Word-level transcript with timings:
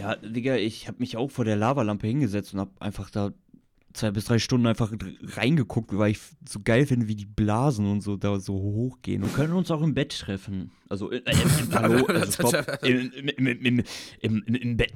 Ja, 0.00 0.16
Digga, 0.16 0.56
ich 0.56 0.88
habe 0.88 0.96
mich 0.98 1.18
auch 1.18 1.30
vor 1.30 1.44
der 1.44 1.56
Lavalampe 1.56 2.06
hingesetzt 2.06 2.54
und 2.54 2.60
habe 2.60 2.70
einfach 2.80 3.10
da 3.10 3.34
zwei 3.92 4.10
bis 4.10 4.24
drei 4.24 4.38
Stunden 4.38 4.66
einfach 4.66 4.90
reingeguckt, 5.36 5.96
weil 5.98 6.12
ich 6.12 6.20
so 6.48 6.60
geil 6.64 6.86
finde, 6.86 7.06
wie 7.06 7.16
die 7.16 7.26
Blasen 7.26 7.86
und 7.86 8.00
so 8.00 8.16
da 8.16 8.40
so 8.40 8.54
hochgehen. 8.54 9.22
Und 9.22 9.34
können 9.34 9.52
uns 9.52 9.70
auch 9.70 9.82
im 9.82 9.92
Bett 9.92 10.18
treffen. 10.18 10.70
Also, 10.88 11.10
äh, 11.10 11.18
äh, 11.18 11.34
hallo, 11.74 12.06
also 12.06 12.48
stopp, 12.48 12.82
im, 12.82 13.10
im, 13.12 13.46
im, 13.46 13.84
im, 14.22 14.42
im 14.46 14.76
Bett. 14.78 14.94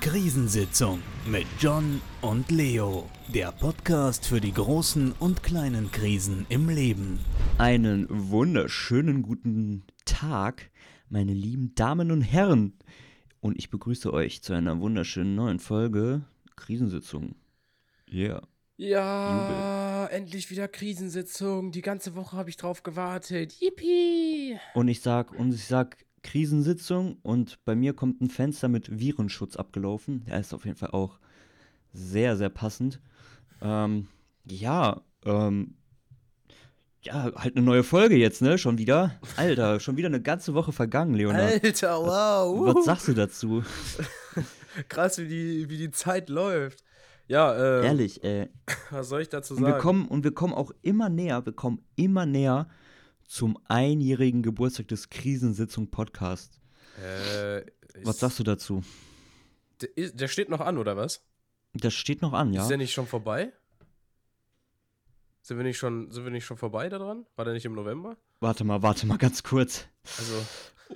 Krisensitzung 0.00 1.00
mit 1.30 1.46
John 1.60 2.00
und 2.22 2.50
Leo. 2.50 3.10
Der 3.34 3.52
Podcast 3.52 4.26
für 4.26 4.40
die 4.40 4.54
großen 4.54 5.12
und 5.18 5.42
kleinen 5.42 5.90
Krisen 5.90 6.46
im 6.48 6.70
Leben. 6.70 7.18
Einen 7.58 8.06
wunderschönen 8.08 9.20
guten 9.20 9.84
Tag, 10.06 10.70
meine 11.10 11.34
lieben 11.34 11.74
Damen 11.74 12.10
und 12.10 12.22
Herren. 12.22 12.72
Und 13.46 13.56
ich 13.58 13.70
begrüße 13.70 14.12
euch 14.12 14.42
zu 14.42 14.54
einer 14.54 14.80
wunderschönen 14.80 15.36
neuen 15.36 15.60
Folge 15.60 16.24
Krisensitzung. 16.56 17.36
Yeah. 18.12 18.42
Ja, 18.76 20.08
Jubel. 20.08 20.16
endlich 20.16 20.50
wieder 20.50 20.66
Krisensitzung. 20.66 21.70
Die 21.70 21.80
ganze 21.80 22.16
Woche 22.16 22.36
habe 22.36 22.50
ich 22.50 22.56
drauf 22.56 22.82
gewartet. 22.82 23.52
Yippie! 23.60 24.58
Und 24.74 24.88
ich 24.88 25.00
sag, 25.00 25.30
und 25.30 25.54
ich 25.54 25.64
sag 25.64 25.96
Krisensitzung 26.24 27.18
und 27.22 27.64
bei 27.64 27.76
mir 27.76 27.94
kommt 27.94 28.20
ein 28.20 28.30
Fenster 28.30 28.66
mit 28.66 28.98
Virenschutz 28.98 29.54
abgelaufen. 29.54 30.24
Der 30.24 30.40
ist 30.40 30.52
auf 30.52 30.64
jeden 30.64 30.76
Fall 30.76 30.90
auch 30.90 31.20
sehr, 31.92 32.36
sehr 32.36 32.50
passend. 32.50 33.00
Ähm, 33.62 34.08
ja, 34.44 35.02
ähm, 35.24 35.76
ja, 37.06 37.32
halt 37.34 37.56
eine 37.56 37.64
neue 37.64 37.84
Folge 37.84 38.16
jetzt, 38.16 38.42
ne? 38.42 38.58
Schon 38.58 38.78
wieder. 38.78 39.18
Alter, 39.36 39.80
schon 39.80 39.96
wieder 39.96 40.08
eine 40.08 40.20
ganze 40.20 40.54
Woche 40.54 40.72
vergangen, 40.72 41.14
Leonard. 41.14 41.64
Alter, 41.64 41.98
wow. 42.00 42.74
Was 42.74 42.84
sagst 42.84 43.08
du 43.08 43.14
dazu? 43.14 43.62
Krass, 44.88 45.18
wie 45.18 45.28
die, 45.28 45.70
wie 45.70 45.78
die 45.78 45.90
Zeit 45.90 46.28
läuft. 46.28 46.82
Ja, 47.28 47.54
äh. 47.54 47.86
Ehrlich, 47.86 48.22
ey. 48.24 48.48
Was 48.90 49.08
soll 49.08 49.22
ich 49.22 49.28
dazu 49.28 49.54
sagen? 49.54 49.64
Und 49.64 49.72
wir, 49.72 49.78
kommen, 49.78 50.08
und 50.08 50.24
wir 50.24 50.34
kommen 50.34 50.52
auch 50.52 50.72
immer 50.82 51.08
näher, 51.08 51.44
wir 51.46 51.52
kommen 51.52 51.84
immer 51.94 52.26
näher 52.26 52.68
zum 53.24 53.58
einjährigen 53.66 54.42
Geburtstag 54.42 54.88
des 54.88 55.08
Krisensitzung 55.08 55.90
Podcasts. 55.90 56.60
Äh, 57.00 57.62
was 58.02 58.18
sagst 58.18 58.38
du 58.38 58.42
dazu? 58.42 58.82
Der, 59.80 60.10
der 60.10 60.28
steht 60.28 60.48
noch 60.48 60.60
an, 60.60 60.78
oder 60.78 60.96
was? 60.96 61.22
Der 61.72 61.90
steht 61.90 62.22
noch 62.22 62.32
an, 62.32 62.52
ja. 62.52 62.62
Ist 62.62 62.68
der 62.68 62.78
nicht 62.78 62.92
schon 62.92 63.06
vorbei? 63.06 63.52
Sind 65.46 65.58
wir 65.58 65.62
nicht 65.62 65.78
schon, 65.78 66.10
sind 66.10 66.24
wir 66.24 66.32
nicht 66.32 66.44
schon 66.44 66.56
vorbei 66.56 66.88
daran? 66.88 67.24
War 67.36 67.44
der 67.44 67.54
nicht 67.54 67.64
im 67.64 67.74
November? 67.74 68.16
Warte 68.40 68.64
mal, 68.64 68.82
warte 68.82 69.06
mal 69.06 69.16
ganz 69.16 69.44
kurz. 69.44 69.86
Also. 70.18 70.44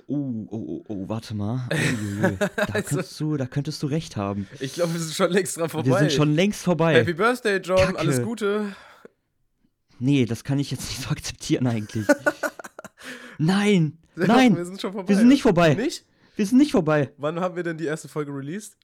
Oh, 0.07 0.45
oh, 0.49 0.57
oh, 0.57 0.83
oh, 0.89 1.07
warte 1.07 1.33
mal. 1.33 1.69
Uiuiui. 1.71 2.35
Da, 2.37 2.65
also, 2.73 2.89
könntest 2.89 3.19
du, 3.21 3.37
da 3.37 3.45
könntest 3.45 3.81
du 3.81 3.87
recht 3.87 4.17
haben. 4.17 4.49
Ich 4.59 4.73
glaube, 4.73 4.91
wir 4.91 4.99
sind 4.99 5.15
schon 5.15 5.31
längst 5.31 5.55
dran 5.55 5.69
vorbei. 5.69 5.89
Wir 5.91 5.97
sind 5.99 6.11
schon 6.11 6.35
längst 6.35 6.63
vorbei. 6.63 6.95
Happy 6.95 7.13
Birthday, 7.13 7.59
John. 7.59 7.77
Kacke. 7.77 7.99
Alles 7.99 8.21
Gute. 8.21 8.75
Nee, 9.99 10.25
das 10.25 10.43
kann 10.43 10.59
ich 10.59 10.69
jetzt 10.69 10.89
nicht 10.89 11.01
so 11.01 11.11
akzeptieren 11.11 11.65
eigentlich. 11.65 12.05
nein, 13.37 13.99
nein. 14.17 14.57
Wir 14.57 14.65
sind 14.65 14.81
schon 14.81 14.91
vorbei. 14.91 15.07
Wir 15.07 15.15
sind 15.15 15.29
nicht 15.29 15.43
vorbei. 15.43 15.75
Nicht? 15.75 16.05
Wir 16.35 16.45
sind 16.45 16.57
nicht 16.57 16.73
vorbei. 16.73 17.13
Wann 17.15 17.39
haben 17.39 17.55
wir 17.55 17.63
denn 17.63 17.77
die 17.77 17.85
erste 17.85 18.09
Folge 18.09 18.33
released? 18.35 18.75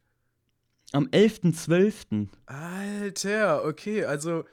Am 0.94 1.08
11.12. 1.08 2.30
Alter, 2.46 3.66
okay, 3.66 4.06
also 4.06 4.46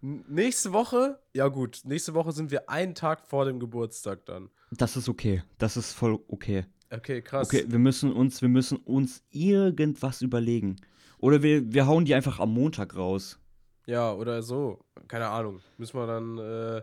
nächste 0.00 0.72
Woche, 0.72 1.18
ja 1.34 1.48
gut, 1.48 1.80
nächste 1.84 2.14
Woche 2.14 2.32
sind 2.32 2.50
wir 2.50 2.68
einen 2.68 2.94
Tag 2.94 3.26
vor 3.26 3.44
dem 3.44 3.60
Geburtstag 3.60 4.24
dann. 4.26 4.50
Das 4.70 4.96
ist 4.96 5.08
okay. 5.08 5.42
Das 5.58 5.76
ist 5.76 5.92
voll 5.92 6.18
okay. 6.28 6.64
Okay, 6.90 7.22
krass. 7.22 7.48
Okay, 7.48 7.64
wir 7.68 7.78
müssen 7.78 8.12
uns, 8.12 8.40
wir 8.40 8.48
müssen 8.48 8.78
uns 8.78 9.22
irgendwas 9.30 10.22
überlegen. 10.22 10.76
Oder 11.18 11.42
wir, 11.42 11.72
wir 11.72 11.86
hauen 11.86 12.04
die 12.04 12.14
einfach 12.14 12.38
am 12.38 12.52
Montag 12.52 12.96
raus. 12.96 13.38
Ja, 13.86 14.12
oder 14.12 14.42
so. 14.42 14.84
Keine 15.06 15.28
Ahnung. 15.28 15.60
Müssen 15.76 15.98
wir 15.98 16.06
dann, 16.06 16.38
äh, 16.38 16.82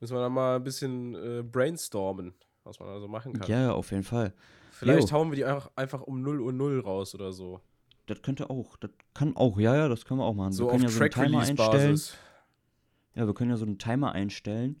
müssen 0.00 0.16
wir 0.16 0.20
dann 0.20 0.32
mal 0.32 0.56
ein 0.56 0.64
bisschen 0.64 1.14
äh, 1.14 1.42
brainstormen, 1.42 2.34
was 2.64 2.78
man 2.78 2.88
da 2.88 3.00
so 3.00 3.08
machen 3.08 3.34
kann. 3.34 3.48
Ja, 3.48 3.72
auf 3.72 3.90
jeden 3.90 4.02
Fall. 4.02 4.34
Vielleicht 4.72 5.10
jo. 5.10 5.16
hauen 5.16 5.30
wir 5.30 5.36
die 5.36 5.44
einfach, 5.44 5.70
einfach 5.76 6.02
um 6.02 6.22
0 6.22 6.40
Uhr 6.40 6.52
0 6.52 6.80
raus 6.80 7.14
oder 7.14 7.32
so. 7.32 7.60
Das 8.06 8.22
könnte 8.22 8.48
auch, 8.48 8.76
das 8.76 8.90
kann 9.12 9.36
auch, 9.36 9.58
ja, 9.58 9.76
ja, 9.76 9.88
das 9.88 10.04
können 10.04 10.20
wir 10.20 10.24
auch 10.24 10.34
machen. 10.34 10.52
So 10.52 10.64
wir 10.64 10.70
können 10.70 10.84
ja 10.84 10.88
so 10.88 11.00
einen 11.00 11.10
Timer 11.10 11.40
einstellen. 11.40 12.00
Ja, 13.18 13.26
wir 13.26 13.34
können 13.34 13.50
ja 13.50 13.56
so 13.56 13.66
einen 13.66 13.78
Timer 13.78 14.12
einstellen. 14.12 14.80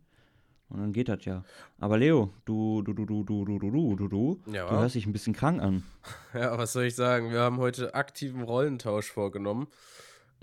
Und 0.68 0.78
dann 0.78 0.92
geht 0.92 1.08
das 1.08 1.24
ja. 1.24 1.42
Aber 1.80 1.98
Leo, 1.98 2.32
du, 2.44 2.82
du, 2.82 2.92
du, 2.92 3.04
du, 3.04 3.24
du, 3.24 3.44
du, 3.44 3.58
du, 3.58 3.70
du, 3.70 3.96
du, 3.96 4.08
du, 4.08 4.52
ja. 4.52 4.68
du 4.68 4.76
hörst 4.76 4.94
dich 4.94 5.06
ein 5.06 5.12
bisschen 5.12 5.32
krank 5.32 5.60
an. 5.60 5.82
Ja, 6.34 6.56
was 6.56 6.72
soll 6.72 6.84
ich 6.84 6.94
sagen? 6.94 7.32
Wir 7.32 7.40
haben 7.40 7.56
heute 7.56 7.94
aktiven 7.94 8.42
Rollentausch 8.42 9.10
vorgenommen. 9.10 9.66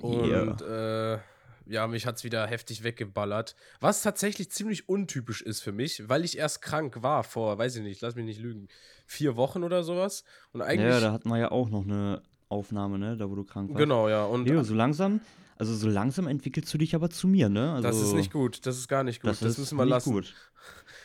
Und 0.01 0.27
yeah. 0.27 1.13
äh, 1.13 1.19
ja, 1.67 1.87
mich 1.87 2.05
hat 2.05 2.17
es 2.17 2.25
wieder 2.25 2.45
heftig 2.47 2.83
weggeballert. 2.83 3.55
Was 3.79 4.01
tatsächlich 4.01 4.51
ziemlich 4.51 4.89
untypisch 4.89 5.41
ist 5.41 5.61
für 5.61 5.71
mich, 5.71 6.09
weil 6.09 6.25
ich 6.25 6.37
erst 6.37 6.61
krank 6.61 7.01
war 7.01 7.23
vor, 7.23 7.57
weiß 7.57 7.77
ich 7.77 7.83
nicht, 7.83 8.01
lass 8.01 8.15
mich 8.15 8.25
nicht 8.25 8.41
lügen, 8.41 8.67
vier 9.05 9.37
Wochen 9.37 9.63
oder 9.63 9.83
sowas. 9.83 10.25
Und 10.51 10.61
eigentlich. 10.61 10.91
Ja, 10.91 10.99
da 10.99 11.13
hatten 11.13 11.29
wir 11.29 11.37
ja 11.37 11.51
auch 11.51 11.69
noch 11.69 11.83
eine 11.83 12.21
Aufnahme, 12.49 12.99
ne, 12.99 13.15
da 13.15 13.29
wo 13.29 13.35
du 13.35 13.45
krank 13.45 13.69
warst. 13.69 13.79
Genau, 13.79 14.09
ja. 14.09 14.25
Und 14.25 14.47
Leo, 14.47 14.63
so 14.63 14.73
langsam, 14.73 15.21
also 15.57 15.73
so 15.73 15.87
langsam 15.87 16.27
entwickelst 16.27 16.73
du 16.73 16.77
dich 16.77 16.95
aber 16.95 17.09
zu 17.09 17.27
mir, 17.27 17.49
ne? 17.49 17.73
Also, 17.73 17.87
das 17.87 18.01
ist 18.01 18.13
nicht 18.13 18.31
gut, 18.31 18.65
das 18.65 18.77
ist 18.77 18.87
gar 18.87 19.03
nicht 19.03 19.21
gut. 19.21 19.31
Das, 19.31 19.39
das 19.39 19.57
müssen 19.57 19.77
wir 19.77 19.85
lassen. 19.85 20.11
Gut. 20.11 20.33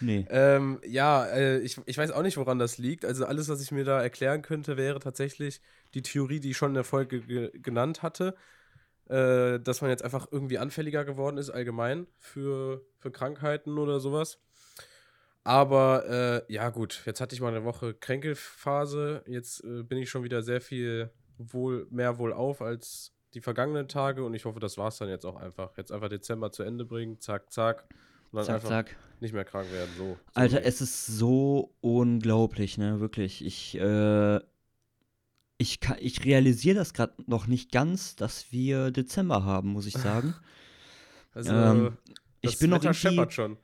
Nee. 0.00 0.26
Ähm, 0.30 0.80
ja, 0.86 1.26
äh, 1.26 1.58
ich, 1.58 1.78
ich 1.84 1.98
weiß 1.98 2.10
auch 2.12 2.22
nicht, 2.22 2.36
woran 2.36 2.58
das 2.58 2.78
liegt. 2.78 3.04
Also 3.04 3.26
alles, 3.26 3.48
was 3.48 3.60
ich 3.60 3.70
mir 3.70 3.84
da 3.84 4.02
erklären 4.02 4.42
könnte, 4.42 4.76
wäre 4.76 4.98
tatsächlich 4.98 5.60
die 5.94 6.02
Theorie, 6.02 6.40
die 6.40 6.50
ich 6.50 6.56
schon 6.56 6.70
in 6.70 6.74
der 6.74 6.84
Folge 6.84 7.20
ge 7.20 7.50
genannt 7.60 8.02
hatte 8.02 8.34
äh, 9.10 9.58
dass 9.58 9.80
man 9.80 9.90
jetzt 9.90 10.04
einfach 10.04 10.28
irgendwie 10.30 10.58
anfälliger 10.58 11.04
geworden 11.04 11.36
ist, 11.36 11.50
allgemein 11.50 12.06
für, 12.16 12.86
für 12.98 13.10
Krankheiten 13.10 13.76
oder 13.76 13.98
sowas. 13.98 14.38
Aber 15.42 16.06
äh, 16.48 16.52
ja, 16.52 16.68
gut, 16.68 17.02
jetzt 17.06 17.20
hatte 17.20 17.34
ich 17.34 17.40
mal 17.40 17.48
eine 17.48 17.64
Woche 17.64 17.94
Kränkelphase. 17.94 19.24
Jetzt 19.26 19.64
äh, 19.64 19.82
bin 19.82 19.98
ich 19.98 20.10
schon 20.10 20.22
wieder 20.22 20.42
sehr 20.42 20.60
viel 20.60 21.10
wohl, 21.38 21.88
mehr 21.90 22.18
wohl 22.18 22.32
auf 22.32 22.62
als 22.62 23.12
die 23.34 23.40
vergangenen 23.40 23.88
Tage 23.88 24.24
und 24.24 24.34
ich 24.34 24.44
hoffe, 24.44 24.60
das 24.60 24.76
war 24.78 24.88
es 24.88 24.98
dann 24.98 25.08
jetzt 25.08 25.24
auch 25.24 25.36
einfach. 25.36 25.76
Jetzt 25.76 25.92
einfach 25.92 26.08
Dezember 26.08 26.50
zu 26.50 26.62
Ende 26.62 26.84
bringen, 26.84 27.20
zack, 27.20 27.52
zack. 27.52 27.84
Und 28.32 28.38
dann 28.38 28.44
zack, 28.44 28.54
einfach 28.56 28.68
zack. 28.68 28.96
nicht 29.20 29.32
mehr 29.32 29.44
krank 29.44 29.70
werden. 29.72 29.90
So. 29.96 30.04
so 30.04 30.18
Alter, 30.34 30.64
es 30.64 30.80
ist 30.80 31.06
so 31.06 31.74
unglaublich, 31.80 32.78
ne? 32.78 33.00
Wirklich. 33.00 33.44
Ich, 33.44 33.78
äh, 33.78 34.40
ich, 35.58 35.78
ich 35.98 36.24
realisiere 36.24 36.76
das 36.76 36.94
gerade 36.94 37.14
noch 37.26 37.46
nicht 37.46 37.70
ganz, 37.70 38.16
dass 38.16 38.50
wir 38.50 38.90
Dezember 38.90 39.44
haben, 39.44 39.70
muss 39.70 39.86
ich 39.86 39.94
sagen. 39.98 40.34
Also, 41.32 41.52
ähm, 41.52 41.96
ich 42.40 42.58
bin 42.58 42.72
Wetter 42.72 42.88
noch 42.88 42.94
scheppert 42.94 43.32
schon. 43.32 43.56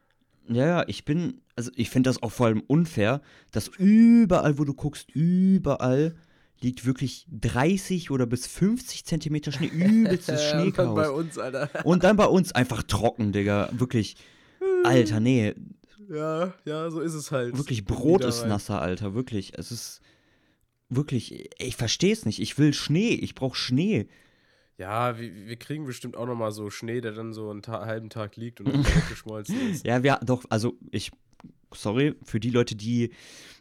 Ja, 0.49 0.87
ich 0.87 1.05
bin, 1.05 1.41
also 1.57 1.73
ich 1.75 1.91
finde 1.91 2.09
das 2.09 2.23
auch 2.23 2.31
vor 2.31 2.47
allem 2.47 2.63
unfair, 2.67 3.21
dass 3.51 3.69
überall, 3.69 4.59
wo 4.59 4.65
du 4.65 4.75
guckst, 4.75 5.11
überall 5.11 6.15
liegt 6.61 6.87
wirklich 6.87 7.27
30 7.31 8.11
oder 8.11 8.27
bis 8.27 8.47
50 8.47 9.05
Zentimeter 9.05 9.53
Schnee, 9.53 9.67
übelstes 9.69 10.43
Schneechaos. 10.51 10.89
Und 10.89 10.95
dann 10.95 10.95
bei 10.95 11.11
uns, 11.11 11.39
Alter. 11.39 11.71
Und 11.85 12.05
dann 12.05 12.17
bei 12.17 12.27
uns 12.27 12.53
einfach 12.53 12.83
trocken, 12.83 13.33
Digga. 13.33 13.71
Wirklich, 13.73 14.17
Alter, 14.85 15.21
nee. 15.21 15.55
Ja, 16.09 16.55
ja, 16.65 16.91
so 16.91 17.01
ist 17.01 17.15
es 17.15 17.33
halt. 17.33 17.57
Wirklich, 17.57 17.85
Brot 17.85 18.25
ist 18.25 18.47
nasser, 18.47 18.81
Alter, 18.81 19.15
wirklich. 19.15 19.53
Es 19.59 19.73
ist, 19.73 20.01
Wirklich, 20.89 21.51
ich 21.59 21.77
verstehe 21.77 22.13
es 22.13 22.25
nicht. 22.27 22.41
Ich 22.41 22.59
will 22.59 22.73
Schnee, 22.73 23.11
ich 23.11 23.35
brauche 23.35 23.57
Schnee. 23.57 24.07
Ja, 24.79 25.19
wir, 25.19 25.35
wir, 25.47 25.57
kriegen 25.57 25.85
bestimmt 25.85 26.17
auch 26.17 26.27
noch 26.27 26.37
mal 26.37 26.53
so 26.53 26.71
Schnee, 26.71 27.01
der 27.01 27.13
dann 27.13 27.33
so 27.33 27.51
einen 27.51 27.63
Ta 27.63 27.87
halben 27.87 28.09
Tag 28.09 28.37
liegt 28.37 28.61
und 28.61 28.67
dann 28.73 28.85
geschmolzen 29.09 29.71
ist. 29.71 29.85
Ja, 29.85 30.03
wir, 30.03 30.21
doch, 30.23 30.45
also 30.49 30.75
ich, 30.93 31.11
sorry, 31.73 32.15
für 32.23 32.41
die 32.41 32.51
Leute, 32.51 32.77
die, 32.77 33.13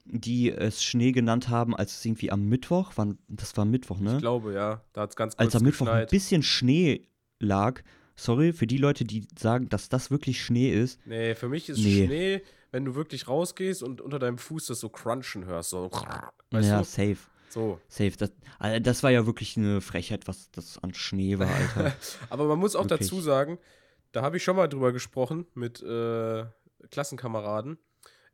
die 0.05 0.51
es 0.51 0.83
Schnee 0.83 1.11
genannt 1.11 1.49
haben, 1.49 1.75
als 1.75 1.97
es 1.97 2.05
irgendwie 2.05 2.31
am 2.31 2.45
Mittwoch, 2.45 2.93
wann, 2.95 3.17
das 3.27 3.55
war 3.57 3.66
Mittwoch, 3.66 3.99
ne? 3.99 4.13
Ich 4.13 4.19
glaube, 4.19 4.53
ja, 4.53 4.84
da 4.93 5.02
hat 5.02 5.11
es 5.11 5.16
ganz 5.16 5.35
kurz 5.35 5.46
Als 5.46 5.55
am 5.55 5.63
Mittwoch 5.63 5.85
geschneit. 5.85 6.09
ein 6.09 6.11
bisschen 6.11 6.43
Schnee 6.43 7.07
lag, 7.40 7.81
sorry, 8.16 8.53
für 8.53 8.67
die 8.67 8.78
Leute, 8.78 9.03
die 9.03 9.28
sagen, 9.37 9.69
dass 9.69 9.90
das 9.90 10.11
wirklich 10.11 10.41
Schnee 10.41 10.72
ist. 10.72 10.99
Nee, 11.05 11.35
für 11.35 11.49
mich 11.49 11.69
ist 11.69 11.79
nee. 11.79 12.05
Schnee 12.05 12.41
wenn 12.75 12.84
du 12.84 12.93
wirklich 12.93 13.29
rausgehst 13.29 13.81
und 13.84 14.02
unter 14.02 14.19
deinem 14.19 14.37
Fuß 14.37 14.66
das 14.66 14.81
so 14.81 14.90
crunchen 14.90 15.46
hörst. 15.46 15.69
So, 15.69 15.90
weißt 16.51 16.67
ja, 16.67 16.79
du? 16.79 16.84
safe. 16.84 17.17
So. 17.47 17.79
Safe. 17.87 18.11
Das, 18.17 18.34
also 18.59 18.79
das 18.81 19.01
war 19.01 19.11
ja 19.11 19.25
wirklich 19.25 19.55
eine 19.55 19.79
Frechheit, 19.79 20.28
was 20.28 20.51
das 20.51 20.78
an 20.79 20.93
Schnee 20.93 21.40
war, 21.40 21.47
Alter. 21.47 21.96
Aber 22.29 22.43
man 22.47 22.59
muss 22.59 22.75
auch 22.75 22.84
wirklich. 22.90 23.09
dazu 23.09 23.22
sagen, 23.22 23.59
da 24.11 24.23
habe 24.23 24.35
ich 24.35 24.43
schon 24.43 24.58
mal 24.58 24.67
drüber 24.67 24.91
gesprochen 24.91 25.46
mit 25.53 25.81
äh, 25.84 26.43
Klassenkameraden. 26.91 27.78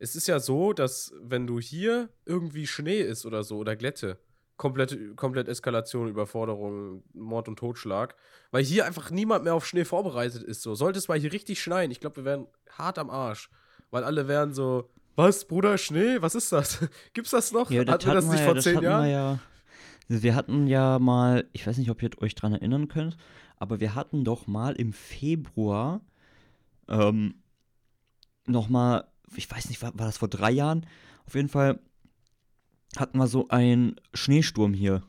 Es 0.02 0.16
ist 0.16 0.26
ja 0.26 0.40
so, 0.40 0.72
dass 0.72 1.14
wenn 1.22 1.46
du 1.46 1.60
hier 1.60 2.08
irgendwie 2.26 2.66
Schnee 2.66 3.00
ist 3.00 3.24
oder 3.24 3.44
so 3.44 3.58
oder 3.58 3.76
Glätte, 3.76 4.18
komplett, 4.56 5.16
komplett 5.16 5.48
Eskalation, 5.48 6.08
Überforderung, 6.08 7.02
Mord 7.12 7.48
und 7.48 7.58
Totschlag, 7.58 8.16
weil 8.50 8.64
hier 8.64 8.84
einfach 8.84 9.10
niemand 9.10 9.44
mehr 9.44 9.54
auf 9.54 9.66
Schnee 9.66 9.84
vorbereitet 9.84 10.42
ist. 10.42 10.62
So. 10.62 10.74
Sollte 10.74 10.98
es 10.98 11.08
mal 11.08 11.18
hier 11.18 11.32
richtig 11.32 11.62
schneien, 11.62 11.90
ich 11.90 12.00
glaube, 12.00 12.16
wir 12.16 12.24
wären 12.24 12.46
hart 12.70 12.98
am 12.98 13.10
Arsch 13.10 13.48
weil 13.92 14.02
alle 14.02 14.26
wären 14.26 14.52
so, 14.52 14.90
was, 15.14 15.44
Bruder, 15.44 15.78
Schnee? 15.78 16.16
Was 16.20 16.34
ist 16.34 16.50
das? 16.50 16.88
Gibt's 17.12 17.30
das 17.30 17.52
noch? 17.52 17.70
Ja, 17.70 17.84
das 17.84 17.94
hatten 17.94 18.06
wir 18.06 18.14
das 18.14 18.28
nicht 18.28 18.42
vor 18.42 18.58
zehn 18.58 18.80
Jahren? 18.80 19.08
Ja, 19.08 19.38
Wir 20.08 20.34
hatten 20.34 20.66
ja 20.66 20.98
mal, 20.98 21.46
ich 21.52 21.66
weiß 21.66 21.76
nicht, 21.76 21.90
ob 21.90 22.02
ihr 22.02 22.10
euch 22.20 22.34
dran 22.34 22.54
erinnern 22.54 22.88
könnt, 22.88 23.16
aber 23.58 23.78
wir 23.78 23.94
hatten 23.94 24.24
doch 24.24 24.46
mal 24.46 24.74
im 24.74 24.92
Februar 24.92 26.00
ähm, 26.88 27.34
nochmal, 28.46 29.04
ich 29.36 29.50
weiß 29.50 29.68
nicht, 29.68 29.82
war, 29.82 29.96
war 29.98 30.06
das 30.06 30.18
vor 30.18 30.28
drei 30.28 30.50
Jahren? 30.50 30.86
Auf 31.26 31.34
jeden 31.34 31.48
Fall 31.48 31.80
hatten 32.96 33.18
wir 33.18 33.26
so 33.26 33.48
einen 33.48 33.96
Schneesturm 34.14 34.74
hier. 34.74 35.02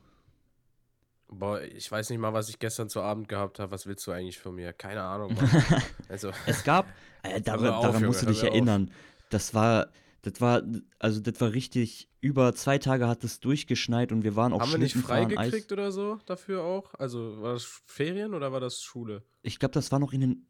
Boah, 1.27 1.61
ich 1.61 1.91
weiß 1.91 2.09
nicht 2.11 2.19
mal, 2.19 2.33
was 2.33 2.49
ich 2.49 2.59
gestern 2.59 2.89
zu 2.89 3.01
Abend 3.01 3.27
gehabt 3.27 3.59
habe. 3.59 3.71
Was 3.71 3.87
willst 3.87 4.05
du 4.05 4.11
eigentlich 4.11 4.39
von 4.39 4.55
mir? 4.55 4.71
Keine 4.73 5.01
Ahnung. 5.01 5.35
Also, 6.09 6.31
Es 6.45 6.63
gab, 6.63 6.85
äh, 7.23 7.39
mir 7.39 7.75
auf, 7.75 7.81
daran 7.81 7.93
Junge, 7.95 8.07
musst 8.07 8.21
du 8.21 8.27
dich 8.27 8.43
mir 8.43 8.49
auf. 8.49 8.53
erinnern. 8.53 8.91
Das 9.29 9.55
war, 9.55 9.87
das 10.21 10.39
war, 10.41 10.61
also 10.99 11.19
das 11.21 11.41
war 11.41 11.53
richtig, 11.53 12.07
über 12.21 12.53
zwei 12.53 12.77
Tage 12.77 13.07
hat 13.07 13.23
es 13.23 13.39
durchgeschneit 13.39 14.11
und 14.11 14.23
wir 14.23 14.35
waren 14.35 14.53
auch 14.53 14.61
haben 14.61 14.71
wir 14.71 14.77
nicht 14.77 14.95
freigekriegt 14.95 15.71
oder 15.71 15.91
so 15.91 16.19
dafür 16.27 16.63
auch? 16.63 16.93
Also 16.95 17.41
war 17.41 17.53
das 17.53 17.63
Ferien 17.85 18.35
oder 18.35 18.51
war 18.51 18.59
das 18.59 18.83
Schule? 18.83 19.23
Ich 19.41 19.57
glaube, 19.57 19.73
das 19.73 19.91
war 19.91 19.97
noch 19.99 20.13
in 20.13 20.21
den. 20.21 20.47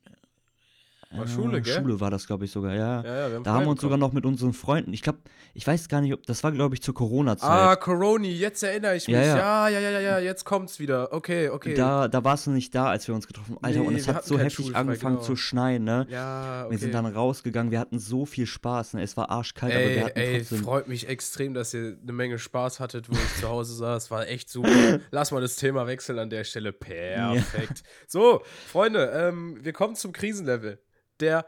War 1.18 1.28
Schule, 1.28 1.62
gell? 1.62 1.76
Schule 1.82 2.00
war 2.00 2.12
das, 2.12 2.28
glaube 2.28 2.46
ich, 2.46 2.52
sogar, 2.52 2.74
ja. 2.74 3.04
Ja, 3.04 3.28
ja, 3.28 3.36
haben 3.36 3.44
Da 3.44 3.54
haben 3.54 3.66
wir 3.66 3.72
uns 3.72 3.82
sogar 3.82 3.98
noch 3.98 4.14
mit 4.14 4.26
unseren 4.26 4.54
Freunden, 4.54 4.94
ich 4.94 5.02
glaube, 5.02 5.20
ich 5.54 5.66
weiß 5.68 5.88
gar 5.88 6.02
nicht, 6.02 6.14
ob 6.14 6.26
das 6.26 6.44
war, 6.44 6.52
glaube 6.52 6.76
ich, 6.76 6.82
zur 6.82 6.94
Corona-Zeit. 6.94 7.50
Ah, 7.50 7.76
Coroni, 7.76 8.32
jetzt 8.32 8.64
erinnere 8.64 8.96
ich 8.96 9.08
mich. 9.08 9.16
Ja, 9.16 9.24
Ja, 9.24 9.38
ja. 9.38 9.70
ja, 9.70 9.80
ja, 9.80 9.90
ja, 9.92 10.00
ja, 10.00 10.20
jetzt 10.20 10.46
kommt's 10.46 10.80
wieder. 10.80 11.14
Okay, 11.14 11.50
okay. 11.50 11.76
Da, 11.76 12.08
da 12.08 12.24
warst 12.24 12.48
du 12.48 12.52
nicht 12.52 12.74
da, 12.74 12.88
als 12.88 13.08
wir 13.08 13.14
uns 13.16 13.28
getroffen 13.28 13.56
haben. 13.56 13.64
Alter, 13.64 13.82
und 13.82 13.94
Nee, 13.94 14.00
es 14.00 14.08
wir 14.08 14.16
hat 14.16 14.26
so 14.26 14.40
heftig 14.40 14.66
schulfrei, 14.66 14.80
angefangen 14.80 15.16
genau. 15.18 15.28
zu 15.28 15.36
schneien, 15.36 15.84
ne? 15.84 16.08
ja, 16.10 16.64
okay. 16.64 16.72
Wir 16.72 16.78
sind 16.80 16.94
dann 16.94 17.06
rausgegangen, 17.06 17.72
wir 17.72 17.80
hatten 17.80 18.00
so 18.00 18.26
viel 18.26 18.48
Spaß, 18.48 18.94
ne? 18.94 19.04
Es 19.04 19.16
war 19.16 19.30
arschkalt, 19.30 19.74
aber 19.74 19.84
Ey, 19.84 19.96
wir 19.96 20.06
hatten 20.06 20.20
ey, 20.20 20.38
trotzdem. 20.40 20.64
freut 20.64 20.88
mich 20.88 21.08
extrem, 21.08 21.54
dass 21.54 21.74
ihr 21.74 21.98
eine 22.02 22.14
Menge 22.14 22.40
Spaß 22.40 22.80
hattet, 22.80 23.10
wo 23.10 23.14
ich 23.14 23.40
zu 23.40 23.48
Hause 23.48 23.76
saß. 23.76 24.10
War 24.12 24.28
echt 24.28 24.50
super. 24.50 24.70
Lass 25.12 25.32
mal 25.32 25.42
das 25.42 25.56
Thema 25.56 25.88
wechseln 25.88 26.20
an 26.20 26.30
der 26.30 26.44
Stelle. 26.44 26.74
Perfekt. 26.74 27.84
So, 28.08 28.42
Freunde, 28.68 29.12
ähm, 29.16 29.58
wir 29.62 29.74
kommen 29.74 29.96
zum 29.96 30.12
Krisenlevel 30.14 30.80
der 31.20 31.46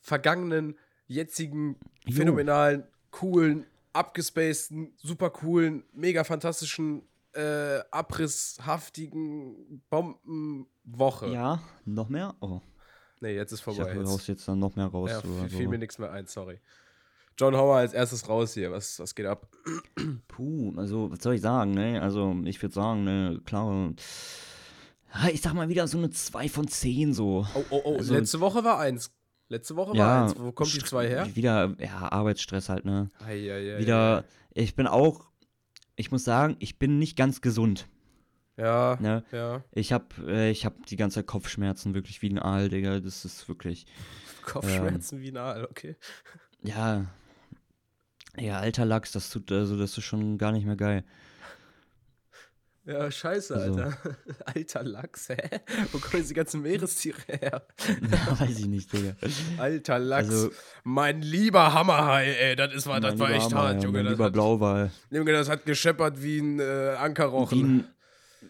vergangenen, 0.00 0.76
jetzigen, 1.06 1.76
Jo. 2.06 2.16
phänomenalen, 2.16 2.84
coolen, 3.10 3.66
abgespaceden, 3.92 4.92
super 4.98 5.30
coolen, 5.30 5.84
mega 5.92 6.24
fantastischen, 6.24 7.02
äh, 7.34 7.80
abrisshaftigen 7.90 9.82
Bombenwoche. 9.90 11.28
Ja, 11.28 11.60
noch 11.84 12.08
mehr? 12.08 12.34
Oh, 12.40 12.60
Nee, 13.20 13.34
jetzt 13.34 13.50
ist 13.52 13.60
ich 13.60 13.64
vorbei. 13.64 13.94
Jetzt- 13.94 14.08
haust 14.08 14.28
jetzt 14.28 14.46
dann 14.46 14.58
noch 14.58 14.76
mehr 14.76 14.86
raus. 14.86 15.10
ja, 15.10 15.18
oder 15.20 15.48
fiel 15.48 15.64
so. 15.64 15.70
mir 15.70 15.78
nichts 15.78 15.98
mehr 15.98 16.12
ein, 16.12 16.26
sorry. 16.26 16.60
John 17.38 17.54
Hauer 17.56 17.76
als 17.76 17.92
erstes 17.94 18.28
raus 18.28 18.52
hier. 18.54 18.70
Was, 18.72 18.98
was 19.00 19.14
geht 19.14 19.24
ab? 19.26 19.48
Puh, 20.28 20.74
also, 20.76 21.10
was 21.10 21.22
soll 21.22 21.34
ich 21.34 21.40
sagen, 21.40 21.70
ne? 21.72 22.00
Also, 22.02 22.34
ich 22.44 22.60
würde 22.62 22.74
sagen, 22.74 23.04
ne, 23.04 23.40
klar. 23.46 23.92
Ja, 25.22 25.28
Ich 25.30 25.40
sag 25.42 25.54
mal 25.54 25.68
wieder 25.68 25.86
so 25.88 25.98
eine 25.98 26.10
2 26.10 26.48
von 26.48 26.68
10 26.68 27.12
so. 27.14 27.46
Oh, 27.54 27.64
oh, 27.70 27.80
oh, 27.84 27.96
Also- 27.98 28.14
letzte 28.14 28.40
Woche 28.40 28.64
war 28.64 28.78
eins. 28.78 29.10
Letzte 29.48 29.76
Woche 29.76 29.90
war 29.90 29.96
Ja, 29.96 30.24
eins. 30.24 30.34
Wo 30.38 30.50
kommt 30.52 30.72
die 30.74 30.80
St- 30.80 30.86
zwei 30.86 31.06
her? 31.08 31.28
Wieder, 31.36 31.74
ja, 31.78 32.10
Arbeitsstress 32.10 32.68
halt, 32.68 32.84
ne? 32.84 33.10
Eieiei. 33.24 33.78
Wieder, 33.78 34.24
ich 34.54 34.74
bin 34.74 34.86
auch, 34.88 35.28
ich 35.94 36.10
muss 36.10 36.24
sagen, 36.24 36.56
ich 36.58 36.78
bin 36.80 36.98
nicht 36.98 37.16
ganz 37.16 37.40
gesund, 37.40 37.86
Ja, 38.56 38.98
ne? 39.00 39.22
ja. 39.30 39.62
Ich 39.70 39.92
hab, 39.92 40.18
äh, 40.26 40.50
ich 40.50 40.64
hab 40.66 40.84
die 40.86 40.96
ganze 40.96 41.16
Zeit 41.20 41.26
Kopfschmerzen, 41.28 41.94
wirklich 41.94 42.22
wie 42.22 42.30
ein 42.30 42.40
Aal, 42.40 42.68
Digga. 42.68 42.98
Das 42.98 43.24
ist 43.24 43.48
wirklich, 43.48 43.86
Kopfschmerzen 44.44 45.20
wie 45.20 45.28
ein 45.30 45.36
Aal, 45.36 45.64
okay. 45.70 45.94
ja. 46.62 47.06
Ja, 48.38 48.58
alter 48.58 48.84
Lachs, 48.84 49.12
das 49.12 49.30
tut, 49.30 49.50
also, 49.52 49.78
das 49.78 49.96
ist 49.96 50.04
schon 50.04 50.36
gar 50.38 50.52
nicht 50.52 50.66
mehr 50.66 50.76
geil. 50.76 51.04
Ja, 52.86 53.10
scheiße, 53.10 53.54
Also- 53.56 53.80
Alter. 53.82 53.98
Alter 54.46 54.82
Lachs, 54.84 55.28
hä? 55.28 55.36
Wo 55.92 55.98
kommen 55.98 56.22
diese 56.22 56.34
ganzen 56.34 56.62
Meerestiere 56.62 57.18
her? 57.26 57.66
Weiß 58.38 58.58
ich 58.60 58.66
nicht, 58.66 58.92
Digga. 58.92 59.14
Alter 59.58 59.98
Lachs. 59.98 60.28
Also- 60.30 60.50
mein 60.84 61.20
lieber 61.20 61.72
Hammerhai, 61.74 62.26
ey, 62.32 62.54
das, 62.56 62.72
ist, 62.74 62.86
war, 62.86 63.00
das 63.00 63.18
war 63.18 63.30
echt 63.30 63.52
Hammer, 63.52 63.68
hart, 63.70 63.82
Junge. 63.82 64.02
Mein 64.04 64.12
lieber 64.12 64.30
Blauwal. 64.30 64.90
Junge, 65.10 65.32
das 65.32 65.48
hat 65.48 65.64
gescheppert 65.66 66.22
wie 66.22 66.38
ein 66.38 66.60
äh, 66.60 66.92
Wie, 66.92 66.96
Ankerrochen. 66.96 67.84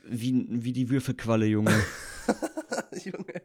wie, 0.04 0.32
ein- 0.32 0.64
wie 0.64 0.72
die 0.72 0.90
Würfelqualle, 0.90 1.46
Junge. 1.46 1.72
Junge. 3.04 3.42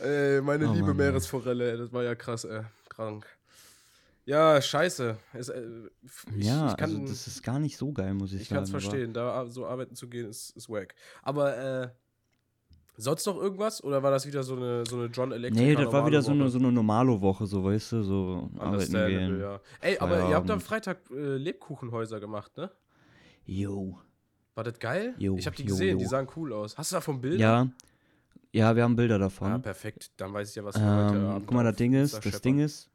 Ey, 0.00 0.40
meine 0.40 0.68
Oh, 0.68 0.72
liebe 0.72 0.88
Mann. 0.88 0.96
Meeresforelle, 0.96 1.72
ey, 1.72 1.76
das 1.78 1.92
war 1.92 2.04
ja 2.04 2.14
krass, 2.14 2.44
ey. 2.44 2.62
Krank. 2.88 3.26
Ja, 4.28 4.60
scheiße. 4.60 5.16
Es, 5.32 5.48
äh, 5.48 5.62
ich, 6.36 6.44
ja, 6.44 6.68
ich 6.68 6.76
kann, 6.76 6.90
also 6.90 7.06
das 7.06 7.26
ist 7.26 7.42
gar 7.42 7.58
nicht 7.58 7.78
so 7.78 7.92
geil, 7.92 8.12
muss 8.12 8.34
ich, 8.34 8.42
ich 8.42 8.48
sagen. 8.48 8.56
kann 8.56 8.64
es 8.64 8.70
verstehen. 8.70 9.14
Da 9.14 9.46
so 9.46 9.64
arbeiten 9.64 9.94
zu 9.94 10.06
gehen, 10.06 10.28
ist, 10.28 10.50
ist 10.50 10.68
wack. 10.68 10.94
Aber, 11.22 11.56
äh, 11.56 11.88
sonst 12.98 13.24
noch 13.24 13.38
irgendwas? 13.38 13.82
Oder 13.82 14.02
war 14.02 14.10
das 14.10 14.26
wieder 14.26 14.42
so 14.42 14.56
eine, 14.56 14.84
so 14.84 14.96
eine 14.96 15.06
John 15.06 15.32
Electric? 15.32 15.64
Nee, 15.64 15.74
das 15.74 15.90
war 15.90 16.06
wieder 16.06 16.20
so 16.20 16.32
eine, 16.32 16.50
so 16.50 16.58
eine 16.58 16.70
normale 16.70 17.18
Woche, 17.18 17.46
so 17.46 17.64
weißt 17.64 17.92
du, 17.92 18.02
so 18.02 18.50
arbeiten 18.58 18.92
gehen. 18.92 19.40
ja. 19.40 19.60
Ey, 19.80 19.98
aber 19.98 20.28
ihr 20.28 20.34
habt 20.34 20.50
am 20.50 20.60
Feierabend. 20.60 20.62
Freitag 20.62 21.10
äh, 21.10 21.36
Lebkuchenhäuser 21.38 22.20
gemacht, 22.20 22.54
ne? 22.58 22.70
Jo. 23.46 23.98
War 24.54 24.64
das 24.64 24.78
geil? 24.78 25.14
Jo, 25.16 25.38
ich 25.38 25.46
hab 25.46 25.56
die 25.56 25.62
jo, 25.62 25.68
gesehen, 25.68 25.92
jo. 25.92 25.98
die 26.00 26.04
sahen 26.06 26.28
cool 26.36 26.52
aus. 26.52 26.76
Hast 26.76 26.92
du 26.92 26.96
davon 26.96 27.18
Bilder? 27.18 27.38
Ja. 27.38 27.68
Ja, 28.52 28.76
wir 28.76 28.82
haben 28.82 28.96
Bilder 28.96 29.18
davon. 29.18 29.62
perfekt. 29.62 30.10
Dann 30.18 30.34
weiß 30.34 30.50
ich 30.50 30.56
ja, 30.56 30.64
was 30.64 30.74
wir 30.74 30.82
heute 30.82 31.16
Ähm, 31.16 31.26
Abend 31.26 31.46
guck 31.46 31.54
mal, 31.54 31.64
das 31.64 31.76
Ding 31.76 31.94
ist, 31.94 32.26
das 32.26 32.42
Ding 32.42 32.58
ist, 32.58 32.90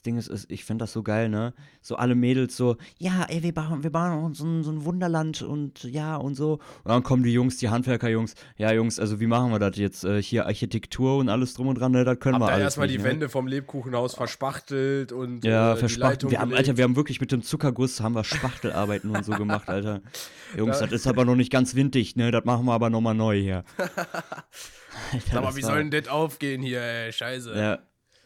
das 0.00 0.02
Ding 0.02 0.16
ist, 0.16 0.28
ist 0.28 0.50
ich 0.50 0.64
finde 0.64 0.84
das 0.84 0.92
so 0.94 1.02
geil, 1.02 1.28
ne? 1.28 1.52
So 1.82 1.96
alle 1.96 2.14
Mädels 2.14 2.56
so, 2.56 2.76
ja, 2.98 3.26
ey, 3.28 3.42
wir 3.42 3.52
bauen, 3.52 3.82
wir 3.82 3.90
bauen 3.90 4.24
uns 4.24 4.38
so 4.38 4.46
ein, 4.46 4.62
so 4.62 4.70
ein 4.70 4.84
Wunderland 4.86 5.42
und 5.42 5.84
ja 5.84 6.16
und 6.16 6.34
so. 6.36 6.54
Und 6.54 6.86
dann 6.86 7.02
kommen 7.02 7.22
die 7.22 7.32
Jungs, 7.34 7.58
die 7.58 7.68
Handwerker-Jungs, 7.68 8.34
ja 8.56 8.72
Jungs, 8.72 8.98
also 8.98 9.20
wie 9.20 9.26
machen 9.26 9.50
wir 9.52 9.58
das 9.58 9.76
jetzt? 9.76 10.04
Äh, 10.04 10.22
hier 10.22 10.46
Architektur 10.46 11.18
und 11.18 11.28
alles 11.28 11.52
drum 11.52 11.66
und 11.68 11.74
dran, 11.78 11.92
ne? 11.92 12.04
Das 12.04 12.18
können 12.18 12.36
Habt 12.36 12.44
wir 12.44 12.48
ihr 12.48 12.54
alles 12.54 12.64
erstmal 12.64 12.88
die 12.88 12.96
ne? 12.98 13.04
Wände 13.04 13.28
vom 13.28 13.46
Lebkuchenhaus 13.46 14.14
verspachtelt 14.14 15.12
und 15.12 15.44
Ja, 15.44 15.74
äh. 15.74 15.86
Leitung 15.96 16.30
Wir 16.30 16.40
haben? 16.40 16.54
Alter, 16.54 16.78
wir 16.78 16.84
haben 16.84 16.96
wirklich 16.96 17.20
mit 17.20 17.30
dem 17.30 17.42
Zuckerguss 17.42 18.00
haben 18.00 18.14
wir 18.14 18.24
Spachtelarbeiten 18.24 19.10
und 19.14 19.24
so 19.24 19.32
gemacht, 19.32 19.68
Alter. 19.68 20.00
Jungs, 20.56 20.78
Da- 20.78 20.86
das 20.86 21.00
ist 21.02 21.06
aber 21.06 21.26
noch 21.26 21.36
nicht 21.36 21.52
ganz 21.52 21.74
windig, 21.74 22.16
ne? 22.16 22.30
Das 22.30 22.44
machen 22.46 22.64
wir 22.64 22.72
aber 22.72 22.88
nochmal 22.88 23.14
neu 23.14 23.38
hier. 23.38 23.64
Alter, 23.76 23.92
Sag 25.32 25.42
mal, 25.44 25.56
wie 25.56 25.62
soll 25.62 25.84
denn 25.88 25.90
das 25.90 26.08
aufgehen 26.10 26.62
hier, 26.62 26.80
ey? 26.80 27.12
Scheiße. 27.12 27.52
Ja. 27.54 27.78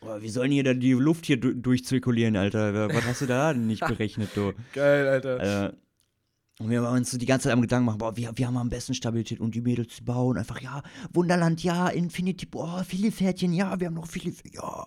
Boah, 0.05 0.21
wie 0.23 0.29
soll 0.29 0.45
denn 0.45 0.53
hier 0.53 0.65
da 0.65 0.75
die 0.75 0.93
Luft 0.93 1.27
hier 1.27 1.39
du 1.41 1.55
durchzirkulieren, 1.55 2.37
Alter? 2.37 2.89
Was 2.91 3.05
hast 3.07 3.21
du 3.23 3.27
da 3.27 3.53
denn 3.53 3.67
nicht 3.67 3.81
berechnet, 3.87 4.31
du? 4.35 4.53
Geil, 4.73 5.09
Alter. 5.09 5.69
Äh, 5.69 5.73
und 6.61 6.71
wir 6.71 6.83
haben 6.83 6.97
uns 6.99 7.11
so 7.11 7.19
die 7.19 7.27
ganze 7.27 7.45
Zeit 7.45 7.53
am 7.53 7.63
Gedanken 7.63 7.87
gemacht, 7.87 7.99
boah, 7.99 8.17
wir, 8.17 8.31
wir 8.37 8.47
haben 8.47 8.57
am 8.57 8.69
besten 8.69 8.95
Stabilität 8.95 9.41
und 9.41 9.55
die 9.57 9.61
Mädels 9.61 9.97
die 9.97 10.03
bauen 10.05 10.39
einfach, 10.39 10.61
ja, 10.61 10.83
Wunderland, 11.13 11.65
ja, 11.65 11.89
Infinity, 11.89 12.47
boah, 12.47 12.85
viele 12.85 13.11
Pferdchen, 13.11 13.53
ja, 13.53 13.81
wir 13.81 13.89
haben 13.89 13.95
noch 13.95 14.07
viele, 14.07 14.33
ja, 14.53 14.87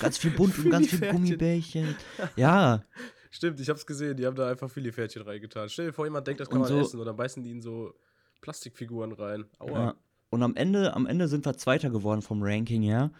ganz 0.00 0.18
viel 0.18 0.32
bunt 0.32 0.58
und 0.62 0.70
ganz 0.70 0.88
viel. 0.88 1.10
Gummibärchen. 1.10 1.94
Ja, 2.36 2.82
Stimmt, 3.30 3.60
ich 3.60 3.68
hab's 3.68 3.84
gesehen. 3.84 4.16
Die 4.16 4.24
haben 4.26 4.36
da 4.36 4.48
einfach 4.50 4.70
Filipferdchen 4.70 5.20
reingetan. 5.22 5.68
Stell 5.68 5.86
dir 5.88 5.92
vor, 5.92 6.06
jemand 6.06 6.26
denkt, 6.26 6.40
das 6.40 6.48
kann 6.48 6.62
Und 6.62 6.62
man 6.62 6.68
so- 6.70 6.80
essen 6.80 6.98
und 6.98 7.04
dann 7.06 7.16
beißen 7.16 7.42
die 7.42 7.50
in 7.50 7.60
so 7.60 7.92
Plastikfiguren 8.40 9.12
rein. 9.12 9.44
Aua. 9.58 9.70
ja. 9.78 9.94
Und 10.30 10.42
am 10.42 10.56
Ende, 10.56 10.94
am 10.94 11.06
Ende 11.06 11.28
sind 11.28 11.44
wir 11.46 11.54
Zweiter 11.56 11.90
geworden 11.90 12.22
vom 12.22 12.42
Ranking 12.42 12.82
her. 12.82 13.10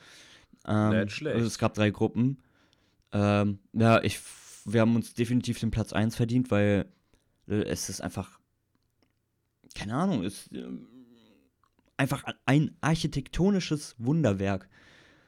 Ähm, 0.68 1.00
Nicht 1.00 1.12
schlecht. 1.12 1.36
Also 1.36 1.46
es 1.46 1.58
gab 1.58 1.74
drei 1.74 1.90
Gruppen. 1.90 2.42
Ähm, 3.12 3.58
ja, 3.72 4.02
ich, 4.02 4.20
wir 4.64 4.82
haben 4.82 4.94
uns 4.94 5.14
definitiv 5.14 5.58
den 5.58 5.70
Platz 5.70 5.92
1 5.92 6.14
verdient, 6.14 6.50
weil 6.50 6.86
äh, 7.48 7.62
es 7.62 7.88
ist 7.88 8.00
einfach, 8.00 8.38
keine 9.74 9.94
Ahnung, 9.94 10.22
ist 10.22 10.52
ähm, 10.52 10.86
einfach 11.96 12.22
ein 12.44 12.76
architektonisches 12.80 13.96
Wunderwerk. 13.98 14.68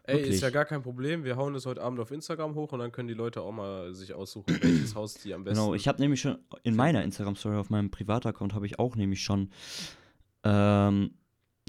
Ey, 0.04 0.28
ist 0.28 0.42
ja 0.42 0.50
gar 0.50 0.64
kein 0.64 0.82
Problem. 0.82 1.24
Wir 1.24 1.36
hauen 1.36 1.54
das 1.54 1.66
heute 1.66 1.82
Abend 1.82 2.00
auf 2.00 2.10
Instagram 2.10 2.54
hoch 2.54 2.72
und 2.72 2.80
dann 2.80 2.90
können 2.90 3.08
die 3.08 3.14
Leute 3.14 3.42
auch 3.42 3.52
mal 3.52 3.94
sich 3.94 4.12
aussuchen, 4.12 4.46
welches 4.60 4.94
Haus 4.94 5.14
die 5.14 5.32
am 5.32 5.44
besten. 5.44 5.60
Genau, 5.60 5.74
ich 5.74 5.86
habe 5.88 6.00
nämlich 6.00 6.20
schon 6.20 6.38
in 6.62 6.74
meiner 6.74 7.02
Instagram-Story 7.04 7.56
auf 7.56 7.70
meinem 7.70 7.90
Privataccount 7.90 8.54
habe 8.54 8.66
ich 8.66 8.78
auch 8.78 8.96
nämlich 8.96 9.22
schon 9.22 9.50
ähm, 10.42 11.14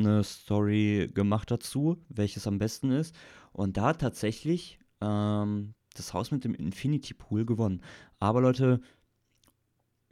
eine 0.05 0.23
Story 0.23 1.09
gemacht 1.13 1.51
dazu, 1.51 2.03
welches 2.09 2.47
am 2.47 2.57
besten 2.57 2.91
ist. 2.91 3.15
Und 3.51 3.77
da 3.77 3.87
hat 3.87 4.01
tatsächlich 4.01 4.79
ähm, 5.01 5.73
das 5.95 6.13
Haus 6.13 6.31
mit 6.31 6.43
dem 6.43 6.53
Infinity 6.53 7.13
Pool 7.13 7.45
gewonnen. 7.45 7.81
Aber 8.19 8.41
Leute, 8.41 8.81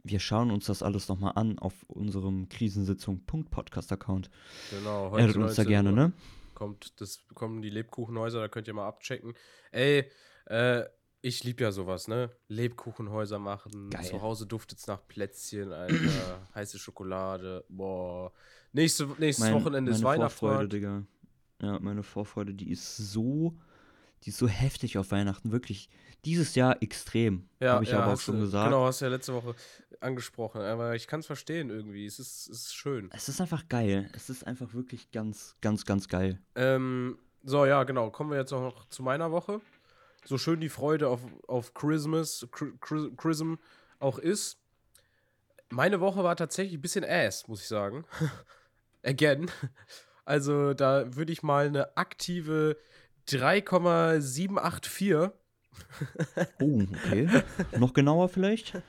wir 0.02 0.20
schauen 0.20 0.50
uns 0.50 0.66
das 0.66 0.82
alles 0.82 1.08
nochmal 1.08 1.32
an 1.36 1.58
auf 1.58 1.74
unserem 1.88 2.48
Krisensitzung.podcast-Account. 2.48 4.30
Genau, 4.70 5.14
Addet 5.14 5.36
uns 5.36 5.56
da 5.56 5.62
19 5.62 5.66
gerne, 5.66 5.90
Uhr 5.90 5.96
ne? 5.96 6.12
Kommt, 6.54 7.00
das 7.00 7.24
kommen 7.34 7.62
die 7.62 7.70
Lebkuchenhäuser, 7.70 8.40
da 8.40 8.48
könnt 8.48 8.68
ihr 8.68 8.74
mal 8.74 8.86
abchecken. 8.86 9.34
Ey, 9.72 10.10
äh, 10.46 10.84
ich 11.22 11.44
lieb 11.44 11.60
ja 11.60 11.70
sowas, 11.70 12.08
ne? 12.08 12.30
Lebkuchenhäuser 12.48 13.38
machen. 13.38 13.90
Geil. 13.90 14.04
Zu 14.04 14.22
Hause 14.22 14.46
duftet's 14.46 14.86
nach 14.86 15.06
Plätzchen, 15.06 15.72
Alter. 15.72 16.46
heiße 16.54 16.78
Schokolade. 16.78 17.64
Boah. 17.68 18.32
Nächste, 18.72 19.06
nächstes 19.18 19.44
Mein- 19.46 19.54
Wochenende 19.54 19.92
ist 19.92 20.02
meine 20.02 20.30
Vorfreude. 20.30 20.68
Digga. 20.68 21.02
Ja, 21.62 21.78
meine 21.80 22.02
Vorfreude, 22.02 22.54
die 22.54 22.70
ist 22.70 22.96
so, 22.96 23.54
die 24.24 24.30
ist 24.30 24.38
so 24.38 24.48
heftig 24.48 24.96
auf 24.98 25.10
Weihnachten, 25.10 25.52
wirklich. 25.52 25.88
Dieses 26.24 26.54
Jahr 26.54 26.82
extrem, 26.82 27.48
Ja, 27.60 27.74
habe 27.74 27.84
ich 27.84 27.90
ja, 27.90 28.00
aber 28.02 28.12
auch 28.14 28.20
schon 28.20 28.36
du- 28.36 28.42
gesagt. 28.42 28.66
Genau, 28.70 28.84
hast 28.86 29.00
du 29.00 29.06
ja 29.06 29.10
letzte 29.10 29.34
Woche 29.34 29.54
angesprochen. 30.00 30.60
Aber 30.60 30.94
ich 30.94 31.06
kann 31.06 31.20
es 31.20 31.26
verstehen 31.26 31.70
irgendwie. 31.70 32.04
Es 32.06 32.18
ist, 32.18 32.48
es 32.48 32.66
ist 32.66 32.74
schön. 32.74 33.10
Es 33.12 33.28
ist 33.28 33.40
einfach 33.40 33.68
geil. 33.68 34.08
Es 34.14 34.28
ist 34.30 34.46
einfach 34.46 34.72
wirklich 34.74 35.10
ganz, 35.10 35.56
ganz, 35.62 35.84
ganz 35.84 36.08
geil. 36.08 36.38
Ähm, 36.54 37.18
so, 37.42 37.64
ja, 37.64 37.84
genau. 37.84 38.10
Kommen 38.10 38.30
wir 38.30 38.38
jetzt 38.38 38.52
auch 38.52 38.60
noch 38.62 38.86
zu 38.90 39.02
meiner 39.02 39.30
Woche. 39.32 39.60
So 40.24 40.36
schön 40.36 40.60
die 40.60 40.68
Freude 40.68 41.08
auf, 41.08 41.20
auf 41.48 41.72
Christmas, 41.72 42.46
Chri- 42.52 42.78
Chri- 42.80 43.16
Chrism 43.16 43.54
auch 43.98 44.18
ist. 44.18 44.58
Meine 45.70 46.00
Woche 46.00 46.22
war 46.22 46.36
tatsächlich 46.36 46.78
ein 46.78 46.82
bisschen 46.82 47.04
ass, 47.04 47.48
muss 47.48 47.62
ich 47.62 47.68
sagen. 47.68 48.04
Again. 49.02 49.50
Also, 50.26 50.74
da 50.74 51.16
würde 51.16 51.32
ich 51.32 51.42
mal 51.42 51.66
eine 51.66 51.96
aktive 51.96 52.76
3,784 53.26 55.32
Oh, 56.60 56.82
okay. 57.04 57.28
Noch 57.78 57.94
genauer 57.94 58.28
vielleicht? 58.28 58.74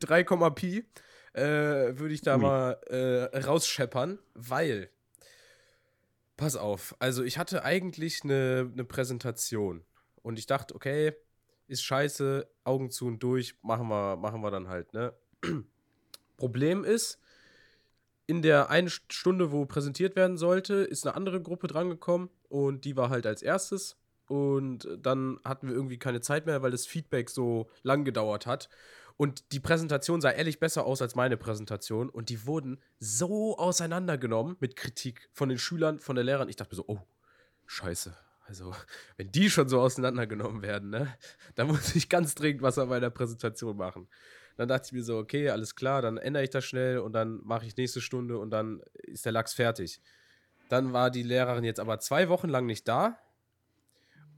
3, 0.00 0.24
Pi 0.50 0.84
äh, 1.32 1.98
würde 1.98 2.14
ich 2.14 2.22
da 2.22 2.36
Ui. 2.36 2.42
mal 2.42 2.72
äh, 2.86 3.38
rausscheppern, 3.38 4.18
weil, 4.34 4.90
pass 6.36 6.56
auf, 6.56 6.96
also 6.98 7.22
ich 7.22 7.38
hatte 7.38 7.64
eigentlich 7.64 8.24
eine, 8.24 8.70
eine 8.72 8.84
Präsentation 8.84 9.84
und 10.22 10.38
ich 10.38 10.46
dachte, 10.46 10.74
okay, 10.74 11.14
ist 11.68 11.82
scheiße, 11.82 12.48
Augen 12.64 12.90
zu 12.90 13.06
und 13.06 13.22
durch, 13.22 13.56
machen 13.62 13.88
wir, 13.88 14.16
machen 14.16 14.40
wir 14.40 14.50
dann 14.50 14.68
halt, 14.68 14.92
ne? 14.92 15.14
Problem 16.36 16.84
ist, 16.84 17.20
in 18.30 18.42
der 18.42 18.70
einen 18.70 18.88
Stunde, 18.88 19.50
wo 19.50 19.66
präsentiert 19.66 20.14
werden 20.14 20.36
sollte, 20.36 20.74
ist 20.74 21.04
eine 21.04 21.16
andere 21.16 21.42
Gruppe 21.42 21.66
drangekommen 21.66 22.30
und 22.48 22.84
die 22.84 22.96
war 22.96 23.10
halt 23.10 23.26
als 23.26 23.42
erstes. 23.42 23.96
Und 24.28 24.86
dann 24.96 25.40
hatten 25.44 25.66
wir 25.66 25.74
irgendwie 25.74 25.98
keine 25.98 26.20
Zeit 26.20 26.46
mehr, 26.46 26.62
weil 26.62 26.70
das 26.70 26.86
Feedback 26.86 27.28
so 27.28 27.68
lang 27.82 28.04
gedauert 28.04 28.46
hat. 28.46 28.68
Und 29.16 29.50
die 29.50 29.58
Präsentation 29.58 30.20
sah 30.20 30.30
ehrlich 30.30 30.60
besser 30.60 30.86
aus 30.86 31.02
als 31.02 31.16
meine 31.16 31.36
Präsentation. 31.36 32.08
Und 32.08 32.28
die 32.28 32.46
wurden 32.46 32.80
so 33.00 33.58
auseinandergenommen 33.58 34.56
mit 34.60 34.76
Kritik 34.76 35.28
von 35.32 35.48
den 35.48 35.58
Schülern, 35.58 35.98
von 35.98 36.14
der 36.14 36.24
Lehrerin. 36.24 36.48
Ich 36.48 36.54
dachte 36.54 36.70
mir 36.70 36.76
so, 36.76 36.84
oh, 36.86 37.00
scheiße. 37.66 38.16
Also, 38.46 38.72
wenn 39.16 39.32
die 39.32 39.50
schon 39.50 39.68
so 39.68 39.80
auseinandergenommen 39.80 40.62
werden, 40.62 40.90
ne, 40.90 41.12
dann 41.56 41.66
muss 41.66 41.96
ich 41.96 42.08
ganz 42.08 42.36
dringend 42.36 42.62
was 42.62 42.78
an 42.78 42.88
meiner 42.88 43.10
Präsentation 43.10 43.76
machen. 43.76 44.06
Dann 44.56 44.68
dachte 44.68 44.86
ich 44.86 44.92
mir 44.92 45.02
so, 45.02 45.18
okay, 45.18 45.50
alles 45.50 45.74
klar, 45.74 46.02
dann 46.02 46.16
ändere 46.16 46.44
ich 46.44 46.50
das 46.50 46.64
schnell 46.64 46.98
und 46.98 47.12
dann 47.12 47.40
mache 47.44 47.66
ich 47.66 47.76
nächste 47.76 48.00
Stunde 48.00 48.38
und 48.38 48.50
dann 48.50 48.82
ist 48.94 49.24
der 49.24 49.32
Lachs 49.32 49.54
fertig. 49.54 50.00
Dann 50.68 50.92
war 50.92 51.10
die 51.10 51.22
Lehrerin 51.22 51.64
jetzt 51.64 51.80
aber 51.80 51.98
zwei 51.98 52.28
Wochen 52.28 52.48
lang 52.48 52.66
nicht 52.66 52.86
da. 52.86 53.18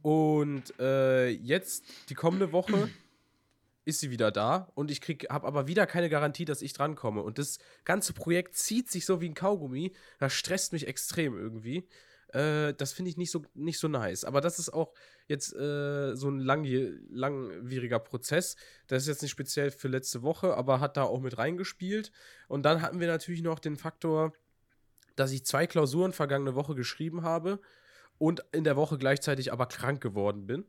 Und 0.00 0.78
äh, 0.80 1.28
jetzt, 1.28 1.84
die 2.08 2.14
kommende 2.14 2.52
Woche, 2.52 2.88
ist 3.84 4.00
sie 4.00 4.10
wieder 4.10 4.30
da 4.30 4.70
und 4.74 4.90
ich 4.90 5.00
habe 5.28 5.46
aber 5.46 5.66
wieder 5.66 5.86
keine 5.86 6.08
Garantie, 6.08 6.44
dass 6.44 6.62
ich 6.62 6.72
drankomme. 6.72 7.22
Und 7.22 7.38
das 7.38 7.58
ganze 7.84 8.12
Projekt 8.12 8.56
zieht 8.56 8.90
sich 8.90 9.04
so 9.04 9.20
wie 9.20 9.28
ein 9.28 9.34
Kaugummi. 9.34 9.92
Das 10.18 10.32
stresst 10.32 10.72
mich 10.72 10.86
extrem 10.86 11.36
irgendwie. 11.36 11.88
Äh, 12.32 12.74
das 12.74 12.92
finde 12.92 13.10
ich 13.10 13.16
nicht 13.16 13.30
so, 13.30 13.44
nicht 13.54 13.78
so 13.78 13.88
nice. 13.88 14.24
Aber 14.24 14.40
das 14.40 14.58
ist 14.58 14.70
auch 14.72 14.92
jetzt 15.28 15.54
äh, 15.54 16.14
so 16.16 16.28
ein 16.30 16.40
langje- 16.40 16.98
langwieriger 17.10 17.98
Prozess. 17.98 18.56
Das 18.86 19.02
ist 19.02 19.08
jetzt 19.08 19.22
nicht 19.22 19.30
speziell 19.30 19.70
für 19.70 19.88
letzte 19.88 20.22
Woche, 20.22 20.56
aber 20.56 20.80
hat 20.80 20.96
da 20.96 21.02
auch 21.04 21.20
mit 21.20 21.38
reingespielt. 21.38 22.12
Und 22.48 22.62
dann 22.64 22.82
hatten 22.82 23.00
wir 23.00 23.06
natürlich 23.06 23.42
noch 23.42 23.58
den 23.58 23.76
Faktor, 23.76 24.32
dass 25.16 25.32
ich 25.32 25.44
zwei 25.44 25.66
Klausuren 25.66 26.12
vergangene 26.12 26.54
Woche 26.54 26.74
geschrieben 26.74 27.22
habe 27.22 27.60
und 28.18 28.44
in 28.52 28.64
der 28.64 28.76
Woche 28.76 28.98
gleichzeitig 28.98 29.52
aber 29.52 29.66
krank 29.66 30.00
geworden 30.02 30.46
bin. 30.46 30.64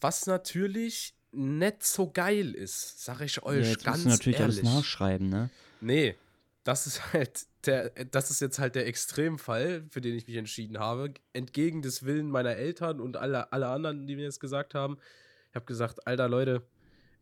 Was 0.00 0.26
natürlich 0.26 1.14
nicht 1.30 1.82
so 1.84 2.10
geil 2.10 2.54
ist, 2.54 3.04
sag 3.04 3.20
ich 3.20 3.36
Ja, 3.36 3.42
euch 3.44 3.68
jetzt 3.68 3.84
ganz 3.84 3.98
musst 3.98 4.06
du 4.06 4.10
natürlich 4.10 4.40
ehrlich. 4.40 4.64
alles 4.64 4.74
nachschreiben, 4.74 5.28
ne? 5.28 5.50
Nee, 5.80 6.16
das 6.64 6.86
ist 6.86 7.12
halt 7.12 7.46
der, 7.66 7.90
das 7.90 8.30
ist 8.30 8.40
jetzt 8.40 8.58
halt 8.58 8.74
der 8.74 8.86
Extremfall, 8.86 9.84
für 9.90 10.00
den 10.00 10.14
ich 10.14 10.26
mich 10.26 10.36
entschieden 10.36 10.78
habe. 10.78 11.14
Entgegen 11.32 11.82
des 11.82 12.04
Willen 12.04 12.30
meiner 12.30 12.56
Eltern 12.56 13.00
und 13.00 13.16
aller 13.16 13.52
alle 13.52 13.68
anderen, 13.68 14.06
die 14.06 14.16
mir 14.16 14.26
das 14.26 14.40
gesagt 14.40 14.74
haben. 14.74 14.98
Ich 15.50 15.56
habe 15.56 15.66
gesagt, 15.66 16.06
Alter 16.06 16.28
Leute, 16.28 16.66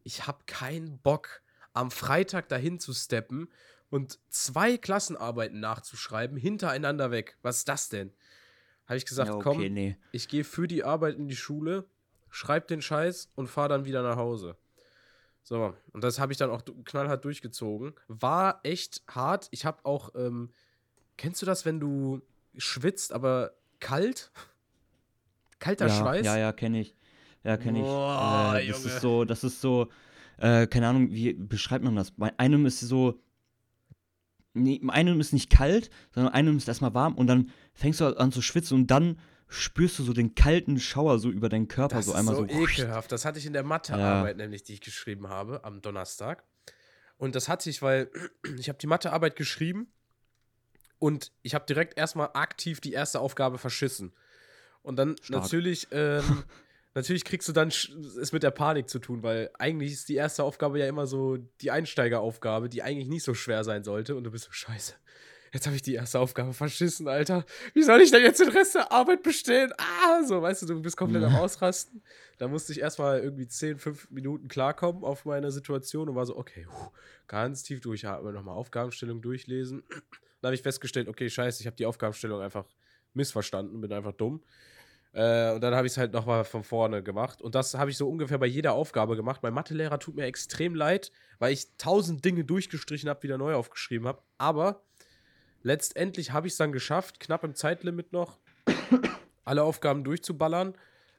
ich 0.02 0.26
habe 0.26 0.38
keinen 0.46 0.98
Bock, 0.98 1.42
am 1.72 1.90
Freitag 1.90 2.48
dahin 2.48 2.78
zu 2.78 2.92
steppen 2.92 3.48
und 3.90 4.18
zwei 4.28 4.76
Klassenarbeiten 4.76 5.60
nachzuschreiben, 5.60 6.36
hintereinander 6.36 7.10
weg. 7.10 7.36
Was 7.42 7.58
ist 7.58 7.68
das 7.68 7.88
denn? 7.88 8.12
Habe 8.86 8.98
ich 8.98 9.06
gesagt, 9.06 9.28
ja, 9.28 9.34
okay, 9.34 9.42
komm, 9.42 9.58
nee. 9.58 9.96
ich 10.12 10.28
gehe 10.28 10.44
für 10.44 10.68
die 10.68 10.84
Arbeit 10.84 11.16
in 11.16 11.28
die 11.28 11.36
Schule, 11.36 11.88
schreib 12.30 12.68
den 12.68 12.82
Scheiß 12.82 13.30
und 13.34 13.48
fahr 13.48 13.68
dann 13.68 13.84
wieder 13.84 14.02
nach 14.02 14.16
Hause. 14.16 14.56
So, 15.48 15.74
und 15.92 16.02
das 16.02 16.18
habe 16.18 16.32
ich 16.32 16.38
dann 16.38 16.50
auch 16.50 16.62
knallhart 16.84 17.24
durchgezogen. 17.24 17.94
War 18.08 18.58
echt 18.64 19.04
hart. 19.06 19.46
Ich 19.52 19.64
habe 19.64 19.78
auch, 19.84 20.12
ähm, 20.16 20.50
kennst 21.16 21.40
du 21.40 21.46
das, 21.46 21.64
wenn 21.64 21.78
du 21.78 22.20
schwitzt, 22.56 23.12
aber 23.12 23.52
kalt? 23.78 24.32
Kalter 25.60 25.86
ja, 25.86 25.94
Schweiß? 25.94 26.26
Ja, 26.26 26.36
ja, 26.36 26.52
kenne 26.52 26.80
ich. 26.80 26.96
Ja, 27.44 27.56
kenne 27.56 27.78
ich. 27.78 27.84
Boah, 27.84 28.56
äh, 28.56 28.66
das 28.66 28.82
Junge. 28.82 28.94
ist 28.96 29.00
so, 29.00 29.24
das 29.24 29.44
ist 29.44 29.60
so, 29.60 29.88
äh, 30.38 30.66
keine 30.66 30.88
Ahnung, 30.88 31.12
wie 31.12 31.34
beschreibt 31.34 31.84
man 31.84 31.94
das? 31.94 32.10
Bei 32.10 32.36
einem 32.40 32.66
ist 32.66 32.80
so, 32.80 33.22
nee, 34.52 34.80
einem 34.88 35.20
ist 35.20 35.32
nicht 35.32 35.48
kalt, 35.48 35.90
sondern 36.10 36.34
einem 36.34 36.56
ist 36.56 36.66
erstmal 36.66 36.94
warm 36.94 37.14
und 37.14 37.28
dann 37.28 37.52
fängst 37.72 38.00
du 38.00 38.18
an 38.18 38.32
zu 38.32 38.42
schwitzen 38.42 38.80
und 38.80 38.90
dann 38.90 39.20
spürst 39.48 39.98
du 39.98 40.02
so 40.02 40.12
den 40.12 40.34
kalten 40.34 40.78
Schauer 40.78 41.18
so 41.18 41.30
über 41.30 41.48
deinen 41.48 41.68
Körper, 41.68 41.96
Das 41.96 42.06
so 42.06 42.12
ist 42.12 42.18
einmal 42.18 42.34
so 42.36 42.48
so. 42.48 42.60
ekelhaft. 42.60 43.12
Das 43.12 43.24
hatte 43.24 43.38
ich 43.38 43.46
in 43.46 43.52
der 43.52 43.62
Mathearbeit 43.62 44.36
nämlich, 44.36 44.64
die 44.64 44.74
ich 44.74 44.80
geschrieben 44.80 45.28
habe 45.28 45.64
am 45.64 45.82
Donnerstag. 45.82 46.44
Und 47.18 47.34
das 47.34 47.48
hatte 47.48 47.70
ich, 47.70 47.82
weil 47.82 48.10
ich 48.58 48.68
habe 48.68 48.78
die 48.78 48.86
Mathearbeit 48.86 49.36
geschrieben 49.36 49.88
und 50.98 51.32
ich 51.42 51.54
habe 51.54 51.66
direkt 51.66 51.98
erstmal 51.98 52.30
aktiv 52.34 52.80
die 52.80 52.92
erste 52.92 53.20
Aufgabe 53.20 53.58
verschissen. 53.58 54.12
Und 54.82 54.96
dann 54.96 55.16
Stark. 55.22 55.42
natürlich, 55.42 55.88
ähm, 55.92 56.44
natürlich 56.94 57.24
kriegst 57.24 57.48
du 57.48 57.52
dann 57.52 57.68
es 57.68 58.32
mit 58.32 58.42
der 58.42 58.50
Panik 58.50 58.88
zu 58.88 58.98
tun, 58.98 59.22
weil 59.22 59.50
eigentlich 59.58 59.92
ist 59.92 60.08
die 60.08 60.14
erste 60.14 60.42
Aufgabe 60.44 60.78
ja 60.78 60.86
immer 60.86 61.06
so 61.06 61.36
die 61.60 61.70
Einsteigeraufgabe, 61.70 62.68
die 62.68 62.82
eigentlich 62.82 63.08
nicht 63.08 63.24
so 63.24 63.34
schwer 63.34 63.64
sein 63.64 63.84
sollte. 63.84 64.16
Und 64.16 64.24
du 64.24 64.30
bist 64.30 64.44
so, 64.44 64.52
scheiße. 64.52 64.94
Jetzt 65.52 65.66
habe 65.66 65.76
ich 65.76 65.82
die 65.82 65.94
erste 65.94 66.18
Aufgabe 66.18 66.52
verschissen, 66.52 67.08
Alter. 67.08 67.44
Wie 67.74 67.82
soll 67.82 68.00
ich 68.00 68.10
denn 68.10 68.22
jetzt 68.22 68.40
den 68.40 68.48
Rest 68.48 68.74
der 68.74 68.92
Arbeit 68.92 69.22
bestehen? 69.22 69.72
Ah, 69.78 70.22
so, 70.24 70.42
weißt 70.42 70.62
du, 70.62 70.66
du 70.66 70.82
bist 70.82 70.96
komplett 70.96 71.22
am 71.24 71.36
Ausrasten. 71.36 72.02
Da 72.38 72.48
musste 72.48 72.72
ich 72.72 72.80
erstmal 72.80 73.20
irgendwie 73.20 73.46
10, 73.46 73.78
5 73.78 74.10
Minuten 74.10 74.48
klarkommen 74.48 75.04
auf 75.04 75.24
meine 75.24 75.50
Situation 75.50 76.08
und 76.08 76.16
war 76.16 76.26
so, 76.26 76.36
okay, 76.36 76.66
puh, 76.68 76.90
ganz 77.26 77.62
tief 77.62 77.80
durchatmen, 77.80 78.34
nochmal 78.34 78.56
Aufgabenstellung 78.56 79.22
durchlesen. 79.22 79.82
Dann 80.40 80.48
habe 80.48 80.54
ich 80.54 80.62
festgestellt, 80.62 81.08
okay, 81.08 81.30
scheiße, 81.30 81.62
ich 81.62 81.66
habe 81.66 81.76
die 81.76 81.86
Aufgabenstellung 81.86 82.40
einfach 82.40 82.66
missverstanden, 83.14 83.80
bin 83.80 83.92
einfach 83.92 84.12
dumm. 84.12 84.42
Äh, 85.16 85.54
und 85.54 85.62
dann 85.62 85.74
habe 85.74 85.86
ich 85.86 85.94
es 85.94 85.96
halt 85.96 86.12
nochmal 86.12 86.44
von 86.44 86.62
vorne 86.62 87.02
gemacht. 87.02 87.40
Und 87.40 87.54
das 87.54 87.72
habe 87.72 87.90
ich 87.90 87.96
so 87.96 88.06
ungefähr 88.06 88.36
bei 88.36 88.46
jeder 88.46 88.74
Aufgabe 88.74 89.16
gemacht. 89.16 89.42
Mein 89.42 89.54
Mathelehrer 89.54 89.98
tut 89.98 90.14
mir 90.14 90.24
extrem 90.24 90.74
leid, 90.74 91.10
weil 91.38 91.54
ich 91.54 91.74
tausend 91.78 92.22
Dinge 92.22 92.44
durchgestrichen 92.44 93.08
habe, 93.08 93.22
wieder 93.22 93.38
neu 93.38 93.54
aufgeschrieben 93.54 94.06
habe. 94.06 94.22
Aber 94.36 94.82
letztendlich 95.66 96.30
habe 96.32 96.46
ich 96.46 96.52
es 96.52 96.56
dann 96.58 96.72
geschafft, 96.72 97.18
knapp 97.18 97.42
im 97.42 97.54
Zeitlimit 97.54 98.12
noch, 98.12 98.38
alle 99.44 99.64
Aufgaben 99.64 100.04
durchzuballern. 100.04 100.74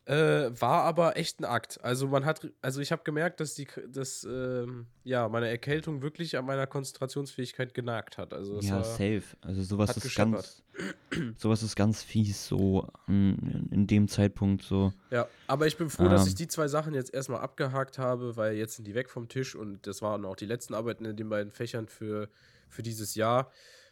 Äh, 0.05 0.51
war 0.61 0.83
aber 0.83 1.17
echt 1.17 1.41
ein 1.41 1.43
Akt. 1.43 1.83
Also 1.83 2.07
man 2.07 2.23
hat, 2.23 2.49
also 2.61 2.79
ich 2.79 2.93
habe 2.93 3.03
gemerkt, 3.03 3.41
dass 3.41 3.55
die, 3.55 3.67
dass 3.89 4.23
ähm, 4.23 4.87
ja 5.03 5.27
meine 5.27 5.49
Erkältung 5.49 6.01
wirklich 6.01 6.37
an 6.37 6.45
meiner 6.45 6.65
Konzentrationsfähigkeit 6.65 7.73
genagt 7.73 8.17
hat. 8.17 8.33
Also 8.33 8.61
Ja, 8.61 8.77
war, 8.77 8.83
safe. 8.85 9.23
Also 9.41 9.63
sowas 9.63 9.97
ist 9.97 10.15
ganz, 10.15 10.63
sowas 11.35 11.61
ist 11.61 11.75
ganz 11.75 12.03
fies, 12.03 12.47
so 12.47 12.87
in, 13.09 13.67
in 13.69 13.85
dem 13.85 14.07
Zeitpunkt 14.07 14.63
so. 14.63 14.93
Ja, 15.11 15.27
aber 15.45 15.67
ich 15.67 15.75
bin 15.75 15.89
froh, 15.89 16.07
dass 16.07 16.21
Ähm. 16.21 16.27
ich 16.29 16.35
die 16.35 16.47
zwei 16.47 16.69
Sachen 16.69 16.93
jetzt 16.93 17.13
erstmal 17.13 17.41
abgehakt 17.41 17.97
habe, 17.97 18.37
weil 18.37 18.55
jetzt 18.55 18.77
sind 18.77 18.87
die 18.87 18.95
weg 18.95 19.09
vom 19.09 19.27
Tisch 19.27 19.55
und 19.55 19.87
das 19.87 20.01
waren 20.01 20.23
auch 20.23 20.37
die 20.37 20.45
letzten 20.45 20.73
Arbeiten 20.73 21.03
in 21.03 21.17
den 21.17 21.27
beiden 21.27 21.51
Fächern 21.51 21.89
für, 21.89 22.29
für 22.69 22.81
dieses 22.81 23.15
Jahr. 23.15 23.51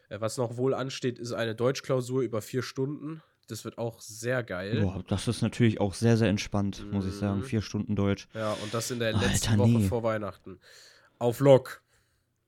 Äh, 0.09 0.19
Was 0.19 0.37
noch 0.37 0.57
wohl 0.57 0.73
ansteht, 0.73 1.19
ist 1.19 1.31
eine 1.31 1.55
Deutschklausur 1.55 2.21
über 2.21 2.41
vier 2.41 2.63
Stunden. 2.63 3.21
Das 3.47 3.63
wird 3.63 3.77
auch 3.77 4.01
sehr 4.01 4.43
geil. 4.43 4.81
Boah, 4.81 5.03
das 5.07 5.27
ist 5.27 5.41
natürlich 5.41 5.79
auch 5.79 5.93
sehr, 5.93 6.17
sehr 6.17 6.29
entspannt, 6.29 6.85
muss 6.91 7.05
ich 7.05 7.13
sagen. 7.13 7.39
Mhm. 7.39 7.43
Vier 7.43 7.61
Stunden 7.61 7.95
Deutsch. 7.95 8.27
Ja, 8.33 8.53
und 8.53 8.73
das 8.73 8.89
in 8.89 8.99
der 8.99 9.13
Alter, 9.15 9.27
letzten 9.27 9.57
Woche 9.59 9.69
nee. 9.69 9.87
vor 9.87 10.01
Weihnachten. 10.01 10.59
Auf 11.19 11.39
Lock. 11.39 11.83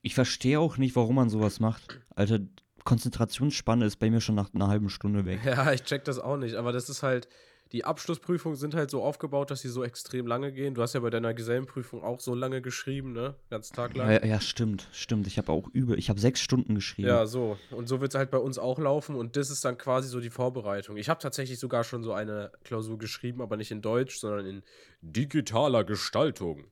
Ich 0.02 0.16
verstehe 0.16 0.60
auch 0.60 0.78
nicht, 0.78 0.96
warum 0.96 1.16
man 1.16 1.30
sowas 1.30 1.60
macht. 1.60 2.00
Alter, 2.16 2.40
Konzentrationsspanne 2.84 3.86
ist 3.86 3.98
bei 3.98 4.10
mir 4.10 4.22
schon 4.22 4.36
nach 4.36 4.54
einer 4.54 4.70
halben 4.70 4.90
Stunde 4.90 5.26
weg. 5.26 5.42
Ja, 5.46 5.72
ich 5.72 5.84
check 5.84 6.04
das 6.06 6.20
auch 6.20 6.38
nicht, 6.38 6.56
aber 6.56 6.72
das 6.72 6.90
ist 6.90 7.04
halt, 7.04 7.28
die 7.72 7.86
Abschlussprüfungen 7.86 8.58
sind 8.58 8.76
halt 8.76 8.90
so 8.90 9.04
aufgebaut, 9.04 9.52
dass 9.52 9.62
sie 9.62 9.70
so 9.70 9.84
extrem 9.84 10.28
lange 10.28 10.52
gehen. 10.52 10.74
Du 10.74 10.82
hast 10.82 10.94
ja 10.94 11.00
bei 11.00 11.10
deiner 11.10 11.34
Gesellenprüfung 11.34 12.04
auch 12.04 12.20
so 12.20 12.34
lange 12.34 12.62
geschrieben, 12.62 13.14
ne? 13.14 13.36
Ganz 13.50 13.70
Tag 13.70 13.96
lang. 13.96 14.10
Ja, 14.10 14.26
ja 14.26 14.40
stimmt, 14.40 14.88
stimmt. 14.92 15.28
Ich 15.28 15.38
habe 15.38 15.52
auch 15.52 15.68
über, 15.74 15.98
ich 15.98 16.10
habe 16.10 16.20
sechs 16.20 16.40
Stunden 16.42 16.76
geschrieben. 16.76 17.08
Ja, 17.08 17.26
so. 17.26 17.58
Und 17.72 17.88
so 17.88 18.02
wird 18.02 18.14
es 18.14 18.18
halt 18.18 18.32
bei 18.32 18.38
uns 18.38 18.58
auch 18.58 18.80
laufen 18.80 19.16
und 19.16 19.36
das 19.36 19.50
ist 19.50 19.66
dann 19.66 19.78
quasi 19.78 20.08
so 20.08 20.20
die 20.20 20.30
Vorbereitung. 20.30 20.98
Ich 20.98 21.10
habe 21.10 21.20
tatsächlich 21.20 21.60
sogar 21.60 21.84
schon 21.84 22.04
so 22.04 22.14
eine 22.14 22.52
Klausur 22.64 22.98
geschrieben, 22.98 23.42
aber 23.42 23.58
nicht 23.58 23.72
in 23.72 23.82
Deutsch, 23.82 24.18
sondern 24.18 24.46
in 24.46 24.64
digitaler 25.02 25.84
Gestaltung. 25.84 26.66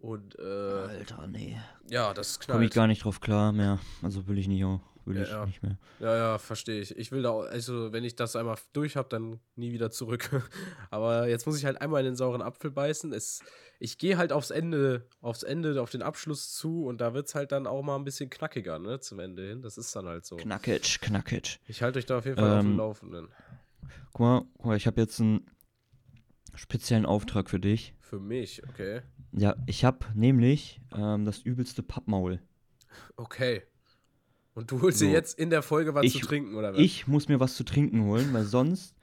Und, 0.00 0.36
äh, 0.40 0.42
Alter, 0.42 1.28
nee. 1.28 1.56
Ja, 1.88 2.12
das 2.12 2.40
knallt. 2.40 2.56
Komme 2.56 2.64
ich 2.64 2.72
gar 2.72 2.88
nicht 2.88 3.04
drauf 3.04 3.20
klar 3.20 3.52
mehr. 3.52 3.78
Also 4.02 4.26
will 4.26 4.36
ich 4.36 4.48
nicht 4.48 4.64
auch 4.64 4.80
will 5.06 5.16
ja, 5.16 5.22
ich 5.22 5.30
ja. 5.30 5.46
nicht 5.46 5.62
mehr. 5.62 5.78
Ja, 6.00 6.16
ja, 6.16 6.38
verstehe 6.38 6.80
ich. 6.80 6.96
Ich 6.96 7.12
will 7.12 7.22
da, 7.22 7.38
also 7.38 7.92
wenn 7.92 8.04
ich 8.04 8.16
das 8.16 8.36
einmal 8.36 8.56
durch 8.72 8.96
habe, 8.96 9.08
dann 9.08 9.40
nie 9.56 9.72
wieder 9.72 9.90
zurück. 9.90 10.30
Aber 10.90 11.28
jetzt 11.28 11.46
muss 11.46 11.58
ich 11.58 11.64
halt 11.64 11.80
einmal 11.80 12.00
in 12.00 12.06
den 12.06 12.16
sauren 12.16 12.42
Apfel 12.42 12.70
beißen. 12.70 13.12
Es, 13.12 13.42
ich 13.78 13.98
gehe 13.98 14.16
halt 14.16 14.32
aufs 14.32 14.50
Ende, 14.50 15.06
aufs 15.20 15.42
Ende, 15.42 15.80
auf 15.82 15.90
den 15.90 16.02
Abschluss 16.02 16.54
zu 16.54 16.84
und 16.84 17.00
da 17.00 17.14
wird 17.14 17.28
es 17.28 17.34
halt 17.34 17.52
dann 17.52 17.66
auch 17.66 17.82
mal 17.82 17.96
ein 17.96 18.04
bisschen 18.04 18.30
knackiger, 18.30 18.78
ne, 18.78 19.00
zum 19.00 19.18
Ende 19.18 19.48
hin. 19.48 19.62
Das 19.62 19.78
ist 19.78 19.94
dann 19.96 20.06
halt 20.06 20.24
so. 20.24 20.36
Knackig, 20.36 21.00
knackig. 21.00 21.60
Ich 21.66 21.82
halte 21.82 21.98
euch 21.98 22.06
da 22.06 22.18
auf 22.18 22.24
jeden 22.24 22.38
Fall 22.38 22.50
ähm, 22.50 22.56
auf 22.58 22.62
dem 22.62 22.70
ähm, 22.70 22.76
Laufenden. 22.76 23.28
Guck 24.12 24.20
mal, 24.20 24.42
guck 24.56 24.66
mal 24.66 24.76
ich 24.76 24.86
habe 24.86 25.00
jetzt 25.00 25.20
einen 25.20 25.46
speziellen 26.54 27.06
Auftrag 27.06 27.50
für 27.50 27.60
dich. 27.60 27.94
Für 27.98 28.20
mich, 28.20 28.62
okay. 28.68 29.02
Ja, 29.32 29.56
ich 29.66 29.84
habe 29.84 30.06
nämlich 30.14 30.82
ähm, 30.94 31.24
das 31.24 31.38
übelste 31.38 31.82
Pappmaul. 31.82 32.40
Okay. 33.16 33.62
Und 34.54 34.70
du 34.70 34.82
holst 34.82 34.98
so. 34.98 35.06
dir 35.06 35.12
jetzt 35.12 35.38
in 35.38 35.50
der 35.50 35.62
Folge 35.62 35.94
was 35.94 36.04
ich, 36.04 36.20
zu 36.20 36.26
trinken, 36.26 36.54
oder 36.54 36.74
was? 36.74 36.80
Ich 36.80 37.06
muss 37.06 37.28
mir 37.28 37.40
was 37.40 37.56
zu 37.56 37.64
trinken 37.64 38.04
holen, 38.04 38.32
weil 38.32 38.44
sonst 38.44 38.94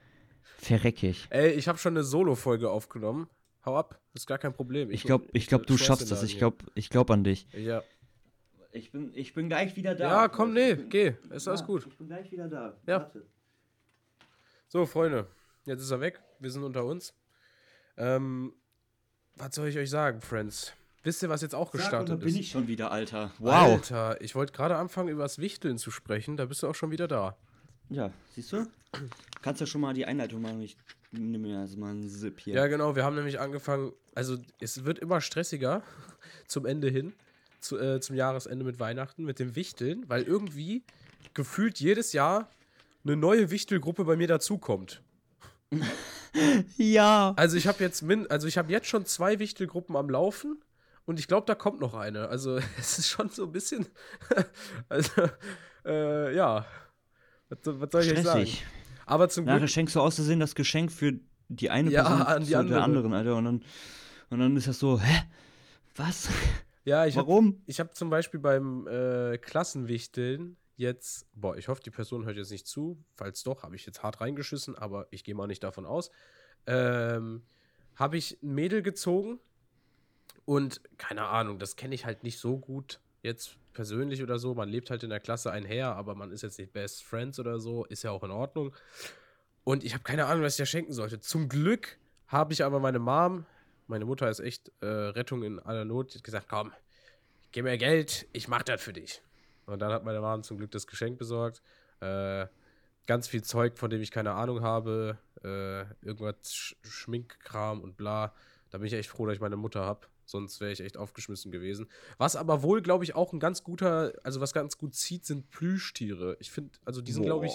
verrecke 0.58 1.08
ich. 1.08 1.26
Ey, 1.30 1.52
ich 1.52 1.66
habe 1.68 1.78
schon 1.78 1.94
eine 1.94 2.04
Solo-Folge 2.04 2.70
aufgenommen. 2.70 3.28
Hau 3.64 3.76
ab, 3.76 4.00
ist 4.14 4.26
gar 4.26 4.38
kein 4.38 4.54
Problem. 4.54 4.90
Ich, 4.90 5.02
glaube, 5.02 5.26
ich 5.32 5.46
glaub, 5.46 5.66
du 5.66 5.76
schaffst 5.76 6.10
das. 6.10 6.22
Ich 6.22 6.38
glaube 6.38 6.64
ich 6.74 6.88
glaub 6.88 7.10
an 7.10 7.24
dich. 7.24 7.46
Ja. 7.52 7.82
Ich 8.72 8.92
bin, 8.92 9.10
ich 9.14 9.34
bin 9.34 9.48
gleich 9.48 9.74
wieder 9.76 9.94
da. 9.94 10.08
Ja, 10.08 10.28
komm, 10.28 10.52
nee, 10.52 10.76
geh. 10.76 11.14
Ist 11.30 11.48
alles 11.48 11.64
gut. 11.64 11.86
Ich 11.86 11.98
bin 11.98 12.06
gleich 12.06 12.30
wieder 12.30 12.48
da. 12.48 12.78
Ja. 12.86 13.00
Warte. 13.00 13.26
So, 14.68 14.86
Freunde, 14.86 15.26
jetzt 15.64 15.82
ist 15.82 15.90
er 15.90 16.00
weg. 16.00 16.20
Wir 16.38 16.50
sind 16.50 16.62
unter 16.62 16.84
uns. 16.84 17.12
Ähm, 17.96 18.54
was 19.34 19.54
soll 19.56 19.68
ich 19.68 19.76
euch 19.76 19.90
sagen, 19.90 20.20
Friends? 20.20 20.72
Wisst 21.02 21.22
ihr, 21.22 21.30
was 21.30 21.40
jetzt 21.40 21.54
auch 21.54 21.70
gestartet 21.70 22.08
Sag, 22.08 22.18
ist? 22.18 22.24
bin 22.24 22.36
ich 22.36 22.50
schon 22.50 22.68
wieder, 22.68 22.90
Alter. 22.90 23.32
Wow. 23.38 23.52
Alter, 23.52 24.20
ich 24.20 24.34
wollte 24.34 24.52
gerade 24.52 24.76
anfangen, 24.76 25.08
über 25.08 25.22
das 25.22 25.38
Wichteln 25.38 25.78
zu 25.78 25.90
sprechen. 25.90 26.36
Da 26.36 26.44
bist 26.44 26.62
du 26.62 26.68
auch 26.68 26.74
schon 26.74 26.90
wieder 26.90 27.08
da. 27.08 27.36
Ja, 27.88 28.12
siehst 28.34 28.52
du? 28.52 28.66
Kannst 29.40 29.60
ja 29.60 29.66
schon 29.66 29.80
mal 29.80 29.94
die 29.94 30.04
Einleitung 30.04 30.42
machen. 30.42 30.60
Ich 30.60 30.76
nehme 31.10 31.48
mir 31.48 31.60
also 31.60 31.78
mal 31.78 31.90
einen 31.90 32.08
Sip 32.08 32.40
hier. 32.40 32.54
Ja, 32.54 32.66
genau. 32.66 32.96
Wir 32.96 33.04
haben 33.04 33.16
nämlich 33.16 33.40
angefangen. 33.40 33.92
Also, 34.14 34.36
es 34.60 34.84
wird 34.84 34.98
immer 34.98 35.22
stressiger 35.22 35.82
zum 36.46 36.66
Ende 36.66 36.88
hin. 36.88 37.14
Zu, 37.60 37.78
äh, 37.78 38.00
zum 38.00 38.16
Jahresende 38.16 38.64
mit 38.64 38.80
Weihnachten, 38.80 39.24
mit 39.24 39.38
dem 39.38 39.54
Wichteln, 39.54 40.04
weil 40.08 40.22
irgendwie 40.22 40.82
gefühlt 41.34 41.78
jedes 41.78 42.14
Jahr 42.14 42.48
eine 43.04 43.16
neue 43.16 43.50
Wichtelgruppe 43.50 44.04
bei 44.04 44.16
mir 44.16 44.28
dazukommt. 44.28 45.02
ja. 46.78 47.34
Also 47.36 47.56
ich 47.56 47.66
habe 47.66 47.82
jetzt 47.84 48.02
min 48.02 48.26
also 48.30 48.48
ich 48.48 48.56
habe 48.56 48.72
jetzt 48.72 48.86
schon 48.86 49.04
zwei 49.04 49.38
Wichtelgruppen 49.38 49.94
am 49.94 50.08
Laufen 50.08 50.58
und 51.10 51.18
ich 51.18 51.26
glaube, 51.26 51.44
da 51.44 51.56
kommt 51.56 51.80
noch 51.80 51.94
eine. 51.94 52.28
Also 52.28 52.56
es 52.78 52.98
ist 52.98 53.08
schon 53.08 53.28
so 53.30 53.42
ein 53.42 53.52
bisschen. 53.52 53.86
also, 54.88 55.22
äh, 55.84 56.34
ja. 56.36 56.64
Was, 57.48 57.58
was 57.64 57.90
soll 57.90 58.02
ich 58.02 58.10
Stressig. 58.10 58.24
sagen? 58.24 58.48
Aber 59.06 59.28
zum 59.28 59.44
Glück. 59.44 59.56
Nachher 59.56 59.66
schenkst 59.66 59.96
du 59.96 60.00
auszusehen 60.00 60.38
das 60.38 60.54
Geschenk 60.54 60.92
für 60.92 61.18
die 61.48 61.68
eine 61.68 61.90
ja, 61.90 62.04
Person 62.04 62.22
an 62.22 62.44
die 62.44 62.54
andere. 62.54 62.74
der 62.74 62.84
anderen, 62.84 63.12
Alter. 63.12 63.34
Und 63.34 63.44
dann, 63.44 63.64
und 64.30 64.38
dann 64.38 64.56
ist 64.56 64.68
das 64.68 64.78
so, 64.78 65.00
hä? 65.00 65.24
Was? 65.96 66.28
Ja, 66.84 67.06
ich 67.06 67.16
Warum? 67.16 67.54
Hab, 67.54 67.54
ich 67.66 67.80
habe 67.80 67.90
zum 67.90 68.08
Beispiel 68.08 68.38
beim 68.38 68.86
äh, 68.86 69.36
Klassenwichteln 69.38 70.56
jetzt, 70.76 71.26
boah, 71.34 71.56
ich 71.56 71.66
hoffe, 71.66 71.82
die 71.84 71.90
Person 71.90 72.24
hört 72.24 72.36
jetzt 72.36 72.52
nicht 72.52 72.68
zu. 72.68 73.02
Falls 73.16 73.42
doch, 73.42 73.64
habe 73.64 73.74
ich 73.74 73.84
jetzt 73.84 74.04
hart 74.04 74.20
reingeschissen, 74.20 74.78
aber 74.78 75.08
ich 75.10 75.24
gehe 75.24 75.34
mal 75.34 75.48
nicht 75.48 75.64
davon 75.64 75.86
aus. 75.86 76.12
Ähm, 76.68 77.42
habe 77.96 78.16
ich 78.16 78.40
ein 78.44 78.54
Mädel 78.54 78.82
gezogen, 78.82 79.40
und 80.50 80.80
keine 80.98 81.26
Ahnung, 81.26 81.60
das 81.60 81.76
kenne 81.76 81.94
ich 81.94 82.04
halt 82.06 82.24
nicht 82.24 82.40
so 82.40 82.58
gut 82.58 82.98
jetzt 83.22 83.56
persönlich 83.72 84.20
oder 84.20 84.40
so. 84.40 84.52
Man 84.52 84.68
lebt 84.68 84.90
halt 84.90 85.04
in 85.04 85.10
der 85.10 85.20
Klasse 85.20 85.52
einher, 85.52 85.94
aber 85.94 86.16
man 86.16 86.32
ist 86.32 86.42
jetzt 86.42 86.58
nicht 86.58 86.72
Best 86.72 87.04
Friends 87.04 87.38
oder 87.38 87.60
so. 87.60 87.84
Ist 87.84 88.02
ja 88.02 88.10
auch 88.10 88.24
in 88.24 88.32
Ordnung. 88.32 88.74
Und 89.62 89.84
ich 89.84 89.94
habe 89.94 90.02
keine 90.02 90.26
Ahnung, 90.26 90.42
was 90.42 90.54
ich 90.54 90.58
da 90.58 90.66
schenken 90.66 90.92
sollte. 90.92 91.20
Zum 91.20 91.48
Glück 91.48 91.98
habe 92.26 92.52
ich 92.52 92.64
aber 92.64 92.80
meine 92.80 92.98
Mom, 92.98 93.46
meine 93.86 94.04
Mutter 94.04 94.28
ist 94.28 94.40
echt 94.40 94.72
äh, 94.80 94.86
Rettung 94.86 95.44
in 95.44 95.60
aller 95.60 95.84
Not, 95.84 96.14
die 96.14 96.18
hat 96.18 96.24
gesagt, 96.24 96.48
komm, 96.48 96.72
gib 97.52 97.62
mir 97.62 97.78
Geld, 97.78 98.26
ich 98.32 98.48
mach 98.48 98.64
das 98.64 98.82
für 98.82 98.92
dich. 98.92 99.22
Und 99.66 99.78
dann 99.78 99.92
hat 99.92 100.04
meine 100.04 100.20
Mom 100.20 100.42
zum 100.42 100.58
Glück 100.58 100.72
das 100.72 100.88
Geschenk 100.88 101.16
besorgt. 101.16 101.62
Äh, 102.00 102.48
ganz 103.06 103.28
viel 103.28 103.44
Zeug, 103.44 103.78
von 103.78 103.88
dem 103.88 104.02
ich 104.02 104.10
keine 104.10 104.32
Ahnung 104.32 104.62
habe. 104.62 105.16
Äh, 105.44 105.82
irgendwas 106.04 106.52
Sch 106.52 106.74
Schminkkram 106.82 107.82
und 107.82 107.96
bla. 107.96 108.34
Da 108.70 108.78
bin 108.78 108.88
ich 108.88 108.94
echt 108.94 109.10
froh, 109.10 109.26
dass 109.26 109.36
ich 109.36 109.40
meine 109.40 109.56
Mutter 109.56 109.84
habe. 109.84 110.08
Sonst 110.30 110.60
wäre 110.60 110.72
ich 110.72 110.80
echt 110.80 110.96
aufgeschmissen 110.96 111.50
gewesen. 111.50 111.88
Was 112.18 112.36
aber 112.36 112.62
wohl, 112.62 112.82
glaube 112.82 113.04
ich, 113.04 113.14
auch 113.14 113.32
ein 113.32 113.40
ganz 113.40 113.64
guter, 113.64 114.12
also 114.22 114.40
was 114.40 114.52
ganz 114.52 114.78
gut 114.78 114.94
zieht, 114.94 115.24
sind 115.26 115.50
Plüschtiere. 115.50 116.36
Ich 116.40 116.50
finde, 116.50 116.70
also 116.84 117.00
die 117.00 117.12
sind, 117.12 117.24
glaube 117.24 117.46
ich, 117.46 117.52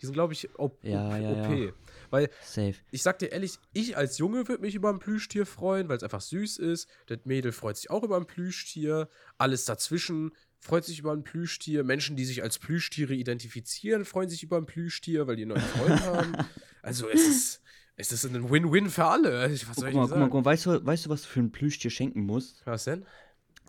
die 0.00 0.06
sind, 0.06 0.12
glaube 0.12 0.32
ich, 0.32 0.48
OP. 0.58 0.82
Ja, 0.84 1.16
ja, 1.16 1.54
ja. 1.54 1.72
Weil, 2.10 2.30
Safe. 2.42 2.74
ich 2.90 3.02
sag 3.02 3.18
dir 3.18 3.32
ehrlich, 3.32 3.58
ich 3.72 3.96
als 3.96 4.18
Junge 4.18 4.48
würde 4.48 4.62
mich 4.62 4.74
über 4.74 4.90
ein 4.90 4.98
Plüschtier 4.98 5.44
freuen, 5.44 5.88
weil 5.88 5.96
es 5.96 6.02
einfach 6.02 6.20
süß 6.20 6.58
ist. 6.58 6.88
Das 7.06 7.18
Mädel 7.24 7.52
freut 7.52 7.76
sich 7.76 7.90
auch 7.90 8.02
über 8.02 8.16
ein 8.16 8.26
Plüschtier. 8.26 9.08
Alles 9.38 9.64
dazwischen 9.64 10.32
freut 10.60 10.84
sich 10.84 10.98
über 11.00 11.12
ein 11.12 11.24
Plüschtier. 11.24 11.84
Menschen, 11.84 12.16
die 12.16 12.24
sich 12.24 12.42
als 12.42 12.58
Plüschtiere 12.58 13.14
identifizieren, 13.14 14.04
freuen 14.04 14.28
sich 14.28 14.42
über 14.42 14.56
ein 14.56 14.66
Plüschtier, 14.66 15.26
weil 15.26 15.36
die 15.36 15.42
einen 15.42 15.52
neuen 15.52 15.62
Freund 15.62 16.00
haben. 16.04 16.36
Also 16.82 17.08
es 17.08 17.26
ist, 17.26 17.62
es 17.98 18.12
ist 18.12 18.24
ein 18.24 18.48
Win-Win 18.48 18.88
für 18.90 19.04
alle. 19.04 19.50
Was 19.50 19.76
soll 19.76 19.90
guck, 19.90 20.00
mal, 20.00 20.08
guck 20.08 20.18
mal, 20.18 20.28
guck 20.28 20.44
mal, 20.44 20.44
weißt 20.44 20.66
du, 20.66 20.86
weißt 20.86 21.06
du, 21.06 21.10
was 21.10 21.22
du 21.22 21.28
für 21.28 21.40
ein 21.40 21.50
Plüschtier 21.50 21.90
schenken 21.90 22.24
musst? 22.24 22.64
Was 22.64 22.84
denn? 22.84 23.04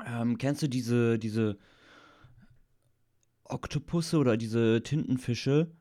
Ähm, 0.06 0.38
kennst 0.38 0.62
du 0.62 0.70
diese, 0.70 1.18
diese 1.18 1.58
Oktopusse 3.44 4.18
oder 4.20 4.38
diese 4.38 4.84
Tintenfische? 4.84 5.72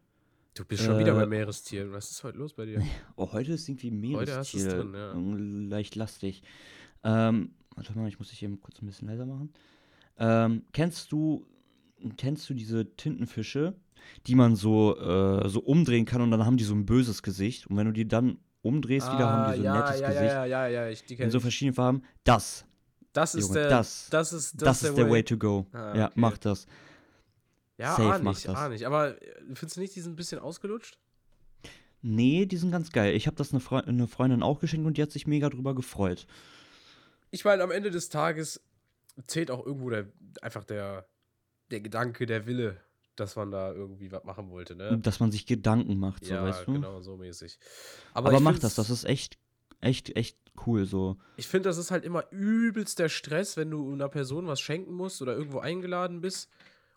Du 0.54 0.64
bist 0.64 0.82
schon 0.82 0.96
äh, 0.96 1.00
wieder 1.00 1.14
bei 1.14 1.26
Meerestieren. 1.26 1.92
Was 1.92 2.10
ist 2.10 2.24
heute 2.24 2.38
los 2.38 2.54
bei 2.54 2.64
dir? 2.64 2.82
Oh, 3.16 3.30
heute 3.32 3.52
ist 3.52 3.68
irgendwie 3.68 3.90
Meerestier. 3.90 4.18
Heute 4.18 4.38
hast 4.38 4.54
du 4.54 4.58
es 4.58 4.68
drin, 4.68 4.94
ja. 4.94 5.76
Leicht 5.76 5.94
lastig. 5.94 6.42
Ähm, 7.04 7.50
warte 7.76 7.96
mal, 7.96 8.08
ich 8.08 8.18
muss 8.18 8.30
dich 8.30 8.42
eben 8.42 8.60
kurz 8.60 8.80
ein 8.80 8.86
bisschen 8.86 9.08
leiser 9.08 9.26
machen. 9.26 9.52
Ähm, 10.18 10.64
kennst 10.72 11.12
du, 11.12 11.46
kennst 12.16 12.48
du 12.48 12.54
diese 12.54 12.96
Tintenfische? 12.96 13.74
Die 14.26 14.34
man 14.34 14.56
so, 14.56 14.96
äh, 14.98 15.48
so 15.48 15.60
umdrehen 15.60 16.04
kann 16.04 16.20
und 16.20 16.30
dann 16.30 16.44
haben 16.44 16.56
die 16.56 16.64
so 16.64 16.74
ein 16.74 16.86
böses 16.86 17.22
Gesicht. 17.22 17.66
Und 17.66 17.76
wenn 17.76 17.86
du 17.86 17.92
die 17.92 18.06
dann 18.06 18.38
umdrehst, 18.62 19.08
ah, 19.08 19.14
wieder 19.14 19.30
haben 19.30 19.52
die 19.52 19.62
so 19.62 19.68
ein 19.68 19.74
ja, 19.74 19.80
nettes 19.82 20.00
ja, 20.00 20.08
Gesicht. 20.08 20.24
Ja, 20.24 20.44
ja, 20.44 20.66
ja, 20.66 20.84
ja, 20.84 20.88
ich, 20.88 21.04
die 21.04 21.14
In 21.14 21.30
so 21.30 21.40
verschiedenen 21.40 21.74
Farben. 21.74 22.02
Das. 22.24 22.64
Das 23.12 23.34
ist 23.34 23.48
Junge, 23.48 23.60
der. 23.60 23.68
Das, 23.70 24.08
das 24.10 24.32
ist, 24.32 24.54
das, 24.54 24.80
das 24.80 24.82
ist 24.90 24.96
der 24.96 25.06
way. 25.06 25.12
way. 25.12 25.22
to 25.22 25.36
go. 25.36 25.66
Ah, 25.72 25.90
okay. 25.90 25.98
Ja, 25.98 26.10
mach 26.14 26.38
das. 26.38 26.66
Ja, 27.78 27.94
Safe, 27.94 28.12
ah, 28.12 28.18
nicht, 28.18 28.48
ah, 28.48 28.68
nicht. 28.68 28.86
Aber 28.86 29.22
äh, 29.22 29.34
findest 29.54 29.76
du 29.76 29.80
nicht, 29.80 29.94
die 29.94 30.00
sind 30.00 30.12
ein 30.12 30.16
bisschen 30.16 30.40
ausgelutscht? 30.40 30.98
Nee, 32.02 32.46
die 32.46 32.56
sind 32.56 32.70
ganz 32.70 32.90
geil. 32.90 33.14
Ich 33.14 33.26
habe 33.26 33.36
das 33.36 33.52
eine, 33.52 33.60
Fre 33.60 33.84
eine 33.84 34.06
Freundin 34.06 34.42
auch 34.42 34.60
geschenkt 34.60 34.86
und 34.86 34.96
die 34.96 35.02
hat 35.02 35.10
sich 35.10 35.26
mega 35.26 35.48
drüber 35.48 35.74
gefreut. 35.74 36.26
Ich 37.30 37.44
meine, 37.44 37.62
am 37.62 37.70
Ende 37.70 37.90
des 37.90 38.08
Tages 38.08 38.60
zählt 39.26 39.50
auch 39.50 39.64
irgendwo 39.64 39.90
der, 39.90 40.06
einfach 40.42 40.64
der, 40.64 41.08
der 41.70 41.80
Gedanke, 41.80 42.26
der 42.26 42.46
Wille 42.46 42.80
dass 43.20 43.36
man 43.36 43.50
da 43.50 43.72
irgendwie 43.72 44.10
was 44.12 44.24
machen 44.24 44.50
wollte, 44.50 44.74
ne? 44.74 44.98
Dass 44.98 45.20
man 45.20 45.30
sich 45.30 45.46
Gedanken 45.46 45.98
macht, 45.98 46.24
so 46.24 46.34
ja, 46.34 46.42
weißt 46.42 46.66
du? 46.66 46.72
genau, 46.72 47.00
so 47.00 47.16
mäßig. 47.16 47.58
Aber, 48.14 48.28
Aber 48.28 48.40
mach 48.40 48.58
das, 48.58 48.74
das 48.74 48.90
ist 48.90 49.04
echt, 49.04 49.38
echt, 49.80 50.16
echt 50.16 50.38
cool 50.66 50.84
so. 50.86 51.16
Ich 51.36 51.46
finde, 51.46 51.68
das 51.68 51.78
ist 51.78 51.90
halt 51.90 52.04
immer 52.04 52.24
übelst 52.30 52.98
der 52.98 53.08
Stress, 53.08 53.56
wenn 53.56 53.70
du 53.70 53.92
einer 53.92 54.08
Person 54.08 54.46
was 54.46 54.60
schenken 54.60 54.92
musst 54.92 55.22
oder 55.22 55.36
irgendwo 55.36 55.60
eingeladen 55.60 56.20
bist 56.20 56.50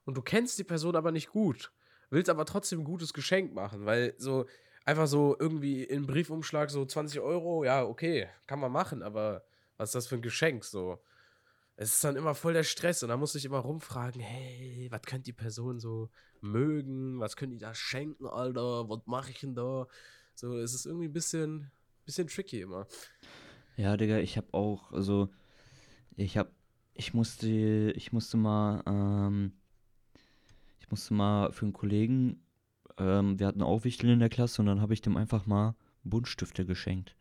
und 0.05 0.17
du 0.17 0.21
kennst 0.21 0.57
die 0.60 0.63
Person 0.63 0.95
aber 0.95 1.12
nicht 1.12 1.29
gut, 1.29 1.71
willst 2.10 2.29
aber 2.29 2.45
trotzdem 2.45 2.79
ein 2.79 2.86
gutes 2.86 3.13
Geschenk 3.13 3.53
machen, 3.53 3.86
weil 3.86 4.13
so 4.17 4.45
einfach 4.86 5.07
so 5.07 5.36
irgendwie 5.39 5.84
in 5.84 6.07
Briefumschlag 6.07 6.69
so 6.69 6.86
20 6.86 7.19
Euro, 7.19 7.63
ja, 7.63 7.84
okay, 7.84 8.27
kann 8.47 8.60
man 8.60 8.71
machen, 8.71 9.03
aber 9.03 9.43
was 9.77 9.89
ist 9.89 9.95
das 9.95 10.07
für 10.07 10.15
ein 10.15 10.21
Geschenk 10.21 10.63
so? 10.63 10.99
Es 11.75 11.95
ist 11.95 12.03
dann 12.03 12.15
immer 12.15 12.36
voll 12.36 12.53
der 12.53 12.63
Stress 12.63 13.01
und 13.03 13.10
da 13.10 13.17
muss 13.17 13.36
ich 13.36 13.45
immer 13.45 13.60
rumfragen, 13.60 14.21
hey, 14.21 14.88
was 14.91 15.01
könnte 15.01 15.25
die 15.25 15.34
Person 15.34 15.79
so 15.79 16.10
mögen, 16.41 17.19
was 17.19 17.36
können 17.36 17.51
die 17.51 17.57
da 17.57 17.73
schenken, 17.73 18.27
Alter, 18.27 18.89
was 18.89 18.99
mache 19.05 19.31
ich 19.31 19.39
denn 19.39 19.55
da? 19.55 19.88
So, 20.36 20.57
es 20.57 20.73
ist 20.73 20.86
irgendwie 20.86 21.07
ein 21.07 21.13
bisschen, 21.13 21.71
bisschen 22.05 22.27
tricky 22.27 22.62
immer. 22.62 22.88
Ja, 23.77 23.97
Digga, 23.97 24.19
ich 24.19 24.38
habe 24.38 24.53
auch, 24.53 24.91
also, 24.91 25.29
ich 26.15 26.38
habe, 26.38 26.51
ich 26.93 27.13
musste, 27.13 27.47
ich 27.95 28.12
musste 28.12 28.38
mal, 28.38 28.84
ähm, 28.86 29.53
ich 30.79 30.91
musste 30.91 31.13
mal 31.13 31.51
für 31.51 31.65
einen 31.65 31.73
Kollegen, 31.73 32.45
ähm, 32.97 33.39
wir 33.39 33.47
hatten 33.47 33.62
auch 33.62 33.84
Wichtel 33.84 34.10
in 34.10 34.19
der 34.19 34.29
Klasse 34.29 34.62
und 34.62 34.67
dann 34.67 34.81
habe 34.81 34.93
ich 34.93 35.01
dem 35.01 35.17
einfach 35.17 35.45
mal 35.45 35.75
Buntstifte 36.03 36.65
geschenkt. 36.65 37.15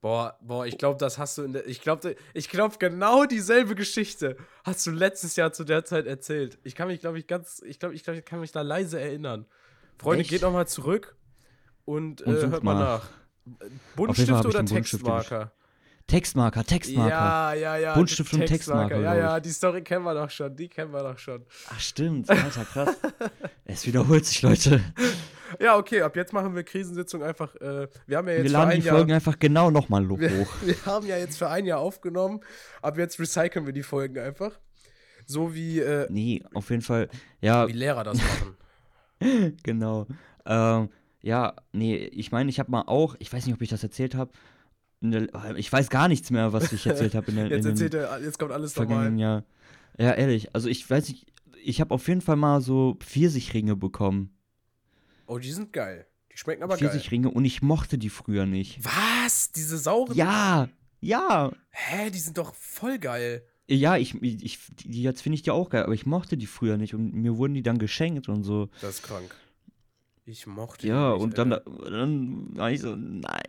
Boah, 0.00 0.38
boah, 0.40 0.66
ich 0.66 0.78
glaube, 0.78 0.98
das 0.98 1.18
hast 1.18 1.38
du 1.38 1.42
in 1.42 1.52
der. 1.52 1.66
Ich 1.66 1.80
glaube, 1.80 2.16
ich 2.34 2.48
glaube, 2.48 2.76
genau 2.78 3.24
dieselbe 3.24 3.74
Geschichte 3.74 4.36
hast 4.64 4.86
du 4.86 4.90
letztes 4.90 5.36
Jahr 5.36 5.52
zu 5.52 5.64
der 5.64 5.84
Zeit 5.84 6.06
erzählt. 6.06 6.58
Ich 6.64 6.74
kann 6.74 6.88
mich, 6.88 7.00
glaube 7.00 7.18
ich, 7.18 7.26
ganz. 7.26 7.62
Ich 7.66 7.78
glaube, 7.78 7.94
ich, 7.94 8.04
glaub, 8.04 8.16
ich 8.16 8.24
kann 8.24 8.40
mich 8.40 8.52
da 8.52 8.60
leise 8.60 9.00
erinnern. 9.00 9.46
Freunde, 9.98 10.20
Echt? 10.20 10.30
geht 10.30 10.42
nochmal 10.42 10.68
zurück 10.68 11.16
und, 11.84 12.20
Und 12.22 12.36
äh, 12.36 12.46
hört 12.48 12.62
mal 12.62 12.74
nach. 12.74 13.08
Hab 13.96 14.18
ich 14.18 14.30
oder 14.30 14.64
Textmarker? 14.64 15.52
Textmarker, 16.06 16.62
Textmarker. 16.64 17.10
Ja, 17.10 17.54
ja, 17.54 17.76
ja. 17.76 17.94
Buntstift 17.94 18.32
und 18.32 18.46
Textmarker, 18.46 19.00
Ja, 19.00 19.14
ja, 19.16 19.40
die 19.40 19.50
Story 19.50 19.82
kennen 19.82 20.04
wir 20.04 20.14
doch 20.14 20.30
schon. 20.30 20.54
Die 20.54 20.68
kennen 20.68 20.92
wir 20.92 21.02
doch 21.02 21.18
schon. 21.18 21.44
Ach, 21.68 21.80
stimmt. 21.80 22.30
Alter, 22.30 22.64
krass. 22.64 22.96
es 23.64 23.86
wiederholt 23.86 24.24
sich, 24.24 24.40
Leute. 24.42 24.80
Ja, 25.60 25.76
okay, 25.76 26.02
ab 26.02 26.14
jetzt 26.14 26.32
machen 26.32 26.54
wir 26.54 26.62
Krisensitzung 26.62 27.24
einfach. 27.24 27.54
Äh, 27.56 27.88
wir 28.06 28.18
haben 28.18 28.28
ja 28.28 28.34
jetzt 28.34 28.44
Wir 28.44 28.50
für 28.50 28.52
laden 28.52 28.70
ein 28.70 28.80
die 28.80 28.86
Jahr. 28.86 28.96
Folgen 28.96 29.12
einfach 29.12 29.38
genau 29.38 29.70
nochmal 29.70 30.08
hoch. 30.08 30.18
wir, 30.18 30.30
wir 30.62 30.86
haben 30.86 31.06
ja 31.06 31.16
jetzt 31.16 31.38
für 31.38 31.48
ein 31.48 31.66
Jahr 31.66 31.80
aufgenommen. 31.80 32.40
Ab 32.82 32.98
jetzt 32.98 33.18
recyceln 33.18 33.66
wir 33.66 33.72
die 33.72 33.82
Folgen 33.82 34.18
einfach. 34.18 34.52
So 35.26 35.54
wie, 35.54 35.80
äh, 35.80 36.06
Nee, 36.08 36.44
auf 36.54 36.70
jeden 36.70 36.82
Fall. 36.82 37.08
Ja, 37.40 37.66
wie 37.66 37.72
Lehrer 37.72 38.04
das 38.04 38.18
machen. 38.18 39.56
genau. 39.64 40.06
Ähm, 40.44 40.88
ja, 41.20 41.54
nee, 41.72 41.96
ich 41.96 42.30
meine, 42.30 42.48
ich 42.48 42.60
habe 42.60 42.70
mal 42.70 42.82
auch, 42.86 43.16
ich 43.18 43.32
weiß 43.32 43.44
nicht, 43.46 43.54
ob 43.56 43.62
ich 43.62 43.70
das 43.70 43.82
erzählt 43.82 44.14
habe. 44.14 44.30
Ich 45.56 45.72
weiß 45.72 45.90
gar 45.90 46.08
nichts 46.08 46.30
mehr, 46.30 46.52
was 46.52 46.72
ich 46.72 46.86
erzählt 46.86 47.14
habe 47.14 47.30
in, 47.30 47.36
der- 47.36 47.46
Jetzt 47.50 47.66
erzählt 47.66 47.94
er, 47.94 48.20
jetzt 48.22 48.38
kommt 48.38 48.52
alles 48.52 48.72
vergangenen. 48.72 49.18
Jahr. 49.18 49.44
Ja, 49.98 50.12
ehrlich, 50.12 50.54
also 50.54 50.68
ich 50.68 50.88
weiß 50.88 51.08
nicht, 51.08 51.26
ich 51.64 51.80
habe 51.80 51.92
auf 51.94 52.06
jeden 52.08 52.20
Fall 52.20 52.36
mal 52.36 52.60
so 52.60 52.96
Pfirsichringe 53.00 53.76
bekommen. 53.76 54.30
Oh, 55.26 55.38
die 55.38 55.50
sind 55.52 55.72
geil. 55.72 56.06
Die 56.32 56.36
schmecken 56.38 56.62
aber 56.62 56.76
geil. 56.76 56.88
Pfirsichringe 56.90 57.30
und 57.30 57.44
ich 57.44 57.62
mochte 57.62 57.98
die 57.98 58.10
früher 58.10 58.46
nicht. 58.46 58.78
Was? 58.84 59.50
Diese 59.52 59.78
sauren? 59.78 60.14
Ja, 60.16 60.68
ja. 61.00 61.50
Hä, 61.70 62.10
die 62.10 62.18
sind 62.18 62.36
doch 62.38 62.54
voll 62.54 62.98
geil. 62.98 63.42
Ja, 63.68 63.96
ich, 63.96 64.14
ich, 64.22 64.60
die 64.84 65.02
jetzt 65.02 65.22
finde 65.22 65.34
ich 65.34 65.42
die 65.42 65.50
auch 65.50 65.70
geil, 65.70 65.82
aber 65.82 65.94
ich 65.94 66.06
mochte 66.06 66.36
die 66.36 66.46
früher 66.46 66.76
nicht 66.76 66.94
und 66.94 67.14
mir 67.14 67.36
wurden 67.36 67.54
die 67.54 67.62
dann 67.64 67.78
geschenkt 67.78 68.28
und 68.28 68.44
so. 68.44 68.68
Das 68.80 68.96
ist 68.96 69.02
krank. 69.02 69.34
Ich 70.28 70.44
mochte 70.48 70.88
Ja, 70.88 71.12
nicht, 71.12 71.22
und 71.22 71.38
dann, 71.38 71.50
dann 71.50 72.56
war 72.56 72.72
ich 72.72 72.80
so, 72.80 72.96
nein, 72.96 73.42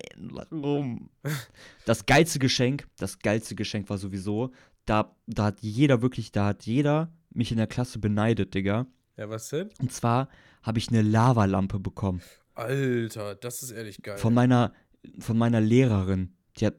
warum? 0.51 1.09
Das 1.85 2.05
geilste 2.05 2.37
Geschenk, 2.37 2.87
das 2.97 3.17
geilste 3.17 3.55
Geschenk 3.55 3.89
war 3.89 3.97
sowieso, 3.97 4.51
da, 4.85 5.15
da 5.25 5.45
hat 5.45 5.61
jeder 5.61 6.03
wirklich, 6.03 6.31
da 6.31 6.45
hat 6.45 6.67
jeder 6.67 7.11
mich 7.33 7.51
in 7.51 7.57
der 7.57 7.65
Klasse 7.65 7.97
beneidet, 7.97 8.53
Digga. 8.53 8.85
Ja, 9.15 9.27
was 9.27 9.49
denn? 9.49 9.69
Und 9.81 9.91
zwar 9.91 10.29
habe 10.61 10.77
ich 10.77 10.89
eine 10.89 11.01
Lavalampe 11.01 11.79
bekommen 11.79 12.21
Alter, 12.53 13.33
das 13.35 13.63
ist 13.63 13.71
ehrlich 13.71 14.01
geil. 14.03 14.17
von 14.17 14.33
meiner, 14.35 14.71
von 15.19 15.35
meiner 15.37 15.61
Lehrerin. 15.61 16.35
Die 16.57 16.67
hat, 16.67 16.75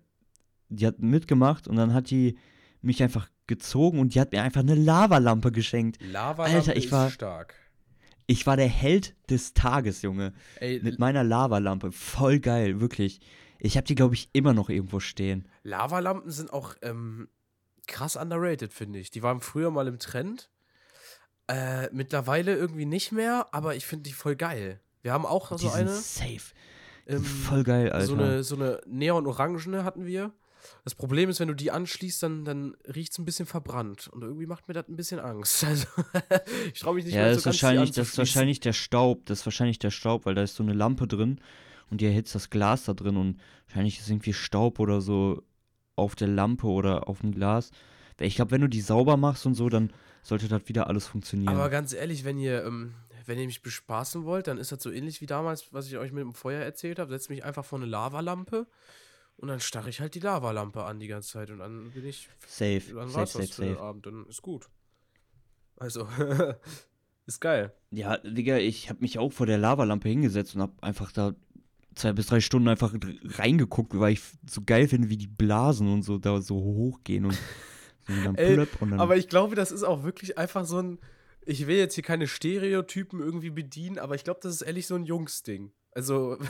die 0.68 0.86
hat 0.86 1.00
mitgemacht 1.00 1.66
und 1.66 1.74
dann 1.74 1.92
hat 1.92 2.10
die 2.10 2.38
mich 2.82 3.02
einfach 3.02 3.28
gezogen 3.48 3.98
und 3.98 4.14
die 4.14 4.20
hat 4.20 4.30
mir 4.30 4.42
einfach 4.42 4.60
eine 4.60 4.76
Lavalampe 4.76 5.50
geschenkt. 5.50 6.00
Lava 6.02 6.44
Alter, 6.44 6.76
ich 6.76 6.92
war- 6.92 7.10
stark. 7.10 7.54
Ich 8.30 8.46
war 8.46 8.58
der 8.58 8.68
Held 8.68 9.16
des 9.30 9.54
Tages, 9.54 10.02
Junge. 10.02 10.34
Ey, 10.60 10.80
Mit 10.82 10.98
meiner 10.98 11.24
Lavalampe. 11.24 11.90
Voll 11.92 12.40
geil, 12.40 12.78
wirklich. 12.78 13.20
Ich 13.58 13.76
habe 13.78 13.86
die, 13.86 13.94
glaube 13.94 14.14
ich, 14.14 14.28
immer 14.34 14.52
noch 14.52 14.68
irgendwo 14.68 15.00
stehen. 15.00 15.48
Lavalampen 15.62 16.30
sind 16.30 16.52
auch 16.52 16.74
ähm, 16.82 17.28
krass 17.86 18.16
underrated, 18.16 18.72
finde 18.72 18.98
ich. 18.98 19.10
Die 19.10 19.22
waren 19.22 19.40
früher 19.40 19.70
mal 19.70 19.88
im 19.88 19.98
Trend. 19.98 20.50
Äh, 21.48 21.88
mittlerweile 21.90 22.54
irgendwie 22.54 22.84
nicht 22.84 23.12
mehr, 23.12 23.46
aber 23.52 23.74
ich 23.74 23.86
finde 23.86 24.02
die 24.02 24.12
voll 24.12 24.36
geil. 24.36 24.78
Wir 25.00 25.14
haben 25.14 25.24
auch 25.24 25.56
die 25.56 25.62
so 25.64 25.70
eine. 25.70 25.88
safe. 25.88 26.52
ähm, 27.06 27.24
Voll 27.24 27.64
geil, 27.64 27.90
Alter. 27.90 28.06
so 28.06 28.14
eine, 28.14 28.42
so 28.42 28.56
eine 28.56 28.80
Neon-Orangene 28.86 29.84
hatten 29.84 30.04
wir. 30.04 30.32
Das 30.84 30.94
Problem 30.94 31.28
ist, 31.28 31.40
wenn 31.40 31.48
du 31.48 31.54
die 31.54 31.70
anschließt, 31.70 32.22
dann, 32.22 32.44
dann 32.44 32.76
riecht 32.86 33.12
es 33.12 33.18
ein 33.18 33.24
bisschen 33.24 33.46
verbrannt. 33.46 34.08
Und 34.08 34.22
irgendwie 34.22 34.46
macht 34.46 34.68
mir 34.68 34.74
das 34.74 34.88
ein 34.88 34.96
bisschen 34.96 35.20
Angst. 35.20 35.62
Also, 35.68 35.86
ich 36.72 36.80
traue 36.80 36.94
mich 36.94 37.04
nicht 37.04 37.14
ja, 37.14 37.22
mehr 37.22 37.34
das 37.34 37.42
so 37.42 37.50
ist, 37.50 37.60
ganz, 37.60 37.62
wahrscheinlich, 37.62 37.92
das 37.92 38.08
ist 38.08 38.18
wahrscheinlich 38.18 38.60
der 38.60 38.72
Staub. 38.72 39.26
Das 39.26 39.40
ist 39.40 39.46
wahrscheinlich 39.46 39.78
der 39.78 39.90
Staub, 39.90 40.26
weil 40.26 40.34
da 40.34 40.42
ist 40.42 40.54
so 40.54 40.62
eine 40.62 40.72
Lampe 40.72 41.06
drin 41.06 41.40
und 41.90 42.00
die 42.00 42.06
erhitzt 42.06 42.34
das 42.34 42.50
Glas 42.50 42.84
da 42.84 42.94
drin 42.94 43.16
und 43.16 43.40
wahrscheinlich 43.66 43.98
ist 43.98 44.08
irgendwie 44.08 44.32
Staub 44.32 44.78
oder 44.78 45.00
so 45.00 45.42
auf 45.96 46.14
der 46.14 46.28
Lampe 46.28 46.66
oder 46.66 47.08
auf 47.08 47.20
dem 47.20 47.32
Glas. 47.32 47.70
Ich 48.20 48.36
glaube, 48.36 48.50
wenn 48.52 48.60
du 48.60 48.68
die 48.68 48.80
sauber 48.80 49.16
machst 49.16 49.46
und 49.46 49.54
so, 49.54 49.68
dann 49.68 49.92
sollte 50.22 50.48
das 50.48 50.62
wieder 50.66 50.88
alles 50.88 51.06
funktionieren. 51.06 51.54
Aber 51.54 51.70
ganz 51.70 51.92
ehrlich, 51.92 52.24
wenn 52.24 52.38
ihr, 52.38 52.64
ähm, 52.64 52.94
wenn 53.26 53.38
ihr 53.38 53.46
mich 53.46 53.62
bespaßen 53.62 54.24
wollt, 54.24 54.46
dann 54.46 54.58
ist 54.58 54.72
das 54.72 54.82
so 54.82 54.90
ähnlich 54.90 55.20
wie 55.20 55.26
damals, 55.26 55.72
was 55.72 55.86
ich 55.86 55.96
euch 55.98 56.12
mit 56.12 56.22
dem 56.22 56.34
Feuer 56.34 56.62
erzählt 56.62 56.98
habe. 56.98 57.10
Setzt 57.10 57.30
mich 57.30 57.44
einfach 57.44 57.64
vor 57.64 57.78
eine 57.78 57.86
Lavalampe 57.86 58.66
und 59.38 59.48
dann 59.48 59.60
starre 59.60 59.88
ich 59.88 60.00
halt 60.00 60.14
die 60.14 60.20
Lavalampe 60.20 60.84
an 60.84 60.98
die 60.98 61.06
ganze 61.06 61.30
Zeit 61.30 61.50
und 61.50 61.58
dann 61.58 61.90
bin 61.92 62.04
ich, 62.04 62.28
safe, 62.46 62.82
dann 62.92 63.08
safe, 63.08 63.26
safe, 63.26 63.46
safe. 63.46 63.80
Abend, 63.80 64.06
dann 64.06 64.26
ist 64.28 64.42
gut. 64.42 64.68
Also, 65.76 66.08
ist 67.26 67.40
geil. 67.40 67.72
Ja, 67.90 68.18
Digga, 68.18 68.58
ich 68.58 68.90
habe 68.90 69.00
mich 69.00 69.18
auch 69.18 69.32
vor 69.32 69.46
der 69.46 69.58
Lavalampe 69.58 70.08
hingesetzt 70.08 70.56
und 70.56 70.62
habe 70.62 70.82
einfach 70.82 71.12
da 71.12 71.34
zwei 71.94 72.12
bis 72.12 72.26
drei 72.26 72.40
Stunden 72.40 72.68
einfach 72.68 72.92
reingeguckt, 73.38 73.98
weil 73.98 74.14
ich 74.14 74.22
so 74.48 74.62
geil 74.64 74.88
finde, 74.88 75.08
wie 75.08 75.16
die 75.16 75.28
Blasen 75.28 75.92
und 75.92 76.02
so 76.02 76.18
da 76.18 76.40
so 76.40 76.56
hochgehen 76.56 77.26
und 77.26 77.38
so 78.08 78.14
dann 78.24 78.34
plöpp 78.34 78.82
und 78.82 78.90
dann 78.90 79.00
Aber 79.00 79.16
ich 79.16 79.28
glaube, 79.28 79.54
das 79.54 79.70
ist 79.70 79.84
auch 79.84 80.02
wirklich 80.02 80.36
einfach 80.36 80.64
so 80.64 80.80
ein. 80.82 80.98
Ich 81.46 81.66
will 81.66 81.76
jetzt 81.76 81.94
hier 81.94 82.04
keine 82.04 82.26
Stereotypen 82.26 83.20
irgendwie 83.20 83.50
bedienen, 83.50 83.98
aber 83.98 84.16
ich 84.16 84.24
glaube, 84.24 84.40
das 84.42 84.54
ist 84.54 84.62
ehrlich 84.62 84.88
so 84.88 84.96
ein 84.96 85.04
Jungsding. 85.04 85.70
Also. 85.92 86.38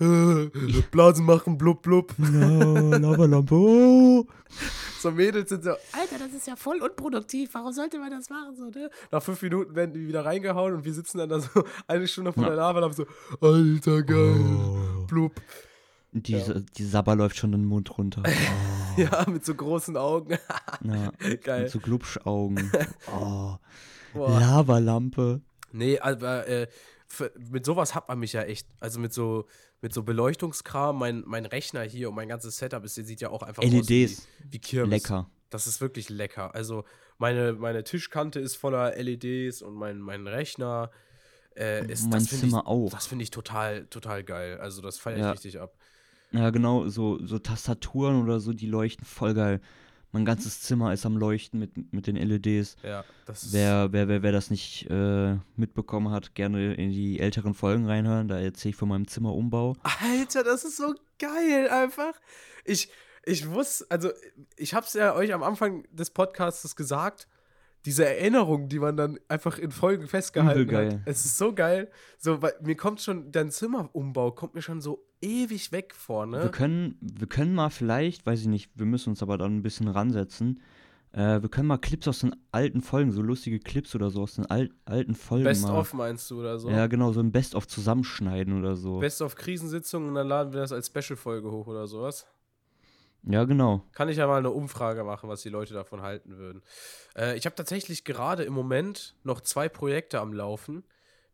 Blasen 0.90 1.26
machen, 1.26 1.58
blub, 1.58 1.82
blub. 1.82 2.14
Ja, 2.18 2.96
Lavalampe. 2.98 3.54
Oh. 3.54 4.26
So 5.00 5.10
Mädels 5.10 5.48
sind 5.50 5.64
so, 5.64 5.70
Alter, 5.70 6.18
das 6.18 6.32
ist 6.32 6.46
ja 6.46 6.56
voll 6.56 6.80
unproduktiv, 6.80 7.50
warum 7.52 7.72
sollte 7.72 7.98
man 7.98 8.10
das 8.10 8.30
machen? 8.30 8.56
So, 8.56 8.64
ne? 8.66 8.90
Nach 9.10 9.22
fünf 9.22 9.42
Minuten 9.42 9.74
werden 9.74 9.92
die 9.92 10.06
wieder 10.08 10.24
reingehauen 10.24 10.74
und 10.74 10.84
wir 10.84 10.94
sitzen 10.94 11.18
dann 11.18 11.28
da 11.28 11.40
so 11.40 11.48
eine 11.86 12.06
Stunde 12.08 12.32
vor 12.32 12.44
Ja. 12.44 12.48
der 12.50 12.56
Lava 12.58 12.78
und 12.78 12.84
haben 12.84 12.92
so, 12.94 13.06
Alter, 13.40 14.02
geil, 14.02 14.36
Oh. 14.40 15.06
blub. 15.06 15.32
Die, 16.12 16.42
die 16.76 16.84
Sabber 16.84 17.14
läuft 17.16 17.36
schon 17.36 17.52
den 17.52 17.64
Mund 17.66 17.96
runter. 17.98 18.22
Oh. 18.26 19.00
Ja, 19.00 19.26
mit 19.28 19.44
so 19.44 19.54
großen 19.54 19.96
Augen. 19.96 20.38
Ja, 20.82 21.12
geil. 21.42 21.62
mit 21.64 21.70
so 21.70 21.78
Glubschaugen. 21.80 22.72
Oh. 23.12 23.56
Lavalampe. 24.14 25.42
Nee, 25.70 25.98
aber 26.00 26.48
äh, 26.48 26.66
für, 27.06 27.30
mit 27.50 27.64
sowas 27.66 27.94
hat 27.94 28.08
man 28.08 28.18
mich 28.18 28.32
ja 28.32 28.42
echt. 28.42 28.66
Also 28.80 28.98
mit 29.00 29.12
so, 29.12 29.46
mit 29.80 29.94
so 29.94 30.02
Beleuchtungskram, 30.02 30.98
mein, 30.98 31.22
mein 31.26 31.46
Rechner 31.46 31.82
hier 31.82 32.08
und 32.08 32.14
mein 32.14 32.28
ganzes 32.28 32.56
Setup 32.56 32.84
ist, 32.84 32.94
sieht 32.94 33.20
ja 33.20 33.30
auch 33.30 33.42
einfach 33.42 33.62
aus 33.62 33.70
wie, 33.70 34.04
LEDs. 34.04 34.26
wie 34.50 34.58
Kirmes. 34.58 34.90
Lecker. 34.90 35.30
Das 35.50 35.66
ist 35.66 35.80
wirklich 35.80 36.08
lecker. 36.08 36.54
Also 36.54 36.84
meine, 37.16 37.52
meine 37.54 37.84
Tischkante 37.84 38.40
ist 38.40 38.56
voller 38.56 38.96
LEDs 38.96 39.62
und 39.62 39.74
mein, 39.74 39.98
mein 40.00 40.26
Rechner 40.26 40.90
äh, 41.56 41.90
ist 41.90 42.02
Mein 42.02 42.12
das 42.12 42.28
Zimmer 42.28 42.60
ich, 42.60 42.66
auch. 42.66 42.90
Das 42.90 43.06
finde 43.06 43.22
ich 43.24 43.30
total, 43.30 43.86
total 43.86 44.24
geil. 44.24 44.58
Also 44.58 44.82
das 44.82 44.98
feiere 44.98 45.16
ich 45.16 45.22
Ja. 45.22 45.30
richtig 45.30 45.60
ab. 45.60 45.76
Ja, 46.30 46.50
genau, 46.50 46.88
so, 46.88 47.18
so 47.24 47.38
Tastaturen 47.38 48.22
oder 48.22 48.38
so, 48.38 48.52
die 48.52 48.66
leuchten 48.66 49.04
voll 49.06 49.34
geil. 49.34 49.60
Mein 50.12 50.24
ganzes 50.24 50.62
Zimmer 50.62 50.92
ist 50.92 51.04
am 51.04 51.16
Leuchten 51.16 51.60
mit, 51.60 51.92
mit 51.92 52.06
den 52.06 52.16
LEDs. 52.16 52.76
Ja, 52.82 53.04
das. 53.26 53.52
Wer, 53.52 53.92
wer, 53.92 54.08
wer, 54.08 54.22
wer 54.22 54.32
das 54.32 54.50
nicht 54.50 54.88
äh, 54.90 55.36
mitbekommen 55.56 56.10
hat, 56.10 56.34
gerne 56.34 56.74
in 56.74 56.90
die 56.90 57.20
älteren 57.20 57.52
Folgen 57.54 57.86
reinhören. 57.86 58.28
Da 58.28 58.38
erzähle 58.38 58.70
ich 58.70 58.76
von 58.76 58.88
meinem 58.88 59.06
Zimmerumbau. 59.06 59.76
Alter, 59.82 60.44
das 60.44 60.64
ist 60.64 60.78
so 60.78 60.94
geil 61.18 61.68
einfach. 61.68 62.14
Ich, 62.64 62.90
ich 63.24 63.50
wusste, 63.50 63.86
also 63.90 64.10
ich 64.56 64.72
hab's 64.72 64.94
ja 64.94 65.14
euch 65.14 65.34
am 65.34 65.42
Anfang 65.42 65.84
des 65.92 66.10
Podcasts 66.10 66.74
gesagt, 66.74 67.28
diese 67.84 68.06
Erinnerung, 68.06 68.68
die 68.68 68.78
man 68.78 68.96
dann 68.96 69.18
einfach 69.28 69.58
in 69.58 69.70
Folgen 69.70 70.06
festgehalten 70.08 70.76
hat. 70.76 71.00
Es 71.06 71.24
ist 71.24 71.38
so 71.38 71.54
geil. 71.54 71.90
So, 72.18 72.42
weil 72.42 72.52
mir 72.62 72.76
kommt 72.76 73.00
schon, 73.00 73.30
dein 73.30 73.50
Zimmerumbau 73.50 74.32
kommt 74.32 74.54
mir 74.54 74.62
schon 74.62 74.80
so 74.80 75.04
ewig 75.20 75.72
weg 75.72 75.94
vor, 75.94 76.26
Wir 76.30 76.44
ne? 76.44 76.50
können, 76.50 76.96
wir 77.00 77.26
können 77.26 77.54
mal 77.54 77.70
vielleicht, 77.70 78.26
weiß 78.26 78.40
ich 78.42 78.46
nicht, 78.48 78.70
wir 78.74 78.86
müssen 78.86 79.10
uns 79.10 79.22
aber 79.22 79.38
dann 79.38 79.56
ein 79.56 79.62
bisschen 79.62 79.88
ransetzen. 79.88 80.60
Äh, 81.12 81.40
wir 81.40 81.48
können 81.48 81.68
mal 81.68 81.78
Clips 81.78 82.06
aus 82.06 82.20
den 82.20 82.36
alten 82.52 82.82
Folgen, 82.82 83.12
so 83.12 83.22
lustige 83.22 83.58
Clips 83.58 83.94
oder 83.94 84.10
so 84.10 84.22
aus 84.22 84.34
den 84.34 84.46
al 84.46 84.68
alten 84.84 85.14
Folgen 85.14 85.44
Best 85.44 85.62
mal. 85.62 85.78
of 85.78 85.94
meinst 85.94 86.30
du 86.30 86.40
oder 86.40 86.58
so? 86.58 86.68
Ja, 86.70 86.86
genau, 86.86 87.12
so 87.12 87.20
ein 87.20 87.32
Best-of 87.32 87.66
zusammenschneiden 87.66 88.58
oder 88.58 88.76
so. 88.76 88.98
Best 88.98 89.22
of 89.22 89.34
Krisensitzung 89.34 90.06
und 90.08 90.14
dann 90.14 90.28
laden 90.28 90.52
wir 90.52 90.60
das 90.60 90.72
als 90.72 90.88
Special-Folge 90.88 91.50
hoch 91.50 91.66
oder 91.66 91.86
sowas. 91.86 92.26
Ja, 93.24 93.44
genau. 93.44 93.84
Kann 93.92 94.08
ich 94.08 94.16
ja 94.16 94.26
mal 94.26 94.38
eine 94.38 94.50
Umfrage 94.50 95.04
machen, 95.04 95.28
was 95.28 95.42
die 95.42 95.48
Leute 95.48 95.74
davon 95.74 96.02
halten 96.02 96.38
würden. 96.38 96.62
Äh, 97.16 97.36
ich 97.36 97.46
habe 97.46 97.56
tatsächlich 97.56 98.04
gerade 98.04 98.44
im 98.44 98.52
Moment 98.52 99.16
noch 99.22 99.40
zwei 99.40 99.68
Projekte 99.68 100.20
am 100.20 100.32
Laufen. 100.32 100.84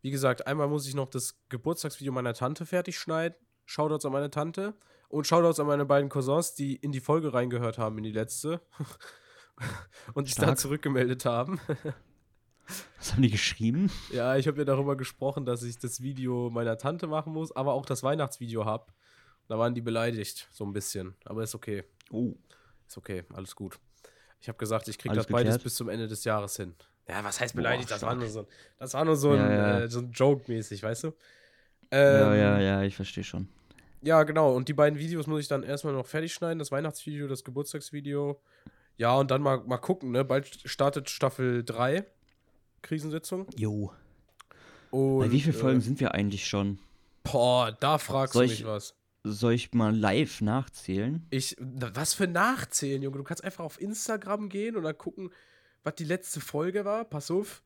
Wie 0.01 0.11
gesagt, 0.11 0.47
einmal 0.47 0.67
muss 0.67 0.87
ich 0.87 0.93
noch 0.93 1.09
das 1.09 1.39
Geburtstagsvideo 1.49 2.11
meiner 2.11 2.33
Tante 2.33 2.65
fertig 2.65 2.97
schneiden. 2.97 3.35
Shoutouts 3.65 4.05
an 4.05 4.11
meine 4.11 4.29
Tante. 4.29 4.75
Und 5.09 5.25
Shoutouts 5.27 5.59
an 5.59 5.67
meine 5.67 5.85
beiden 5.85 6.09
Cousins, 6.09 6.53
die 6.53 6.75
in 6.75 6.91
die 6.91 6.99
Folge 6.99 7.33
reingehört 7.33 7.77
haben, 7.77 7.97
in 7.97 8.03
die 8.03 8.11
letzte. 8.11 8.61
und 10.13 10.27
sich 10.27 10.35
da 10.35 10.55
zurückgemeldet 10.55 11.25
haben. 11.25 11.59
Was 12.97 13.13
haben 13.13 13.21
die 13.21 13.29
geschrieben? 13.29 13.91
Ja, 14.11 14.35
ich 14.35 14.47
habe 14.47 14.57
ja 14.57 14.65
darüber 14.65 14.97
gesprochen, 14.97 15.45
dass 15.45 15.61
ich 15.63 15.77
das 15.77 16.01
Video 16.01 16.49
meiner 16.49 16.77
Tante 16.77 17.07
machen 17.07 17.31
muss, 17.31 17.55
aber 17.55 17.73
auch 17.73 17.85
das 17.85 18.01
Weihnachtsvideo 18.01 18.65
habe. 18.65 18.91
Da 19.47 19.57
waren 19.59 19.73
die 19.75 19.81
beleidigt, 19.81 20.47
so 20.51 20.65
ein 20.65 20.73
bisschen. 20.73 21.15
Aber 21.25 21.43
ist 21.43 21.55
okay. 21.55 21.83
Oh. 22.11 22.33
Ist 22.87 22.97
okay, 22.97 23.23
alles 23.33 23.55
gut. 23.55 23.79
Ich 24.41 24.47
habe 24.47 24.57
gesagt, 24.57 24.87
ich 24.87 24.97
kriege 24.97 25.15
das 25.15 25.27
beides 25.27 25.45
geklärt? 25.53 25.63
bis 25.63 25.75
zum 25.75 25.89
Ende 25.89 26.07
des 26.07 26.23
Jahres 26.23 26.55
hin. 26.57 26.75
Ja, 27.07 27.23
was 27.23 27.39
heißt 27.39 27.53
Boah, 27.53 27.57
beleidigt? 27.61 27.89
das, 27.91 28.01
war 28.01 28.15
nur 28.15 28.27
so, 28.27 28.39
ein- 28.41 28.47
das 28.79 28.93
war 28.93 29.05
nur 29.05 29.15
so 29.15 29.31
ein, 29.31 29.37
Ja, 29.37 29.51
ja. 29.51 29.79
Äh, 29.81 29.89
so 29.89 29.99
ein 29.99 30.11
Joke-mäßig, 30.11 30.81
weißt 30.83 31.03
du? 31.05 31.07
ja, 31.91 32.33
Ähm, 32.33 32.39
ja, 32.39 32.59
ja, 32.59 32.81
ich 32.83 32.95
verstehe 32.95 33.23
schon. 33.23 33.47
Ja, 34.01 34.23
genau. 34.23 34.55
Und 34.55 34.67
die 34.67 34.73
beiden 34.73 34.99
Videos 34.99 35.25
muss 35.27 35.41
ich 35.41 35.47
dann 35.47 35.63
erstmal 35.63 35.93
noch 35.93 36.05
fertig 36.05 36.33
schneiden. 36.33 36.59
Das 36.59 36.71
Weihnachtsvideo, 36.71 37.27
das 37.27 37.43
Geburtstagsvideo. 37.43 38.39
Ja, 38.97 39.15
und 39.15 39.31
dann 39.31 39.41
mal, 39.41 39.59
mal 39.65 39.77
gucken, 39.77 40.11
ne? 40.11 40.23
Bald 40.23 40.47
startet 40.65 41.09
Staffel 41.09 41.63
3. 41.63 42.05
Krisensitzung. 42.81 43.47
Jo. 43.57 43.91
Und, 44.91 45.19
Bei 45.19 45.31
wie 45.31 45.41
vielen 45.41 45.55
Folgen 45.55 45.79
Äh, 45.79 45.83
sind 45.83 45.99
wir 45.99 46.13
eigentlich 46.13 46.47
schon? 46.47 46.79
boah, 47.23 47.71
da 47.79 47.97
fragst 47.97 48.33
Soll 48.33 48.45
du 48.47 48.53
ich- 48.53 48.59
mich 48.59 48.67
was. 48.67 48.95
Soll 49.27 49.53
ich 49.53 49.73
mal 49.73 49.95
live 49.95 50.41
nachzählen? 50.41 51.25
Ich, 51.31 51.55
was 51.59 52.13
für 52.13 52.27
Nachzählen, 52.27 53.01
Junge. 53.01 53.17
Du 53.17 53.23
kannst 53.23 53.43
einfach 53.43 53.63
auf 53.63 53.81
Instagram 53.81 54.49
gehen 54.49 54.75
und 54.75 54.83
dann 54.83 54.97
gucken, 54.97 55.31
was 55.83 55.95
die 55.95 56.03
letzte 56.03 56.39
Folge 56.41 56.85
war. 56.85 57.05
Pass 57.05 57.31
auf. 57.31 57.63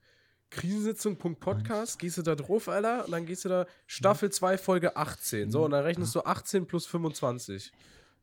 Krisensitzung.podcast, 0.51 1.99
gehst 1.99 2.17
du 2.17 2.21
da 2.23 2.33
drauf, 2.33 2.69
Alter, 2.69 3.05
und 3.05 3.11
dann 3.11 3.25
gehst 3.25 3.45
du 3.45 3.49
da 3.49 3.67
Staffel 3.85 4.31
2, 4.31 4.57
Folge 4.57 4.95
18. 4.95 5.51
So, 5.51 5.65
und 5.65 5.71
dann 5.71 5.83
rechnest 5.83 6.15
du 6.15 6.21
18 6.21 6.65
plus 6.65 6.87
25. 6.87 7.71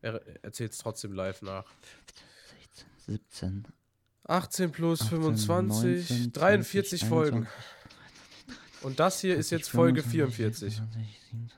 Er 0.01 0.21
erzähl's 0.43 0.77
trotzdem 0.77 1.13
live 1.13 1.41
nach. 1.41 1.63
16, 3.05 3.63
17, 3.63 3.67
18 4.25 4.71
plus 4.71 5.01
18, 5.03 5.09
25, 5.09 6.09
19, 6.09 6.33
43 6.33 6.99
20, 6.99 7.07
Folgen. 7.09 7.37
21, 7.37 8.83
Und 8.83 8.99
das 8.99 9.21
hier 9.21 9.37
ist 9.37 9.49
20, 9.49 9.59
jetzt 9.59 9.69
Folge 9.69 10.03
25, 10.03 10.35
44. 10.35 10.75
26, 10.75 11.21
27, 11.31 11.56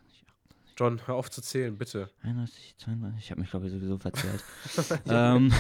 John, 0.80 1.02
hör 1.08 1.16
auf 1.16 1.30
zu 1.30 1.42
zählen, 1.42 1.78
bitte. 1.78 2.10
31, 2.24 2.76
32. 2.78 3.20
Ich 3.22 3.32
habe 3.32 3.42
mich, 3.42 3.50
glaube 3.50 3.66
ich, 3.66 3.74
sowieso 3.74 3.98
verzählt. 3.98 4.42
ähm, 5.10 5.52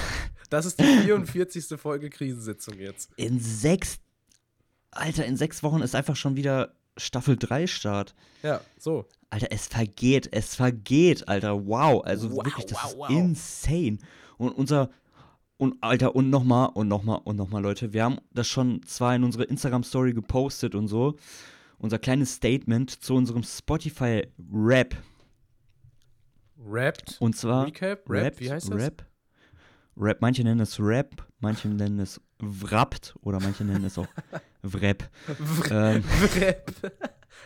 Das 0.50 0.66
ist 0.66 0.80
die 0.80 0.86
44. 0.86 1.78
Folge 1.78 2.10
Krisensitzung 2.10 2.80
jetzt. 2.80 3.12
in 3.18 3.38
sechs. 3.42 4.00
Alter, 4.92 5.26
in 5.26 5.36
sechs 5.36 5.62
Wochen 5.62 5.82
ist 5.82 5.94
einfach 5.94 6.16
schon 6.16 6.38
wieder 6.38 6.74
Staffel 6.96 7.36
3 7.36 7.68
Start. 7.68 8.16
Ja, 8.44 8.62
so. 8.78 9.06
Alter, 9.30 9.48
es 9.52 9.68
vergeht, 9.68 10.30
es 10.32 10.56
vergeht, 10.56 11.28
Alter. 11.28 11.68
Wow. 11.68 12.02
Also 12.06 12.32
Wow, 12.32 12.46
wirklich, 12.46 12.66
das 12.68 12.78
wow, 12.82 12.92
ist 12.92 12.98
wow. 12.98 13.10
insane. 13.10 13.98
Und 14.38 14.52
unser. 14.54 14.90
Und 15.58 15.76
Alter, 15.82 16.16
und 16.16 16.30
nochmal, 16.30 16.70
und 16.74 16.88
nochmal, 16.88 17.20
und 17.26 17.36
nochmal, 17.36 17.62
Leute. 17.62 17.92
Wir 17.92 18.06
haben 18.06 18.20
das 18.32 18.48
schon 18.48 18.82
zwar 18.84 19.14
in 19.16 19.26
unsere 19.26 19.44
Instagram-Story 19.44 20.14
gepostet 20.14 20.74
und 20.74 20.88
so. 20.88 21.18
Unser 21.80 21.98
kleines 22.00 22.36
Statement 22.36 22.92
zu 22.92 23.16
unserem 23.16 23.42
Spotify-Rap. 23.44 24.96
Rapped. 26.62 27.18
Und 27.20 27.36
zwar. 27.38 27.66
Recap? 27.68 28.00
Rap? 28.10 28.24
Rap, 28.26 28.40
Wie 28.40 28.52
heißt 28.52 28.70
das? 28.70 28.78
Rap. 28.82 29.06
Rap, 29.98 30.22
manche 30.22 30.44
nennen 30.44 30.60
es 30.62 30.80
Rap, 30.80 31.26
manche 31.40 31.68
nennen 31.68 32.00
es 32.00 32.22
Wrapt 32.40 33.16
oder 33.22 33.40
manche 33.42 33.66
nennen 33.66 33.84
es 33.86 33.98
auch 33.98 34.08
Wrap. 34.62 35.10
ähm, 35.72 36.04
Rap. 36.40 36.74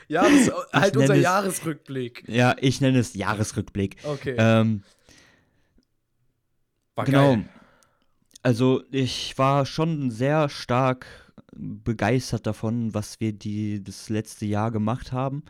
ja, 0.08 0.22
das 0.24 0.32
ist 0.34 0.52
halt 0.74 0.98
unser 0.98 1.16
es- 1.16 1.24
Jahresrückblick. 1.24 2.24
ja, 2.28 2.56
ich 2.60 2.80
nenne 2.82 3.00
es 3.00 3.14
Jahresrückblick. 3.16 3.98
Okay. 4.04 4.36
Ähm, 4.38 4.84
War 6.96 7.06
genau. 7.06 7.36
geil. 7.36 7.50
Also 8.44 8.84
ich 8.92 9.38
war 9.38 9.66
schon 9.66 10.12
sehr 10.12 10.50
stark 10.50 11.06
begeistert 11.56 12.46
davon, 12.46 12.94
was 12.94 13.20
wir 13.20 13.32
die, 13.32 13.84
das 13.84 14.10
letzte 14.10 14.46
Jahr 14.46 14.72
gemacht 14.72 15.12
haben. 15.12 15.44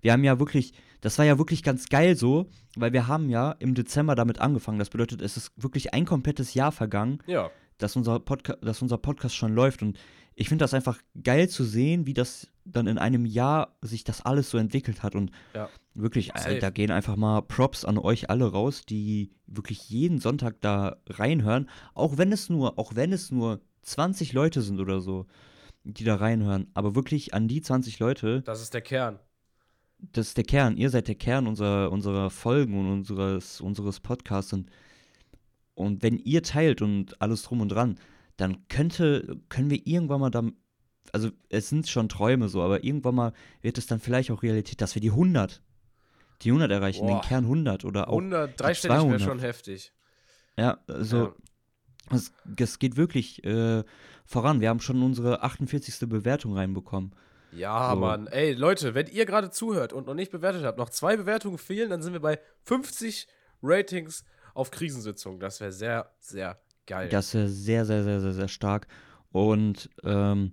Wir 0.00 0.12
haben 0.12 0.22
ja 0.24 0.38
wirklich, 0.38 0.72
das 1.00 1.18
war 1.18 1.24
ja 1.24 1.38
wirklich 1.38 1.62
ganz 1.62 1.88
geil 1.88 2.16
so, 2.16 2.48
weil 2.76 2.92
wir 2.92 3.08
haben 3.08 3.28
ja 3.30 3.52
im 3.58 3.74
Dezember 3.74 4.14
damit 4.14 4.38
angefangen. 4.40 4.78
Das 4.78 4.90
bedeutet, 4.90 5.22
es 5.22 5.36
ist 5.36 5.50
wirklich 5.56 5.92
ein 5.94 6.04
komplettes 6.04 6.54
Jahr 6.54 6.72
vergangen, 6.72 7.18
Ja. 7.26 7.50
dass 7.78 7.96
unser, 7.96 8.20
Podca 8.20 8.54
dass 8.60 8.80
unser 8.82 8.98
Podcast 8.98 9.34
schon 9.34 9.54
läuft. 9.54 9.82
Und 9.82 9.98
ich 10.34 10.48
finde 10.48 10.62
das 10.62 10.74
einfach 10.74 10.98
geil 11.22 11.48
zu 11.48 11.64
sehen, 11.64 12.06
wie 12.06 12.14
das 12.14 12.48
dann 12.64 12.86
in 12.86 12.98
einem 12.98 13.24
Jahr 13.24 13.76
sich 13.80 14.04
das 14.04 14.24
alles 14.24 14.50
so 14.50 14.58
entwickelt 14.58 15.02
hat. 15.02 15.14
Und 15.14 15.30
Ja. 15.54 15.68
Wirklich, 15.96 16.32
Safe. 16.34 16.56
äh, 16.56 16.58
da 16.58 16.70
gehen 16.70 16.90
einfach 16.90 17.16
mal 17.16 17.42
Props 17.42 17.84
an 17.84 17.98
euch 17.98 18.30
alle 18.30 18.50
raus, 18.50 18.84
die 18.86 19.30
wirklich 19.46 19.88
jeden 19.88 20.18
Sonntag 20.18 20.60
da 20.60 20.96
reinhören. 21.08 21.68
Auch 21.94 22.18
wenn 22.18 22.32
es 22.32 22.48
nur, 22.48 22.78
auch 22.78 22.94
wenn 22.94 23.12
es 23.12 23.30
nur 23.30 23.60
20 23.82 24.32
Leute 24.32 24.62
sind 24.62 24.80
oder 24.80 25.00
so, 25.00 25.26
die 25.84 26.04
da 26.04 26.16
reinhören. 26.16 26.68
Aber 26.74 26.94
wirklich 26.94 27.34
an 27.34 27.48
die 27.48 27.62
20 27.62 27.98
Leute, 27.98 28.42
Das 28.42 28.60
ist 28.60 28.74
der 28.74 28.80
Kern. 28.82 29.18
das 29.98 30.28
ist 30.28 30.36
der 30.36 30.44
Kern. 30.44 30.76
Ihr 30.76 30.90
seid 30.90 31.08
der 31.08 31.14
Kern 31.14 31.46
unserer, 31.46 31.90
unserer 31.92 32.30
Folgen 32.30 32.78
und 32.78 32.90
unseres, 32.92 33.60
unseres 33.60 34.00
Podcasts. 34.00 34.52
Und, 34.52 34.70
und 35.74 36.02
wenn 36.02 36.18
ihr 36.18 36.42
teilt 36.42 36.82
und 36.82 37.20
alles 37.22 37.42
drum 37.44 37.60
und 37.60 37.68
dran, 37.70 37.98
dann 38.36 38.66
könnte, 38.68 39.40
können 39.48 39.70
wir 39.70 39.86
irgendwann 39.86 40.20
mal 40.20 40.30
dann, 40.30 40.54
also 41.12 41.30
es 41.48 41.68
sind 41.68 41.88
schon 41.88 42.08
Träume 42.08 42.48
so, 42.48 42.62
aber 42.62 42.84
irgendwann 42.84 43.14
mal 43.14 43.32
wird 43.62 43.78
es 43.78 43.86
dann 43.86 44.00
vielleicht 44.00 44.30
auch 44.30 44.42
Realität, 44.42 44.80
dass 44.80 44.94
wir 44.94 45.00
die 45.00 45.10
100, 45.10 45.62
die 46.42 46.50
100 46.50 46.70
erreichen, 46.70 47.06
Boah. 47.06 47.20
den 47.20 47.28
Kern 47.28 47.44
100 47.44 47.84
oder 47.84 48.08
auch, 48.08 48.12
100, 48.18 48.60
dreistellig 48.60 48.94
wäre 48.96 49.02
200. 49.18 49.22
schon 49.22 49.38
heftig. 49.38 49.92
ja, 50.56 50.78
also 50.86 51.34
Ja. 52.10 52.16
es, 52.16 52.32
es 52.58 52.78
geht 52.78 52.96
wirklich 52.96 53.42
äh, 53.44 53.84
voran. 54.24 54.60
Wir 54.60 54.68
haben 54.68 54.80
schon 54.80 55.02
unsere 55.02 55.42
48. 55.42 56.08
Bewertung 56.08 56.54
reinbekommen. 56.56 57.14
Ja, 57.52 57.90
So. 57.92 57.96
Mann. 57.96 58.26
Ey, 58.26 58.52
Leute, 58.52 58.94
wenn 58.94 59.06
ihr 59.06 59.24
gerade 59.24 59.50
zuhört 59.50 59.92
und 59.92 60.06
noch 60.06 60.14
nicht 60.14 60.30
bewertet 60.32 60.64
habt, 60.64 60.78
noch 60.78 60.90
zwei 60.90 61.16
Bewertungen 61.16 61.58
fehlen, 61.58 61.88
dann 61.90 62.02
sind 62.02 62.12
wir 62.12 62.20
bei 62.20 62.38
50 62.64 63.26
Ratings 63.62 64.24
auf 64.52 64.70
Krisensitzung. 64.70 65.38
Das 65.40 65.60
wäre 65.60 65.72
sehr, 65.72 66.10
sehr 66.18 66.60
geil. 66.86 67.08
Das 67.08 67.34
ist 67.34 67.64
sehr, 67.64 67.84
sehr, 67.86 68.02
sehr, 68.04 68.20
sehr, 68.20 68.32
sehr 68.32 68.48
stark. 68.48 68.88
Und 69.32 69.88
ähm, 70.04 70.52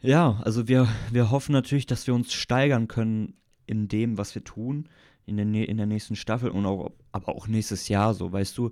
ja, 0.00 0.40
also 0.44 0.68
wir, 0.68 0.88
wir 1.10 1.30
hoffen 1.30 1.52
natürlich, 1.52 1.86
dass 1.86 2.06
wir 2.06 2.14
uns 2.14 2.32
steigern 2.32 2.88
können 2.88 3.34
in 3.66 3.88
dem, 3.88 4.18
was 4.18 4.34
wir 4.34 4.44
tun, 4.44 4.88
in 5.26 5.36
der, 5.36 5.68
in 5.68 5.76
der 5.76 5.86
nächsten 5.86 6.16
Staffel 6.16 6.50
und 6.50 6.66
auch, 6.66 6.90
aber 7.12 7.34
auch 7.36 7.46
nächstes 7.46 7.88
Jahr 7.88 8.14
so, 8.14 8.32
weißt 8.32 8.56
du. 8.58 8.70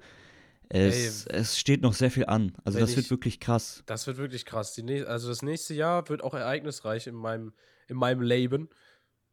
Es, 0.72 1.26
es 1.26 1.58
steht 1.58 1.82
noch 1.82 1.94
sehr 1.94 2.12
viel 2.12 2.26
an. 2.26 2.52
Also 2.64 2.78
das 2.78 2.90
wird 2.94 3.06
ich- 3.06 3.10
wirklich 3.10 3.40
krass. 3.40 3.82
Das 3.86 4.06
wird 4.06 4.18
wirklich 4.18 4.46
krass. 4.46 4.72
Die 4.74 5.04
also 5.04 5.28
das 5.28 5.42
nächste 5.42 5.74
Jahr 5.74 6.08
wird 6.08 6.22
auch 6.22 6.32
ereignisreich 6.34 7.08
in 7.08 7.16
meinem, 7.16 7.52
in 7.88 7.96
meinem 7.96 8.22
Leben. 8.22 8.68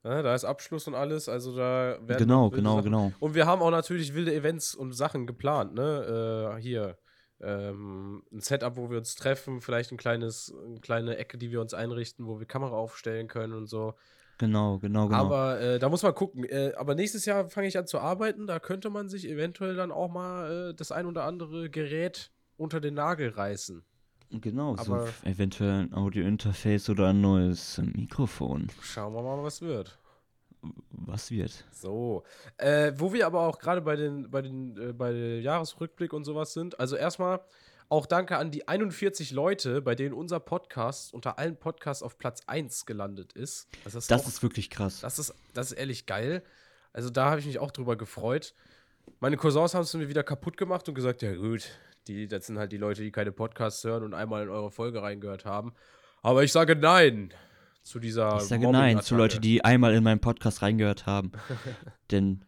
Ja, 0.04 0.24
da 0.24 0.34
ist 0.34 0.46
Abschluss 0.46 0.88
und 0.88 0.96
alles, 0.96 1.30
also 1.30 1.56
da 1.56 2.00
werden 2.02 2.20
Genau, 2.28 2.50
genau, 2.50 2.76
Sachen- 2.78 2.86
genau. 2.86 3.12
Und 3.20 3.36
wir 3.36 3.46
haben 3.46 3.62
auch 3.62 3.70
natürlich 3.72 4.16
wilde 4.16 4.34
Events 4.34 4.74
und 4.74 4.94
Sachen 4.94 5.28
geplant, 5.28 5.74
ne? 5.76 6.56
Äh, 6.58 6.62
hier 6.62 6.98
ähm, 7.42 8.24
ein 8.32 8.40
Setup, 8.40 8.76
wo 8.78 8.90
wir 8.90 8.98
uns 8.98 9.14
treffen, 9.16 9.62
vielleicht 9.62 9.92
ein 9.92 9.98
kleines, 9.98 10.52
eine 10.66 10.80
kleine 10.80 11.18
Ecke, 11.18 11.38
die 11.38 11.52
wir 11.52 11.62
uns 11.62 11.74
einrichten, 11.76 12.26
wo 12.26 12.40
wir 12.40 12.48
Kamera 12.48 12.76
aufstellen 12.76 13.28
können 13.28 13.54
und 13.54 13.68
so. 13.68 13.94
Genau, 14.38 14.78
genau, 14.78 15.08
genau. 15.08 15.20
Aber 15.20 15.60
äh, 15.60 15.80
da 15.80 15.90
muss 15.90 16.04
man 16.04 16.14
gucken. 16.14 16.44
Äh, 16.44 16.74
aber 16.78 16.94
nächstes 16.96 17.26
Jahr 17.26 17.50
fange 17.50 17.68
ich 17.68 17.78
an 17.78 17.88
zu 17.88 18.00
arbeiten. 18.00 18.46
Da 18.48 18.60
könnte 18.60 18.90
man 18.90 19.10
sich 19.10 19.28
eventuell 19.28 19.76
dann 19.76 19.92
auch 19.92 20.10
mal 20.12 20.70
äh, 20.70 20.74
das 20.76 20.92
ein 20.92 21.06
oder 21.08 21.24
andere 21.24 21.70
Gerät 21.70 22.32
unter 22.56 22.80
den 22.80 22.94
Nagel 22.94 23.30
reißen. 23.30 23.84
genau, 24.30 24.76
so 24.78 24.94
aber- 24.94 25.08
eventuell 25.24 25.72
ein 25.86 25.94
Audio-Interface 25.94 26.90
oder 26.90 27.08
ein 27.10 27.22
neues 27.22 27.80
Mikrofon. 27.80 28.68
Schauen 28.82 29.14
wir 29.14 29.22
mal, 29.24 29.42
was 29.44 29.62
wird. 29.62 29.98
Was 30.92 31.32
wird? 31.32 31.66
So. 31.72 32.24
Äh, 32.58 32.92
wo 32.98 33.14
wir 33.14 33.26
aber 33.26 33.42
auch 33.42 33.58
gerade 33.60 33.82
bei 33.82 33.96
den, 33.96 34.30
bei 34.30 34.42
den, 34.42 34.76
äh, 34.78 34.94
bei 34.94 35.12
Jahresrückblick 35.14 36.14
und 36.14 36.26
sowas 36.26 36.54
sind. 36.54 36.80
Also 36.80 36.96
erstmal 36.96 37.40
auch 37.90 38.06
danke 38.06 38.38
an 38.38 38.52
die 38.52 38.68
41 38.68 39.32
Leute, 39.32 39.82
bei 39.82 39.96
denen 39.96 40.14
unser 40.14 40.40
Podcast 40.40 41.14
unter 41.14 41.40
allen 41.40 41.56
Podcasts 41.58 42.04
auf 42.04 42.18
Platz 42.18 42.42
1 42.48 42.86
gelandet 42.86 43.34
ist. 43.34 43.68
Das 43.84 43.96
ist, 43.96 44.12
Das 44.12 44.24
auch, 44.24 44.28
ist 44.28 44.44
wirklich 44.44 44.70
krass. 44.70 45.00
das 45.02 45.20
ist, 45.20 45.34
das 45.54 45.72
ist 45.72 45.78
ehrlich 45.78 46.06
geil. 46.06 46.44
Also 46.94 47.10
da 47.10 47.30
habe 47.30 47.40
ich 47.40 47.46
mich 47.46 47.60
auch 47.60 47.72
drüber 47.72 47.96
gefreut. 47.96 48.54
Meine 49.20 49.38
Cousins 49.38 49.74
haben 49.74 49.84
es 49.84 49.94
mir 49.94 50.10
wieder 50.10 50.24
kaputt 50.24 50.58
gemacht 50.58 50.88
und 50.90 50.96
gesagt, 50.96 51.22
ja 51.22 51.34
gut, 51.36 51.70
die, 52.08 52.28
das 52.28 52.48
sind 52.48 52.58
halt 52.60 52.72
die 52.72 52.78
Leute, 52.78 53.04
die 53.04 53.12
keine 53.12 53.32
Podcasts 53.32 53.84
hören 53.84 54.04
und 54.04 54.14
einmal 54.14 54.44
in 54.44 54.50
eure 54.50 54.72
Folge 54.72 55.02
reingehört 55.02 55.46
haben. 55.46 55.74
Aber 56.22 56.44
ich 56.44 56.52
sage 56.52 56.76
nein 56.76 57.34
zu 57.84 58.00
dieser 58.00 58.36
Ich 58.38 58.44
sage 58.44 58.70
nein 58.70 59.02
zu. 59.02 59.16
Leuten, 59.16 59.40
die 59.40 59.64
einmal 59.64 59.94
in 59.94 60.04
meinen 60.04 60.20
Podcast 60.20 60.62
reingehört 60.62 61.06
haben. 61.06 61.32
Denn 62.12 62.44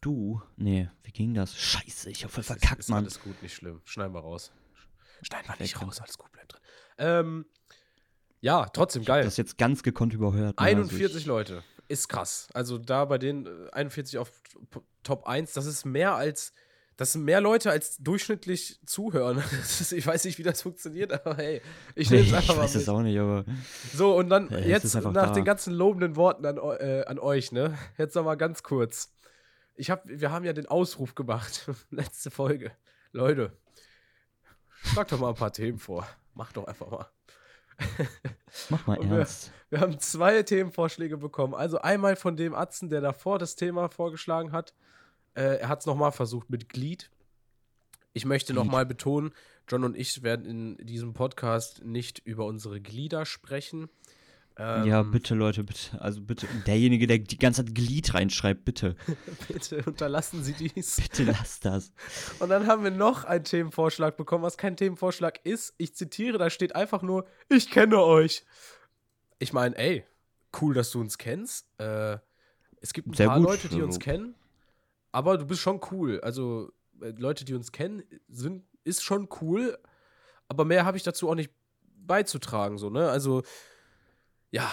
du, 0.00 0.40
nee, 0.56 0.88
wie 1.02 1.10
ging 1.12 1.34
das? 1.34 1.54
Scheiße, 1.54 2.08
ich 2.10 2.24
hoffe, 2.24 2.36
Das 2.36 2.48
ist- 2.50 2.58
verkackt, 2.60 2.80
ist 2.80 2.88
Mann. 2.88 3.04
Alles 3.04 3.20
gut, 3.20 3.42
nicht 3.42 3.54
schlimm. 3.54 3.82
Schneiden 3.84 4.14
wir 4.14 4.20
raus. 4.20 4.52
Schneiden 5.22 5.48
wir 5.48 5.56
nicht 5.60 5.80
raus, 5.80 6.00
alles 6.00 6.16
gut, 6.18 6.30
bleibt 6.32 6.52
drin. 6.52 6.60
Ähm, 6.98 7.46
ja, 8.40 8.66
trotzdem 8.66 9.02
Ich 9.02 9.08
geil. 9.08 9.24
das 9.24 9.36
jetzt 9.36 9.58
ganz 9.58 9.82
gekonnt 9.82 10.14
überhört. 10.14 10.58
ne? 10.58 10.66
Also 10.66 10.78
41 10.80 11.16
ich, 11.18 11.26
Leute. 11.26 11.62
Ist 11.88 12.08
krass. 12.08 12.48
Also 12.54 12.78
da 12.78 13.04
bei 13.04 13.18
den 13.18 13.46
äh, 13.46 13.70
41 13.72 14.18
auf 14.18 14.30
P- 14.70 14.80
Top 15.02 15.26
1, 15.26 15.52
das 15.52 15.66
ist 15.66 15.84
mehr 15.84 16.14
als 16.14 16.52
Das 16.96 17.12
sind 17.12 17.24
mehr 17.24 17.40
Leute 17.40 17.70
als 17.70 17.96
durchschnittlich 17.98 18.78
zuhören. 18.86 19.42
Ist, 19.62 19.92
ich 19.92 20.06
weiß 20.06 20.24
nicht, 20.24 20.38
wie 20.38 20.42
das 20.42 20.60
funktioniert, 20.62 21.12
aber 21.12 21.36
hey, 21.36 21.62
ich 21.94 22.10
nehme 22.10 22.24
es 22.26 22.32
einfach 22.32 22.50
ich 22.50 22.56
mal 22.56 22.62
weiß 22.64 22.74
mit. 22.74 22.82
es 22.82 22.88
auch 22.90 23.00
nicht, 23.00 23.18
aber. 23.18 23.44
So, 23.94 24.14
und 24.16 24.28
dann 24.28 24.48
es 24.52 24.66
jetzt 24.66 24.94
nach 24.94 25.12
da. 25.12 25.30
den 25.32 25.44
ganzen 25.46 25.72
lobenden 25.72 26.16
Worten 26.16 26.44
an, 26.44 26.58
äh, 26.58 27.04
an 27.06 27.18
euch, 27.18 27.52
ne? 27.52 27.76
Jetzt 27.96 28.14
noch 28.16 28.24
mal 28.24 28.34
ganz 28.36 28.62
kurz. 28.62 29.12
Ich 29.76 29.90
hab, 29.90 30.02
wir 30.06 30.30
haben 30.30 30.44
ja 30.44 30.52
den 30.52 30.66
Ausruf 30.66 31.14
gemacht, 31.14 31.70
letzte 31.90 32.30
Folge. 32.30 32.70
Leute, 33.12 33.52
schlag 34.82 35.08
doch 35.08 35.20
mal 35.20 35.30
ein 35.30 35.34
paar 35.34 35.52
Themen 35.52 35.78
vor. 35.78 36.06
Mach 36.34 36.52
doch 36.52 36.64
einfach 36.66 36.90
mal. 36.90 37.06
Mach 38.68 38.86
mal 38.86 38.98
Und 38.98 39.10
wir- 39.10 39.18
ernst. 39.18 39.52
Wir 39.70 39.80
haben 39.80 39.98
zwei 40.00 40.42
Themenvorschläge 40.42 41.16
bekommen. 41.16 41.54
Also 41.54 41.78
einmal 41.80 42.16
von 42.16 42.36
dem 42.36 42.54
Atzen, 42.54 42.88
der 42.90 43.00
davor 43.00 43.38
das 43.38 43.56
Thema 43.56 43.88
vorgeschlagen 43.88 44.52
hat. 44.52 44.74
Äh, 45.34 45.58
er 45.60 45.68
hat 45.68 45.80
es 45.80 45.86
nochmal 45.86 46.12
versucht 46.12 46.50
mit 46.50 46.68
Glied. 46.68 47.10
Ich 48.12 48.24
möchte 48.24 48.52
nochmal 48.52 48.84
betonen, 48.84 49.32
John 49.68 49.84
und 49.84 49.96
ich 49.96 50.24
werden 50.24 50.44
in 50.44 50.76
diesem 50.84 51.12
Podcast 51.12 51.84
nicht 51.84 52.18
über 52.18 52.44
unsere 52.46 52.80
Glieder 52.80 53.24
sprechen. 53.24 53.88
Ähm, 54.56 54.84
ja, 54.84 55.02
bitte, 55.02 55.34
Leute, 55.34 55.64
bitte. 55.64 56.00
Also 56.00 56.20
bitte. 56.20 56.46
Derjenige, 56.66 57.06
der 57.06 57.18
die 57.18 57.38
ganze 57.38 57.64
Zeit 57.64 57.74
Glied 57.74 58.12
reinschreibt, 58.12 58.64
bitte. 58.64 58.96
Bitte 59.48 59.82
unterlassen 59.86 60.42
Sie 60.42 60.52
dies. 60.52 60.96
Bitte 60.96 61.24
lass 61.24 61.60
das. 61.60 61.92
Und 62.40 62.50
dann 62.50 62.66
haben 62.66 62.84
wir 62.84 62.90
noch 62.90 63.24
einen 63.24 63.44
Themenvorschlag 63.44 64.16
bekommen, 64.16 64.44
was 64.44 64.58
kein 64.58 64.76
Themenvorschlag 64.76 65.40
ist. 65.44 65.74
Ich 65.78 65.94
zitiere, 65.94 66.36
da 66.36 66.50
steht 66.50 66.76
einfach 66.76 67.02
nur, 67.02 67.26
ich 67.48 67.70
kenne 67.70 68.02
euch. 68.02 68.44
Ich 69.38 69.52
meine, 69.52 69.76
ey, 69.78 70.04
cool, 70.60 70.74
dass 70.74 70.90
du 70.90 71.00
uns 71.00 71.16
kennst. 71.16 71.66
Äh, 71.78 72.18
es 72.80 72.92
gibt 72.92 73.08
ein 73.08 73.14
Sehr 73.14 73.28
paar 73.28 73.38
gut, 73.38 73.48
Leute, 73.48 73.68
die 73.68 73.82
uns 73.82 73.98
kennen, 73.98 74.34
aber 75.12 75.38
du 75.38 75.46
bist 75.46 75.60
schon 75.60 75.80
cool. 75.90 76.20
Also, 76.20 76.72
äh, 77.00 77.10
Leute, 77.10 77.44
die 77.44 77.54
uns 77.54 77.72
kennen, 77.72 78.02
sind, 78.28 78.64
ist 78.84 79.02
schon 79.02 79.28
cool, 79.40 79.78
aber 80.48 80.64
mehr 80.64 80.84
habe 80.84 80.96
ich 80.96 81.02
dazu 81.02 81.28
auch 81.28 81.34
nicht 81.34 81.50
beizutragen, 81.96 82.78
so, 82.78 82.90
ne? 82.90 83.08
Also, 83.08 83.42
ja, 84.50 84.70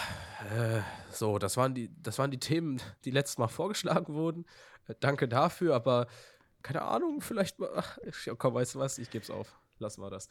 äh, 0.55 0.81
so, 1.11 1.37
das 1.37 1.57
waren, 1.57 1.73
die, 1.73 1.91
das 2.01 2.17
waren 2.17 2.31
die 2.31 2.39
Themen, 2.39 2.81
die 3.05 3.11
letztes 3.11 3.37
Mal 3.37 3.47
vorgeschlagen 3.47 4.13
wurden. 4.13 4.45
Äh, 4.87 4.95
danke 4.99 5.27
dafür, 5.27 5.75
aber 5.75 6.07
keine 6.63 6.81
Ahnung, 6.81 7.21
vielleicht 7.21 7.59
mal. 7.59 7.69
Ach, 7.75 7.97
komm, 8.37 8.55
weißt 8.55 8.75
du 8.75 8.79
was? 8.79 8.97
Ich 8.97 9.09
geb's 9.09 9.29
auf. 9.29 9.55
Lassen 9.79 10.01
wir 10.01 10.09
das. 10.09 10.27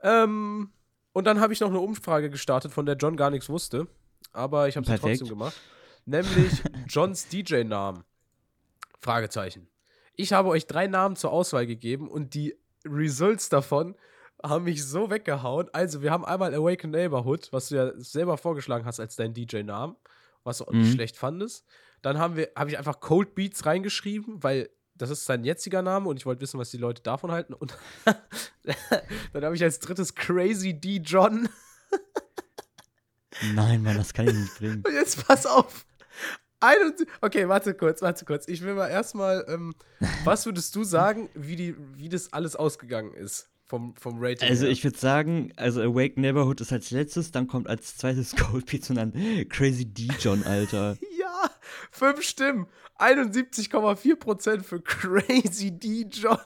Ähm, 0.00 0.72
und 1.12 1.26
dann 1.26 1.40
habe 1.40 1.52
ich 1.52 1.60
noch 1.60 1.68
eine 1.68 1.80
Umfrage 1.80 2.30
gestartet, 2.30 2.72
von 2.72 2.86
der 2.86 2.96
John 2.96 3.16
gar 3.16 3.30
nichts 3.30 3.48
wusste. 3.48 3.88
Aber 4.32 4.68
ich 4.68 4.76
habe 4.76 4.86
sie 4.86 4.96
trotzdem 4.96 5.28
gemacht. 5.28 5.54
Nämlich 6.06 6.62
Johns 6.88 7.28
DJ-Namen. 7.32 8.04
Fragezeichen. 9.00 9.68
Ich 10.16 10.32
habe 10.32 10.48
euch 10.48 10.66
drei 10.66 10.86
Namen 10.86 11.16
zur 11.16 11.32
Auswahl 11.32 11.66
gegeben 11.66 12.08
und 12.08 12.34
die 12.34 12.56
Results 12.84 13.48
davon 13.48 13.96
haben 14.44 14.64
mich 14.64 14.84
so 14.84 15.10
weggehauen. 15.10 15.68
Also, 15.72 16.02
wir 16.02 16.10
haben 16.10 16.24
einmal 16.24 16.54
Awaken 16.54 16.90
Neighborhood, 16.90 17.48
was 17.52 17.68
du 17.68 17.76
ja 17.76 17.92
selber 17.96 18.36
vorgeschlagen 18.38 18.84
hast 18.84 19.00
als 19.00 19.16
dein 19.16 19.34
DJ-Namen, 19.34 19.96
was 20.44 20.58
du 20.58 20.64
auch 20.64 20.72
nicht 20.72 20.90
Mhm. 20.90 20.92
schlecht 20.92 21.16
fandest. 21.16 21.64
Dann 22.02 22.18
haben 22.18 22.36
wir, 22.36 22.50
habe 22.54 22.70
ich 22.70 22.78
einfach 22.78 23.00
Cold 23.00 23.34
Beats 23.34 23.64
reingeschrieben, 23.66 24.42
weil 24.42 24.68
das 24.94 25.10
ist 25.10 25.24
sein 25.24 25.42
jetziger 25.44 25.82
Name 25.82 26.08
und 26.08 26.18
ich 26.18 26.26
wollte 26.26 26.42
wissen, 26.42 26.60
was 26.60 26.70
die 26.70 26.76
Leute 26.76 27.02
davon 27.02 27.32
halten. 27.32 27.54
Und 27.54 27.76
dann 29.32 29.44
habe 29.44 29.56
ich 29.56 29.62
als 29.64 29.80
drittes 29.80 30.14
Crazy 30.14 30.78
D 30.78 30.98
John. 30.98 31.48
Nein, 33.54 33.82
Mann, 33.82 33.96
das 33.96 34.12
kann 34.12 34.28
ich 34.28 34.34
nicht 34.34 34.58
bringen. 34.58 34.82
Und 34.86 34.92
jetzt 34.94 35.26
pass 35.26 35.46
auf. 35.46 35.86
71 36.60 37.08
Okay, 37.20 37.48
warte 37.48 37.74
kurz, 37.74 38.00
warte 38.02 38.24
kurz. 38.24 38.46
Ich 38.48 38.62
will 38.62 38.74
mal 38.74 38.88
erstmal, 38.88 39.44
ähm, 39.48 39.74
was 40.24 40.46
würdest 40.46 40.74
du 40.76 40.84
sagen, 40.84 41.28
wie, 41.34 41.56
die, 41.56 41.74
wie 41.96 42.08
das 42.08 42.32
alles 42.32 42.54
ausgegangen 42.56 43.12
ist 43.14 43.48
vom, 43.66 43.94
vom 43.96 44.18
Rating? 44.18 44.48
Also 44.48 44.64
her? 44.64 44.72
ich 44.72 44.84
würde 44.84 44.98
sagen, 44.98 45.52
also 45.56 45.80
Awake 45.80 46.20
Neighborhood 46.20 46.60
ist 46.60 46.72
als 46.72 46.90
letztes, 46.90 47.30
dann 47.30 47.46
kommt 47.46 47.68
als 47.68 47.96
zweites 47.96 48.36
Cold 48.36 48.66
Beats 48.66 48.90
und 48.90 48.96
dann 48.96 49.12
Crazy 49.48 49.86
D 49.86 50.08
John, 50.18 50.42
Alter. 50.44 50.96
Ja, 51.18 51.50
fünf 51.90 52.22
Stimmen. 52.22 52.66
71,4% 52.98 54.62
für 54.62 54.80
Crazy 54.82 55.72
D 55.72 56.06
John. 56.10 56.38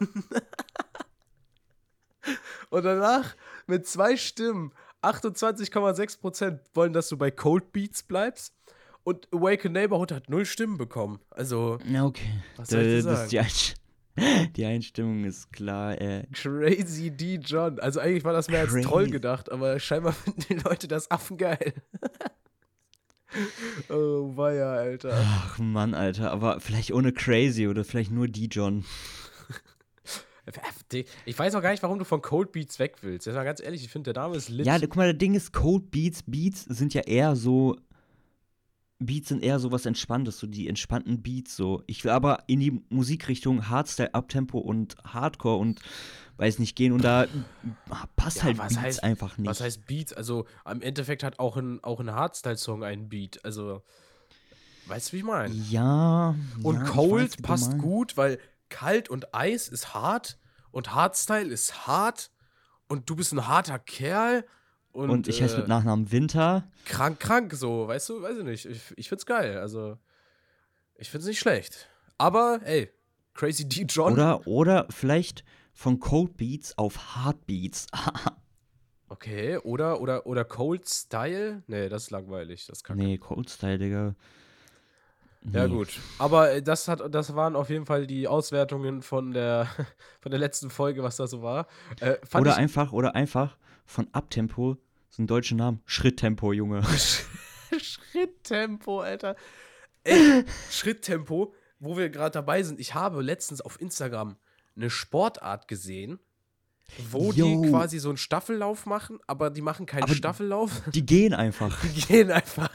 Und 2.71 2.85
danach 2.85 3.35
mit 3.67 3.87
zwei 3.87 4.17
Stimmen 4.17 4.73
28,6% 5.03 6.61
wollen, 6.75 6.93
dass 6.93 7.09
du 7.09 7.17
bei 7.17 7.31
Cold 7.31 7.73
Beats 7.73 8.03
bleibst. 8.03 8.55
Und 9.05 9.29
Awaken 9.33 9.73
Neighborhood 9.73 10.13
hat 10.13 10.29
null 10.29 10.45
Stimmen 10.45 10.77
bekommen. 10.77 11.21
Also 11.31 11.79
okay. 12.03 12.43
Was 12.57 12.69
soll 12.69 12.81
ich 12.81 12.87
dir 12.87 13.03
das, 13.03 13.05
sagen? 13.05 13.31
die, 13.31 13.39
Einst 13.39 13.75
die 14.57 14.65
Einstimmung 14.65 15.25
ist 15.25 15.53
klar, 15.53 16.01
äh. 16.01 16.25
Crazy 16.33 17.11
D 17.11 17.37
John. 17.37 17.79
Also 17.81 18.01
eigentlich 18.01 18.25
war 18.25 18.33
das 18.33 18.49
mehr 18.49 18.61
als 18.61 18.71
Crazy. 18.71 18.89
Troll 18.89 19.11
gedacht, 19.11 19.51
aber 19.51 19.79
scheinbar 19.81 20.13
finden 20.15 20.45
die 20.49 20.55
Leute 20.55 20.89
das 20.89 21.11
affengeil. 21.11 21.75
oh, 23.89 24.37
weia, 24.37 24.73
Alter. 24.73 25.13
Ach 25.15 25.59
Mann, 25.59 25.95
Alter, 25.95 26.31
aber 26.31 26.61
vielleicht 26.61 26.93
ohne 26.93 27.13
Crazy 27.13 27.69
oder 27.69 27.85
vielleicht 27.85 28.11
nur 28.11 28.29
D 28.29 28.49
John. 28.51 28.85
Ich 31.25 31.39
weiß 31.39 31.55
auch 31.55 31.63
gar 31.63 31.73
nicht, 31.73 31.83
warum 31.83 31.99
du 31.99 32.05
von 32.05 32.23
Cold 32.23 32.53
Beats 32.53 32.79
weg 32.79 32.97
willst. 33.03 33.27
Jetzt 33.27 33.35
mal 33.35 33.45
ganz 33.45 33.61
ehrlich, 33.61 33.85
ich 33.85 33.91
finde, 33.91 34.13
der 34.13 34.23
Name 34.23 34.37
ist 34.37 34.49
lit. 34.49 34.67
Ja, 34.67 34.79
guck 34.79 34.97
mal, 34.97 35.13
das 35.13 35.19
Ding 35.19 35.35
ist, 35.35 35.53
Cold 35.53 35.91
Beats, 35.91 36.23
Beats 36.23 36.65
sind 36.65 36.95
ja 36.95 37.03
eher 37.03 37.37
so. 37.37 37.77
Beats 39.01 39.29
sind 39.29 39.43
eher 39.45 39.59
so 39.61 39.71
was 39.71 39.87
Entspanntes, 39.87 40.39
so 40.39 40.47
die 40.49 40.69
entspannten 40.69 41.23
Beats 41.23 41.55
so. 41.57 41.83
Ich 41.87 42.03
will 42.05 42.11
aber 42.11 42.43
in 42.49 42.59
die 42.61 42.83
Musikrichtung 42.89 43.69
Hardstyle, 43.69 44.13
Uptempo 44.13 44.59
und 44.59 44.97
Hardcore 45.05 45.59
und 45.59 45.81
weiß 46.37 46.59
nicht 46.59 46.75
gehen 46.77 46.93
und 46.93 47.03
da 47.05 47.27
passt 48.17 48.39
Ja, 48.39 48.45
halt 48.45 48.59
was 48.59 48.75
Beats 48.75 48.99
heißt- 48.99 49.03
einfach 49.05 49.39
nicht. 49.39 49.49
Was 49.49 49.61
heißt 49.61 49.87
Beat? 49.87 50.17
Also, 50.17 50.47
im 50.69 50.83
Endeffekt 50.83 51.23
hat 51.23 51.39
auch 51.39 51.57
ein, 51.57 51.83
auch 51.85 52.01
ein 52.01 52.11
Hardstyle-Song 52.13 52.83
einen 52.83 53.09
Beat. 53.09 53.45
Also, 53.45 53.83
weißt 54.87 55.09
du, 55.09 55.13
wie 55.13 55.19
ich 55.19 55.25
meine? 55.25 55.55
Ja. 55.55 56.35
Und 56.63 56.75
ja, 56.77 56.83
weiß, 56.83 56.91
Cold 56.91 57.39
du 57.39 57.43
passt 57.43 57.79
gut, 57.79 58.17
weil 58.17 58.39
kalt 58.69 59.09
und 59.09 59.33
Eis 59.35 59.69
ist 59.69 59.95
hart 59.95 60.39
und 60.73 60.95
Hardstyle 60.95 61.49
ist 61.49 61.87
hart 61.87 62.31
und 62.89 63.09
du 63.09 63.15
bist 63.17 63.33
ein 63.33 63.47
harter 63.47 63.79
Kerl 63.79 64.45
und, 64.93 65.11
Und, 65.11 65.29
ich 65.29 65.43
heiße 65.43 65.57
äh, 65.57 65.59
mit 65.61 65.69
Nachnamen 65.69 66.11
Winter. 66.11 66.65
krank, 66.85 67.21
krank, 67.21 67.53
so, 67.55 67.87
weißt 67.89 68.09
du, 68.09 68.23
weiß 68.23 68.39
ich 68.39 68.45
nicht. 68.45 68.67
Ich, 68.67 68.81
ich 68.97 69.09
find's 69.09 69.27
geil, 69.27 69.59
also 69.59 69.97
ich 70.97 71.11
find's 71.11 71.27
nicht 71.27 71.39
schlecht. 71.39 71.89
Aber, 72.17 72.61
ey, 72.65 72.91
Crazy 73.35 73.69
D 73.69 73.85
John. 73.89 74.13
Oder, 74.13 74.47
oder 74.47 74.87
vielleicht 74.91 75.45
von 75.73 76.01
Cold 76.01 76.37
Beats 76.37 76.77
auf 76.77 77.15
Hard 77.17 77.47
Beats. 77.47 77.87
Okay, 79.11 79.57
oder, 79.59 80.01
oder, 80.03 80.27
oder 80.27 80.45
Cold 80.45 80.87
Style? 80.87 81.63
Nee, 81.67 81.89
das 81.89 82.05
ist 82.05 82.11
langweilig, 82.11 82.67
das 82.67 82.85
kann 82.85 82.99
nee, 82.99 83.17
Cold 83.17 83.49
Style, 83.49 83.79
Digga. 83.79 84.15
Ja, 85.51 85.67
Nee. 85.67 85.75
gut. 85.75 85.89
Aber 86.19 86.53
äh, 86.53 86.63
das, 86.63 86.89
hat, 86.89 87.01
das 87.15 87.35
waren 87.35 87.57
auf 87.57 87.71
jeden 87.71 87.87
Fall 87.87 88.07
die 88.07 88.29
Auswertungen 88.29 89.01
von 89.03 89.33
der, 89.33 89.67
von 90.21 90.31
der 90.31 90.39
letzten 90.39 90.69
Folge, 90.69 91.03
was 91.03 91.17
da 91.17 91.27
so 91.27 91.43
war. 91.43 91.69
Äh, 92.01 92.17
Oder 92.37 92.57
einfach, 92.57 92.93
oder 92.93 93.15
einfach 93.15 93.57
von 93.89 94.07
Abtempo, 94.13 94.77
so 95.09 95.23
ein 95.23 95.27
deutscher 95.27 95.57
Name, 95.57 95.81
Schritttempo, 95.87 96.53
Junge. 96.53 96.83
Schritttempo, 97.79 99.01
Alter. 99.01 99.35
Ey, 100.05 100.45
Schritttempo, 100.71 101.55
wo 101.81 101.97
wir 101.97 102.11
gerade 102.11 102.33
dabei 102.33 102.63
sind. 102.63 102.79
Ich 102.81 102.95
habe 102.95 103.23
letztens 103.23 103.61
auf 103.61 103.81
Instagram 103.81 104.37
eine 104.77 104.91
Sportart 104.91 105.69
gesehen, 105.69 106.19
wo 107.11 107.33
Yo. 107.33 107.63
die 107.63 107.71
quasi 107.71 107.99
so 107.99 108.09
einen 108.11 108.19
Staffellauf 108.19 108.87
machen, 108.87 109.19
aber 109.27 109.51
die 109.51 109.63
machen 109.63 109.87
keinen 109.87 110.05
Aber- 110.05 110.15
Staffellauf. 110.15 110.83
Die 110.93 111.05
gehen 111.05 111.35
einfach. 111.35 111.77
Die 111.83 112.01
gehen 112.03 112.31
einfach. 112.31 112.71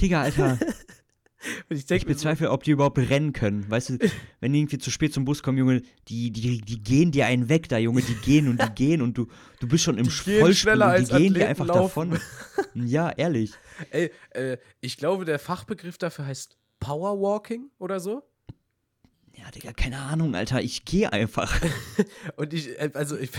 Digga, 0.00 0.22
Alter, 0.22 0.58
ich 1.68 1.90
ich 1.90 2.06
bezweifle, 2.06 2.50
ob 2.50 2.62
die 2.62 2.72
überhaupt 2.72 2.98
rennen 2.98 3.32
können. 3.32 3.68
Weißt 3.70 3.90
du, 3.90 3.98
wenn 4.40 4.52
die 4.52 4.60
irgendwie 4.60 4.78
zu 4.78 4.90
spät 4.90 5.12
zum 5.12 5.24
Bus 5.24 5.42
kommen, 5.42 5.58
Junge, 5.58 5.82
die, 6.08 6.30
die, 6.30 6.60
die 6.60 6.82
gehen 6.82 7.12
dir 7.12 7.26
einen 7.26 7.48
weg 7.48 7.68
da, 7.68 7.78
Junge, 7.78 8.02
die 8.02 8.14
gehen 8.14 8.48
und 8.48 8.62
die 8.62 8.70
gehen 8.74 9.02
und 9.02 9.16
du, 9.16 9.26
du 9.60 9.68
bist 9.68 9.84
schon 9.84 9.98
im 9.98 10.06
Vollsprung 10.06 10.80
und 10.80 11.10
die 11.10 11.16
gehen 11.16 11.34
dir 11.34 11.48
einfach 11.48 11.66
laufen. 11.66 12.10
davon. 12.10 12.20
Ja, 12.74 13.10
ehrlich. 13.10 13.52
ey, 13.90 14.10
äh, 14.30 14.58
ich 14.80 14.96
glaube, 14.96 15.24
der 15.24 15.38
Fachbegriff 15.38 15.98
dafür 15.98 16.26
heißt 16.26 16.56
Powerwalking 16.80 17.70
oder 17.78 18.00
so. 18.00 18.22
Ja, 19.34 19.50
Digga, 19.50 19.72
keine 19.72 19.98
Ahnung, 19.98 20.34
Alter, 20.34 20.62
ich 20.62 20.86
gehe 20.86 21.12
einfach. 21.12 21.60
Und 22.36 22.54
ich, 22.54 22.70
äh, 22.80 22.90
also 22.94 23.18
ich, 23.18 23.30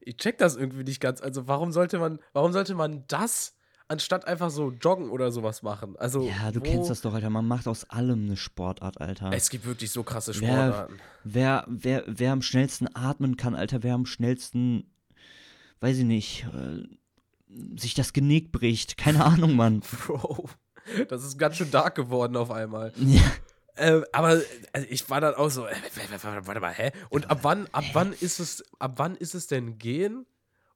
ich 0.00 0.16
check 0.16 0.38
das 0.38 0.56
irgendwie 0.56 0.82
nicht 0.82 1.00
ganz. 1.00 1.20
Also 1.20 1.46
warum 1.46 1.70
sollte 1.70 1.98
man, 1.98 2.18
warum 2.32 2.52
sollte 2.52 2.74
man 2.74 3.04
das 3.06 3.55
anstatt 3.88 4.26
einfach 4.26 4.50
so 4.50 4.70
joggen 4.72 5.10
oder 5.10 5.30
sowas 5.32 5.62
machen? 5.62 5.96
Also 5.98 6.22
Ja, 6.22 6.50
du 6.50 6.60
kennst 6.60 6.90
das 6.90 7.00
doch, 7.00 7.14
Alter, 7.14 7.30
man 7.30 7.46
macht 7.46 7.68
aus 7.68 7.88
allem 7.90 8.24
eine 8.24 8.36
Sportart, 8.36 9.00
Alter. 9.00 9.30
Es 9.32 9.48
gibt 9.50 9.64
wirklich 9.66 9.90
so 9.90 10.02
krasse 10.02 10.32
Wer, 10.40 10.66
Sportarten. 10.72 11.00
wer, 11.24 11.64
wer, 11.68 12.04
wer 12.06 12.32
am 12.32 12.42
schnellsten 12.42 12.94
atmen 12.94 13.36
kann, 13.36 13.54
Alter, 13.54 13.82
wer 13.82 13.94
am 13.94 14.06
schnellsten, 14.06 14.90
weiß 15.80 15.98
ich 15.98 16.04
nicht, 16.04 16.46
äh, 16.54 16.82
sich 17.78 17.94
das 17.94 18.12
Genick 18.12 18.52
bricht. 18.52 18.96
Keine 18.96 19.24
Ahnung, 19.24 19.54
Mann. 19.56 19.80
Bro, 19.80 20.48
das 21.08 21.24
ist 21.24 21.38
ganz 21.38 21.56
schön 21.56 21.70
dark 21.70 21.94
geworden 21.94 22.36
auf 22.36 22.50
einmal. 22.50 22.92
Ja, 23.04 23.22
Äh, 23.78 24.00
aber 24.12 24.40
also 24.72 24.86
ich 24.88 25.10
war 25.10 25.20
dann 25.20 25.34
auch 25.34 25.50
so, 25.50 25.66
äh, 25.66 25.74
warte 26.22 26.60
mal, 26.60 26.72
hä? 26.72 26.92
Und 27.10 27.30
ab 27.30 27.40
wann, 27.42 27.66
ab 27.72 27.84
wann 27.92 28.14
ist 28.14 28.40
es, 28.40 28.64
ab 28.78 28.94
wann 28.96 29.14
ist 29.16 29.34
es 29.34 29.48
denn 29.48 29.76
gehen? 29.76 30.24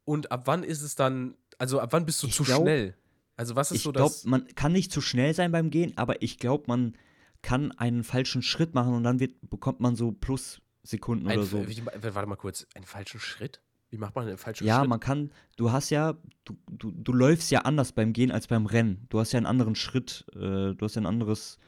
Und 0.05 0.31
ab 0.33 0.43
wann 0.45 0.63
ist 0.65 0.83
es 0.83 0.97
dann, 0.97 1.35
also 1.61 1.79
ab 1.81 1.93
wann 1.93 2.07
bist 2.07 2.23
du 2.23 2.27
Ich 2.27 2.35
zu 2.35 2.43
glaub- 2.45 2.63
schnell? 2.63 2.95
Also 3.37 3.57
was 3.57 3.71
ist 3.71 3.79
Ich 3.79 3.83
so 3.85 3.93
glaube, 3.93 4.11
das? 4.11 4.25
man 4.25 4.47
kann 4.55 4.73
nicht 4.73 4.93
zu 4.93 5.01
schnell 5.01 5.33
sein 5.35 5.51
beim 5.53 5.71
Gehen, 5.71 5.93
aber 5.97 6.21
ich 6.23 6.39
glaube, 6.39 6.65
man 6.67 6.95
kann 7.43 7.73
einen 7.73 8.05
falschen 8.05 8.43
Schritt 8.43 8.75
machen 8.75 8.93
und 8.93 9.03
dann 9.03 9.19
wird, 9.19 9.33
bekommt 9.49 9.81
man 9.81 9.97
so 9.97 10.13
Plus-Sekunden 10.13 11.27
Ein, 11.29 11.39
oder 11.39 11.47
so. 11.47 11.67
wie, 11.67 11.83
warte 11.87 12.27
mal 12.29 12.37
kurz, 12.37 12.67
einen 12.75 12.85
falschen 12.85 13.19
Schritt? 13.21 13.63
Wie 13.89 13.97
macht 13.97 14.15
man 14.15 14.29
einen 14.29 14.37
falschen 14.37 14.67
Ja, 14.67 14.81
Schritt? 14.81 14.89
man 14.91 15.01
kann, 15.01 15.31
du 15.57 15.73
hast 15.73 15.89
ja, 15.91 16.15
du, 16.45 16.57
du, 16.71 16.91
du 16.91 17.13
läufst 17.15 17.51
ja 17.51 17.61
anders 17.63 17.93
beim 17.93 18.13
Gehen 18.13 18.31
als 18.31 18.47
beim 18.47 18.67
Rennen. 18.67 19.07
Du 19.09 19.19
hast 19.19 19.33
ja 19.33 19.39
einen 19.39 19.47
anderen 19.47 19.75
Schritt, 19.75 20.27
äh, 20.35 20.75
du 20.75 20.79
hast 20.83 20.97
ja 20.97 21.03
ein 21.03 21.07
anderes, 21.07 21.59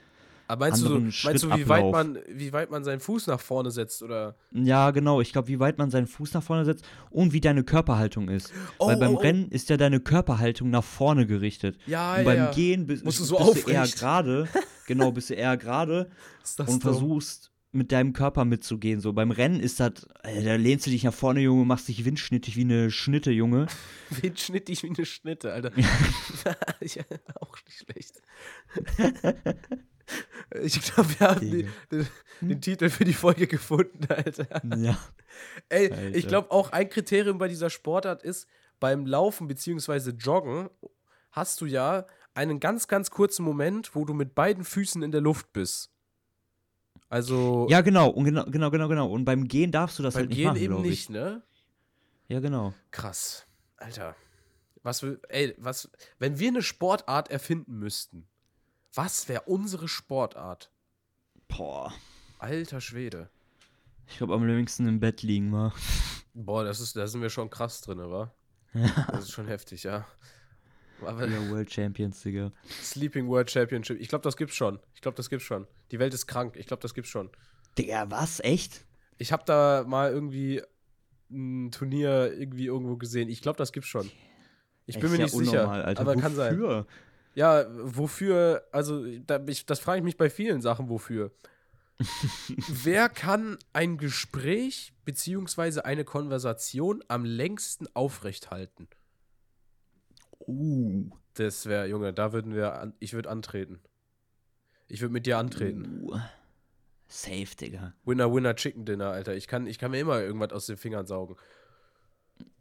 Aber 0.52 0.66
meinst 0.66 0.82
du, 0.82 0.86
so, 0.86 0.94
anderen 0.96 1.14
meinst 1.24 1.44
du 1.44 1.56
wie, 1.56 1.66
weit 1.66 1.90
man, 1.90 2.18
wie 2.28 2.52
weit 2.52 2.70
man 2.70 2.84
seinen 2.84 3.00
Fuß 3.00 3.26
nach 3.26 3.40
vorne 3.40 3.70
setzt? 3.70 4.02
Oder? 4.02 4.36
ja 4.52 4.90
genau, 4.90 5.22
ich 5.22 5.32
glaube, 5.32 5.48
wie 5.48 5.58
weit 5.58 5.78
man 5.78 5.90
seinen 5.90 6.06
Fuß 6.06 6.34
nach 6.34 6.42
vorne 6.42 6.66
setzt 6.66 6.84
und 7.08 7.32
wie 7.32 7.40
deine 7.40 7.64
Körperhaltung 7.64 8.28
ist. 8.28 8.52
Weil 8.78 8.96
Oh, 8.96 9.00
beim 9.00 9.14
oh, 9.14 9.16
oh. 9.16 9.20
Rennen 9.20 9.48
ist 9.48 9.70
ja 9.70 9.78
deine 9.78 9.98
Körperhaltung 9.98 10.68
nach 10.68 10.84
vorne 10.84 11.26
gerichtet. 11.26 11.78
Ja, 11.86 12.16
und 12.16 12.24
beim 12.24 12.36
ja. 12.36 12.50
Gehen 12.50 12.86
bist, 12.86 13.02
Musst 13.02 13.20
du 13.20 13.24
so 13.24 13.38
bist 13.38 13.66
du 13.66 13.70
eher 13.70 13.86
gerade, 13.86 14.46
genau, 14.86 15.10
bist 15.10 15.30
du 15.30 15.34
eher 15.34 15.56
gerade 15.56 16.10
und 16.58 16.68
dumm? 16.68 16.80
versuchst 16.82 17.50
mit 17.72 17.90
deinem 17.90 18.12
Körper 18.12 18.44
mitzugehen. 18.44 19.00
So 19.00 19.14
beim 19.14 19.30
Rennen 19.30 19.58
ist 19.58 19.80
das, 19.80 20.06
äh, 20.22 20.44
da 20.44 20.56
lehnst 20.56 20.86
du 20.86 20.90
dich 20.90 21.04
nach 21.04 21.14
vorne, 21.14 21.40
Junge, 21.40 21.64
machst 21.64 21.88
dich 21.88 22.04
windschnittig 22.04 22.56
wie 22.56 22.64
eine 22.64 22.90
Schnitte, 22.90 23.30
Junge. 23.30 23.68
Wen 24.20 24.36
schnitt 24.36 24.68
ich 24.68 24.82
wie 24.82 24.90
eine 24.90 25.06
Schnitte, 25.06 25.50
Alter? 25.50 25.72
ja, 26.82 27.04
auch 27.40 27.56
nicht 27.64 27.78
schlecht. 27.78 28.20
Ich 30.62 30.80
glaube, 30.80 31.08
wir 31.18 31.28
haben 31.28 31.40
die, 31.40 31.68
den, 31.90 32.06
den 32.40 32.60
Titel 32.60 32.88
für 32.90 33.04
die 33.04 33.12
Folge 33.12 33.46
gefunden, 33.46 34.06
Alter. 34.08 34.46
ja. 34.76 34.98
Ey, 35.68 35.90
Alter. 35.90 36.16
ich 36.16 36.28
glaube 36.28 36.50
auch 36.50 36.72
ein 36.72 36.88
Kriterium 36.88 37.38
bei 37.38 37.48
dieser 37.48 37.70
Sportart 37.70 38.22
ist, 38.22 38.46
beim 38.80 39.06
Laufen 39.06 39.48
bzw. 39.48 40.10
Joggen 40.10 40.68
hast 41.30 41.60
du 41.60 41.66
ja 41.66 42.06
einen 42.34 42.60
ganz, 42.60 42.88
ganz 42.88 43.10
kurzen 43.10 43.44
Moment, 43.44 43.94
wo 43.94 44.04
du 44.04 44.14
mit 44.14 44.34
beiden 44.34 44.64
Füßen 44.64 45.02
in 45.02 45.12
der 45.12 45.20
Luft 45.20 45.52
bist. 45.52 45.90
Also 47.08 47.66
Ja, 47.68 47.80
genau, 47.82 48.08
und 48.08 48.24
genau, 48.24 48.44
genau, 48.44 48.70
genau, 48.70 48.88
genau. 48.88 49.10
Und 49.10 49.24
beim 49.24 49.46
Gehen 49.46 49.70
darfst 49.70 49.98
du 49.98 50.02
das 50.02 50.14
beim 50.14 50.22
halt 50.22 50.30
nicht 50.30 50.38
Gehen 50.38 50.46
machen, 50.46 50.56
eben 50.58 50.74
glaub 50.74 50.84
ich. 50.84 50.90
nicht, 50.90 51.10
ne? 51.10 51.42
Ja, 52.28 52.40
genau. 52.40 52.72
Krass. 52.90 53.46
Alter. 53.76 54.16
Was 54.82 55.02
ey, 55.28 55.54
was, 55.58 55.90
wenn 56.18 56.38
wir 56.38 56.48
eine 56.48 56.62
Sportart 56.62 57.30
erfinden 57.30 57.78
müssten, 57.78 58.26
was 58.94 59.28
wäre 59.28 59.42
unsere 59.42 59.88
Sportart? 59.88 60.70
Boah. 61.48 61.92
Alter 62.38 62.80
Schwede. 62.80 63.30
Ich 64.08 64.18
glaube, 64.18 64.34
am 64.34 64.46
liebsten 64.46 64.86
im 64.88 65.00
Bett 65.00 65.22
liegen 65.22 65.52
war. 65.52 65.72
Boah, 66.34 66.64
das 66.64 66.80
ist, 66.80 66.96
da 66.96 67.06
sind 67.06 67.22
wir 67.22 67.30
schon 67.30 67.50
krass 67.50 67.80
drin, 67.80 67.98
wa? 67.98 68.32
Das 68.72 69.24
ist 69.24 69.32
schon 69.32 69.46
heftig, 69.46 69.84
ja. 69.84 70.06
Aber 71.04 71.26
Ja, 71.26 71.50
World 71.50 71.72
Champions, 71.72 72.22
Digga. 72.22 72.52
Sleeping 72.82 73.28
World 73.28 73.50
Championship, 73.50 74.00
ich 74.00 74.08
glaube, 74.08 74.22
das 74.22 74.36
gibt's 74.36 74.54
schon. 74.54 74.78
Ich 74.94 75.00
glaube, 75.00 75.16
das 75.16 75.28
gibt's 75.30 75.44
schon. 75.44 75.66
Die 75.90 75.98
Welt 75.98 76.14
ist 76.14 76.26
krank, 76.26 76.56
ich 76.56 76.66
glaube, 76.66 76.80
das 76.80 76.94
gibt's 76.94 77.10
schon. 77.10 77.30
Digga, 77.78 78.10
was? 78.10 78.40
Echt? 78.40 78.84
Ich 79.18 79.32
habe 79.32 79.42
da 79.46 79.84
mal 79.86 80.10
irgendwie 80.10 80.62
ein 81.30 81.70
Turnier 81.70 82.32
irgendwie 82.32 82.66
irgendwo 82.66 82.96
gesehen. 82.96 83.28
Ich 83.28 83.40
glaube, 83.42 83.56
das 83.58 83.72
gibt's 83.72 83.88
schon. 83.88 84.10
Ich 84.86 84.96
bin 84.96 85.04
Ist 85.04 85.10
mir 85.12 85.16
ja 85.18 85.24
nicht 85.24 85.34
sicher, 85.34 85.52
unnormal, 85.62 85.82
Alter. 85.82 86.00
aber 86.00 86.16
kann 86.16 86.34
sein. 86.34 86.84
Ja, 87.34 87.66
wofür, 87.70 88.66
also 88.72 89.04
da, 89.20 89.42
ich, 89.46 89.64
das 89.66 89.80
frage 89.80 89.98
ich 89.98 90.04
mich 90.04 90.16
bei 90.16 90.28
vielen 90.28 90.60
Sachen, 90.60 90.88
wofür. 90.88 91.32
Wer 92.68 93.08
kann 93.08 93.58
ein 93.72 93.96
Gespräch 93.96 94.92
beziehungsweise 95.04 95.84
eine 95.84 96.04
Konversation 96.04 97.02
am 97.08 97.24
längsten 97.24 97.86
aufrechthalten? 97.94 98.88
Uh. 100.46 101.10
Das 101.34 101.66
wäre, 101.66 101.86
Junge, 101.86 102.12
da 102.12 102.32
würden 102.32 102.54
wir, 102.54 102.74
an, 102.74 102.94
ich 102.98 103.14
würde 103.14 103.30
antreten. 103.30 103.80
Ich 104.88 105.00
würde 105.00 105.12
mit 105.12 105.24
dir 105.24 105.38
antreten. 105.38 106.02
Uh. 106.02 106.18
Safe, 107.08 107.56
Digga. 107.58 107.94
Winner, 108.04 108.32
Winner, 108.32 108.54
Chicken 108.54 108.84
Dinner, 108.84 109.10
Alter. 109.10 109.34
Ich 109.34 109.46
kann, 109.46 109.66
ich 109.66 109.78
kann 109.78 109.90
mir 109.90 110.00
immer 110.00 110.20
irgendwas 110.20 110.52
aus 110.52 110.66
den 110.66 110.76
Fingern 110.76 111.06
saugen. 111.06 111.36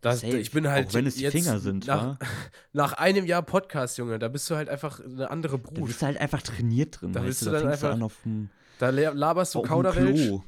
Das, 0.02 0.22
Safe. 0.22 0.38
ich 0.38 0.52
bin 0.52 0.68
halt 0.68 0.88
Auch 0.90 0.94
wenn 0.94 1.06
es 1.06 1.16
die 1.16 1.22
jetzt 1.24 1.34
Finger 1.34 1.60
sind, 1.60 1.88
nach, 1.88 2.18
nach 2.74 2.94
einem 2.94 3.26
Jahr 3.26 3.42
Podcast, 3.44 3.98
Junge, 3.98 4.18
da 4.20 4.28
bist 4.28 4.50
du 4.50 4.56
halt 4.56 4.70
einfach 4.70 5.00
eine 5.00 5.30
andere 5.30 5.60
Da 5.60 5.70
Brut. 5.70 5.86
bist 5.88 6.02
du 6.02 6.06
halt 6.08 6.18
einfach 6.18 6.42
trainiert 6.42 7.02
drin, 7.02 7.14
Da 7.14 7.20
weißt 7.20 7.28
bist 7.28 7.42
du? 7.42 7.46
du 7.46 7.52
Da 7.52 7.58
dann 7.60 7.68
du 7.68 7.74
einfach- 7.74 7.92
an 7.92 8.04
auf 8.04 8.16
dem, 8.24 8.50
Da 8.80 8.90
laberst 8.90 9.54
du 9.56 9.62
Kauderwelsch. 9.62 10.26
Klo. 10.28 10.44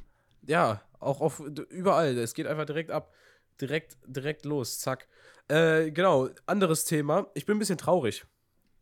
Ja, 0.46 0.82
auch 1.00 1.20
auf 1.20 1.40
überall. 1.70 2.16
Es 2.18 2.34
geht 2.34 2.46
einfach 2.46 2.64
direkt 2.66 2.90
ab. 2.90 3.12
Direkt, 3.60 3.96
direkt 4.06 4.44
los. 4.44 4.80
Zack. 4.80 5.06
Äh, 5.48 5.90
genau, 5.92 6.28
anderes 6.46 6.84
Thema. 6.84 7.26
Ich 7.34 7.46
bin 7.46 7.56
ein 7.56 7.58
bisschen 7.60 7.78
traurig. 7.78 8.24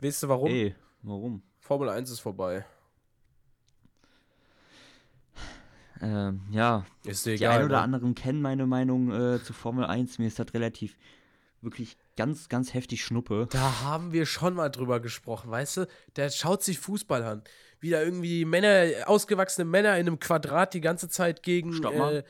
Weißt 0.00 0.22
du 0.22 0.28
warum? 0.28 0.48
Ey, 0.50 0.74
warum? 1.02 1.42
Formel 1.60 1.88
1 1.90 2.10
ist 2.10 2.20
vorbei. 2.20 2.64
Ähm, 6.02 6.42
ja, 6.50 6.84
Ist 7.04 7.26
die 7.26 7.30
egal. 7.32 7.60
ein 7.60 7.64
oder 7.66 7.76
ne? 7.76 7.82
anderen 7.82 8.14
kennen 8.16 8.42
meine 8.42 8.66
Meinung 8.66 9.12
äh, 9.12 9.42
zu 9.42 9.52
Formel 9.52 9.84
1. 9.84 10.18
Mir 10.18 10.26
ist 10.26 10.38
das 10.38 10.52
relativ, 10.52 10.96
wirklich 11.60 11.96
ganz, 12.16 12.48
ganz 12.48 12.74
heftig 12.74 13.04
Schnuppe. 13.04 13.46
Da 13.50 13.82
haben 13.82 14.12
wir 14.12 14.26
schon 14.26 14.54
mal 14.54 14.68
drüber 14.68 14.98
gesprochen, 14.98 15.50
weißt 15.50 15.76
du? 15.78 15.86
Der 16.16 16.30
schaut 16.30 16.64
sich 16.64 16.80
Fußball 16.80 17.22
an. 17.22 17.42
Wie 17.78 17.90
da 17.90 18.02
irgendwie 18.02 18.44
Männer, 18.44 19.08
ausgewachsene 19.08 19.64
Männer 19.64 19.96
in 19.96 20.08
einem 20.08 20.18
Quadrat 20.18 20.74
die 20.74 20.80
ganze 20.80 21.08
Zeit 21.08 21.44
gegen, 21.44 21.72
äh, 21.84 22.24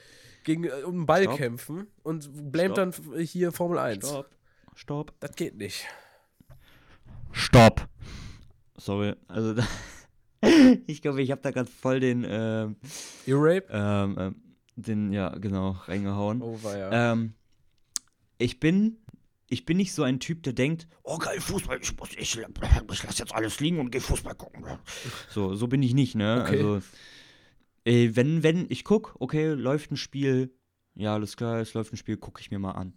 gegen 0.44 0.64
äh, 0.64 0.82
um 0.84 0.98
den 0.98 1.06
Ball 1.06 1.24
Stopp. 1.24 1.36
kämpfen 1.38 1.86
und 2.02 2.52
blamet 2.52 2.76
dann 2.76 2.94
hier 3.18 3.52
Formel 3.52 3.78
1. 3.78 4.06
Stopp. 4.06 4.30
Stopp. 4.74 5.12
Das 5.20 5.34
geht 5.34 5.56
nicht. 5.56 5.86
Stopp. 7.32 7.88
Sorry, 8.76 9.14
also 9.28 9.54
da, 9.54 9.62
ich 10.86 11.03
glaube, 11.03 11.22
ich 11.22 11.30
habe 11.30 11.40
da 11.40 11.51
gerade 11.51 11.70
voll 11.70 12.01
den, 12.01 12.26
ähm, 12.28 12.76
Ear-Rape? 13.26 13.66
ähm, 13.70 14.16
ähm, 14.18 14.34
den, 14.76 15.12
ja, 15.12 15.30
genau, 15.30 15.70
reingehauen. 15.86 16.43
Oh, 16.43 16.59
war 16.62 16.76
ja. 16.76 17.12
Ähm, 17.12 17.34
ich 18.38 18.59
bin, 18.59 18.99
ich 19.49 19.64
bin 19.64 19.76
nicht 19.76 19.93
so 19.93 20.03
ein 20.03 20.18
Typ, 20.18 20.43
der 20.43 20.53
denkt, 20.53 20.88
oh 21.03 21.18
geil, 21.18 21.40
Fußball, 21.40 21.78
ich 21.80 21.97
muss, 21.99 22.11
ich, 22.16 22.38
ich 22.38 23.03
lass 23.05 23.18
jetzt 23.18 23.34
alles 23.34 23.61
liegen 23.61 23.78
und 23.78 23.90
geh 23.90 24.01
Fußball 24.01 24.34
gucken. 24.34 24.64
So, 25.28 25.55
so 25.55 25.68
bin 25.68 25.82
ich 25.82 25.95
nicht, 25.95 26.14
ne? 26.14 26.43
Okay. 26.43 26.57
Also, 26.57 26.82
äh, 27.84 28.11
wenn, 28.14 28.43
wenn 28.43 28.66
ich 28.68 28.84
guck, 28.84 29.14
okay, 29.18 29.49
läuft 29.49 29.90
ein 29.90 29.97
Spiel, 29.97 30.55
ja, 30.95 31.14
alles 31.14 31.36
klar, 31.36 31.61
es 31.61 31.74
läuft 31.74 31.93
ein 31.93 31.97
Spiel, 31.97 32.16
gucke 32.16 32.40
ich 32.40 32.51
mir 32.51 32.59
mal 32.59 32.72
an. 32.72 32.95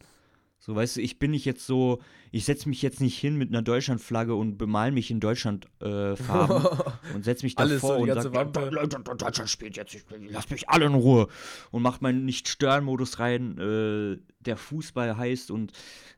So, 0.66 0.76
weißt 0.76 0.96
du, 0.96 1.02
ich 1.02 1.20
bin 1.20 1.30
nicht 1.30 1.46
jetzt 1.46 1.68
so, 1.68 2.02
ich 2.32 2.44
setze 2.44 2.68
mich 2.68 2.82
jetzt 2.82 3.00
nicht 3.00 3.20
hin 3.20 3.36
mit 3.36 3.50
einer 3.50 3.62
Deutschlandflagge 3.62 4.34
und 4.34 4.58
bemal 4.58 4.92
mich 4.92 5.12
in 5.12 5.20
Deutschland 5.20 5.68
äh, 5.80 5.86
und 7.14 7.24
setze 7.24 7.46
mich 7.46 7.54
so, 7.56 7.66
davor 7.68 7.98
die 8.04 8.10
und 8.12 8.20
sage. 8.20 8.70
Leute, 8.72 8.98
Deutschland 9.16 9.48
spielt 9.48 9.78
jetzt, 9.78 9.94
ich, 9.94 10.04
lass 10.30 10.50
mich 10.50 10.68
alle 10.68 10.86
in 10.88 10.96
Ruhe 10.96 11.28
und 11.70 11.84
macht 11.84 12.02
meinen 12.02 12.26
Nicht-Stören-Modus 12.26 13.20
rein, 13.20 13.60
äh, 13.60 14.18
der 14.40 14.58
Fußball 14.58 15.16
heißt 15.18 15.52
und 15.52 15.72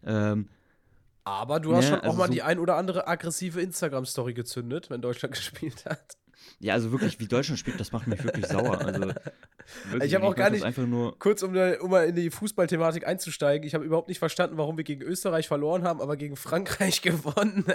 ähm, 0.06 0.48
Aber 1.26 1.60
du 1.60 1.76
hast 1.76 1.84
Ne, 1.86 1.90
schon 1.90 2.00
auch 2.00 2.04
also 2.06 2.18
mal 2.18 2.28
so- 2.28 2.32
die 2.34 2.42
ein 2.42 2.60
oder 2.60 2.78
andere 2.78 3.06
aggressive 3.06 3.60
Instagram-Story 3.60 4.34
gezündet, 4.34 4.90
wenn 4.90 5.02
Deutschland 5.02 5.36
gespielt 5.36 5.84
hat. 5.84 6.16
Ja, 6.60 6.74
also 6.74 6.92
wirklich, 6.92 7.20
wie 7.20 7.28
Deutschland 7.28 7.60
spielt, 7.60 7.80
das 7.80 7.92
macht 7.92 8.08
mich 8.08 8.24
wirklich 8.24 8.46
sauer. 8.48 8.80
Also, 8.80 9.02
wirklich, 9.92 10.04
Ich 10.04 10.16
hab 10.16 10.24
auch 10.24 10.36
gar 10.36 10.50
nicht- 10.50 10.64
einfach 10.64 10.86
nur, 10.86 11.18
Kurz, 11.20 11.44
um, 11.44 11.56
um 11.56 11.90
mal 11.92 12.08
in 12.08 12.16
die 12.16 12.30
Fußballthematik 12.30 13.06
einzusteigen. 13.08 13.68
Ich 13.68 13.74
habe 13.76 13.86
überhaupt 13.86 14.08
nicht 14.08 14.20
verstanden, 14.20 14.58
warum 14.58 14.78
wir 14.78 14.84
gegen 14.84 15.02
Österreich 15.02 15.48
verloren 15.48 15.84
haben, 15.84 16.02
aber 16.02 16.18
gegen 16.18 16.36
Frankreich 16.36 17.02
gewonnen. 17.04 17.66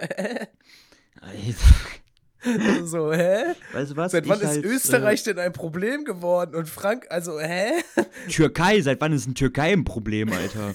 so, 2.85 3.13
hä? 3.13 3.55
weißt 3.73 3.93
du 3.93 3.97
was? 3.97 4.13
Seit 4.13 4.29
wann 4.29 4.39
Ich 4.39 4.43
ist 4.43 4.49
als, 4.49 4.59
Österreich 4.65 5.23
denn 5.23 5.39
ein 5.39 5.53
Problem 5.53 6.05
geworden? 6.05 6.55
Und 6.57 6.69
Frank, 6.69 7.07
also, 7.11 7.39
hä? 7.39 7.71
Äh, 7.97 8.05
Türkei, 8.29 8.81
seit 8.81 9.01
wann 9.01 9.13
ist 9.13 9.27
ein 9.27 9.35
Türkei 9.35 9.73
ein 9.73 9.85
Problem, 9.85 10.33
Alter? 10.33 10.75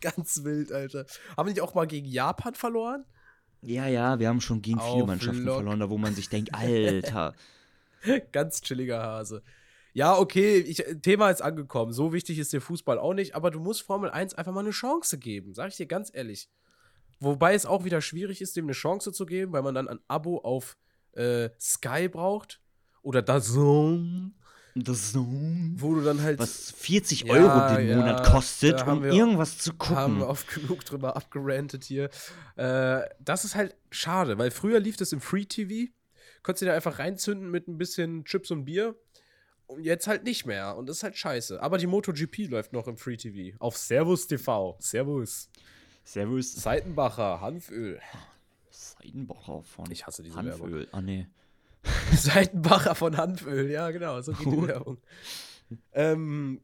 Ganz 0.00 0.44
wild, 0.44 0.70
Alter. 0.72 1.06
Haben 1.36 1.52
die 1.54 1.60
auch 1.60 1.74
mal 1.74 1.86
gegen 1.86 2.06
Japan 2.06 2.54
verloren? 2.54 3.04
Ja, 3.62 3.86
ja, 3.86 4.18
wir 4.18 4.28
haben 4.28 4.40
schon 4.40 4.60
gegen 4.62 4.80
viele 4.80 5.02
Auf 5.02 5.06
Mannschaften 5.06 5.44
Lock. 5.44 5.56
verloren, 5.56 5.80
da 5.80 5.90
wo 5.90 5.98
man 5.98 6.14
sich 6.14 6.28
denkt, 6.28 6.54
Alter. 6.54 7.34
Ganz 8.32 8.60
chilliger 8.62 9.02
Hase. 9.02 9.42
Ja, 9.94 10.16
okay, 10.18 10.56
ich, 10.58 10.84
Thema 11.02 11.30
ist 11.30 11.42
angekommen. 11.42 11.92
So 11.92 12.12
wichtig 12.12 12.38
ist 12.38 12.52
der 12.52 12.60
Fußball 12.60 12.98
auch 12.98 13.14
nicht, 13.14 13.34
aber 13.34 13.50
du 13.50 13.60
musst 13.60 13.82
Formel 13.82 14.10
1 14.10 14.34
einfach 14.34 14.52
mal 14.52 14.60
eine 14.60 14.70
Chance 14.70 15.18
geben, 15.18 15.54
sag 15.54 15.68
ich 15.68 15.76
dir 15.76 15.86
ganz 15.86 16.10
ehrlich. 16.12 16.48
Wobei 17.20 17.54
es 17.54 17.66
auch 17.66 17.84
wieder 17.84 18.00
schwierig 18.00 18.40
ist, 18.40 18.56
dem 18.56 18.64
eine 18.64 18.72
Chance 18.72 19.12
zu 19.12 19.26
geben, 19.26 19.52
weil 19.52 19.62
man 19.62 19.74
dann 19.74 19.88
ein 19.88 20.00
Abo 20.08 20.38
auf 20.38 20.76
äh, 21.12 21.50
Sky 21.60 22.08
braucht 22.08 22.60
oder 23.02 23.22
DAZN, 23.22 24.34
Das 24.74 25.12
so, 25.12 25.26
wo 25.76 25.94
du 25.94 26.00
dann 26.02 26.22
halt 26.22 26.38
was 26.38 26.70
40 26.72 27.24
Ja, 27.24 27.34
Euro 27.34 27.76
den 27.76 27.88
ja, 27.88 27.96
Monat 27.96 28.24
kostet, 28.26 28.80
da 28.80 28.86
haben 28.86 28.98
um 28.98 29.04
wir- 29.04 29.12
irgendwas 29.12 29.58
zu 29.58 29.72
haben 29.72 29.78
gucken. 29.78 30.18
wir 30.20 30.28
oft 30.28 30.48
genug 30.54 30.84
drüber 30.84 31.14
abgerantet 31.16 31.84
hier. 31.84 32.08
Äh, 32.56 33.02
das 33.20 33.44
ist 33.44 33.54
halt 33.54 33.76
schade, 33.90 34.38
weil 34.38 34.50
früher 34.50 34.80
lief 34.80 34.96
das 34.96 35.12
im 35.12 35.20
Free 35.20 35.44
TV, 35.44 35.92
konntest 36.42 36.62
du 36.62 36.66
dir 36.66 36.74
einfach 36.74 36.98
reinzünden 36.98 37.50
mit 37.50 37.68
ein 37.68 37.76
bisschen 37.76 38.24
Chips 38.24 38.50
und 38.50 38.64
Bier. 38.64 38.96
Und 39.66 39.84
jetzt 39.84 40.06
halt 40.06 40.24
nicht 40.24 40.44
mehr. 40.46 40.76
Und 40.76 40.88
das 40.88 40.98
ist 40.98 41.02
halt 41.02 41.16
scheiße. 41.16 41.62
Aber 41.62 41.78
die 41.78 41.86
MotoGP 41.86 42.48
läuft 42.50 42.72
noch 42.74 42.86
im 42.88 42.96
Free 42.98 43.16
TV. 43.16 43.56
Auf 43.58 43.76
Servus 43.78 44.26
TV. 44.26 44.76
Servus. 44.80 45.48
Servus. 46.04 46.52
Seitenbacher, 46.54 47.40
Hanföl. 47.40 47.98
Seidenbacher 48.70 49.62
von 49.62 49.90
Ich 49.90 50.06
hasse 50.06 50.22
diese 50.22 50.34
Werbung. 50.36 50.50
Hanföl. 50.66 50.88
Ah, 50.92 51.00
nee. 51.00 51.26
Seitenbacher 52.14 52.94
von 52.94 53.16
Hanföl, 53.16 53.70
ja, 53.70 53.90
genau, 53.90 54.20
so 54.20 54.32
geht 54.32 54.46
die. 54.46 54.66
Werbung. 54.68 54.98
Ähm, 55.92 56.60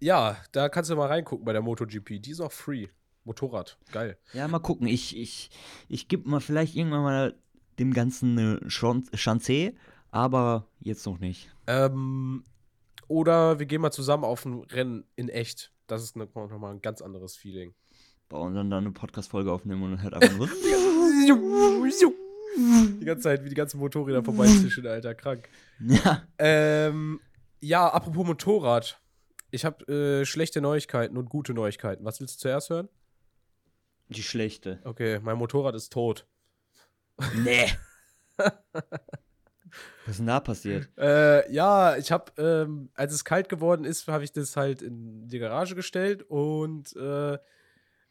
ja, 0.00 0.36
da 0.52 0.68
kannst 0.68 0.90
du 0.90 0.96
mal 0.96 1.06
reingucken 1.08 1.44
bei 1.44 1.52
der 1.52 1.62
MotoGP. 1.62 2.20
Die 2.22 2.30
ist 2.30 2.40
auch 2.40 2.52
free. 2.52 2.88
Motorrad, 3.24 3.76
geil. 3.92 4.16
Ja, 4.32 4.48
mal 4.48 4.58
gucken. 4.58 4.86
Ich, 4.86 5.16
ich, 5.16 5.50
ich 5.88 6.08
gebe 6.08 6.28
mal 6.28 6.40
vielleicht 6.40 6.74
irgendwann 6.74 7.02
mal 7.02 7.34
dem 7.78 7.92
Ganzen 7.92 8.38
eine 8.38 8.60
Chan- 8.68 9.08
Chance, 9.14 9.74
aber 10.10 10.66
jetzt 10.80 11.04
noch 11.04 11.18
nicht. 11.18 11.50
Ähm, 11.66 12.42
oder 13.06 13.58
wir 13.58 13.66
gehen 13.66 13.82
mal 13.82 13.90
zusammen 13.90 14.24
auf 14.24 14.44
ein 14.46 14.62
Rennen 14.62 15.04
in 15.16 15.28
echt. 15.28 15.72
Das 15.86 16.02
ist 16.02 16.16
nochmal 16.16 16.72
ein 16.72 16.80
ganz 16.82 17.02
anderes 17.02 17.36
Feeling. 17.36 17.74
Boah, 18.28 18.42
und 18.42 18.54
dann, 18.54 18.70
dann 18.70 18.84
eine 18.84 18.92
Podcast-Folge 18.92 19.52
aufnehmen 19.52 19.82
und 19.82 19.90
dann 19.92 20.02
halt 20.02 20.14
einfach 20.14 20.36
nur. 20.36 20.48
Die 22.58 23.04
ganze 23.04 23.22
Zeit, 23.22 23.44
wie 23.44 23.48
die 23.48 23.54
ganzen 23.54 23.78
Motorräder 23.78 24.24
vorbeizischen, 24.24 24.86
Alter, 24.86 25.14
krank. 25.14 25.48
ja. 25.80 26.22
Ähm, 26.38 27.20
ja, 27.60 27.88
apropos 27.88 28.26
Motorrad. 28.26 29.00
Ich 29.50 29.64
habe 29.64 29.84
äh, 29.86 30.24
schlechte 30.26 30.60
Neuigkeiten 30.60 31.16
und 31.16 31.30
gute 31.30 31.54
Neuigkeiten. 31.54 32.04
Was 32.04 32.20
willst 32.20 32.36
du 32.36 32.40
zuerst 32.40 32.70
hören? 32.70 32.88
Die 34.08 34.22
schlechte. 34.22 34.80
Okay, 34.84 35.20
mein 35.20 35.38
Motorrad 35.38 35.74
ist 35.74 35.92
tot. 35.92 36.26
Nee. 37.36 37.66
Was 40.04 40.12
ist 40.12 40.18
denn 40.18 40.26
da 40.26 40.40
passiert? 40.40 40.88
Äh, 40.96 41.50
ja, 41.52 41.96
ich 41.96 42.10
habe, 42.10 42.32
ähm, 42.38 42.90
als 42.94 43.12
es 43.12 43.24
kalt 43.24 43.48
geworden 43.48 43.84
ist, 43.84 44.08
habe 44.08 44.24
ich 44.24 44.32
das 44.32 44.56
halt 44.56 44.80
in 44.80 45.28
die 45.28 45.38
Garage 45.38 45.74
gestellt 45.74 46.22
und 46.22 46.96
äh, 46.96 47.38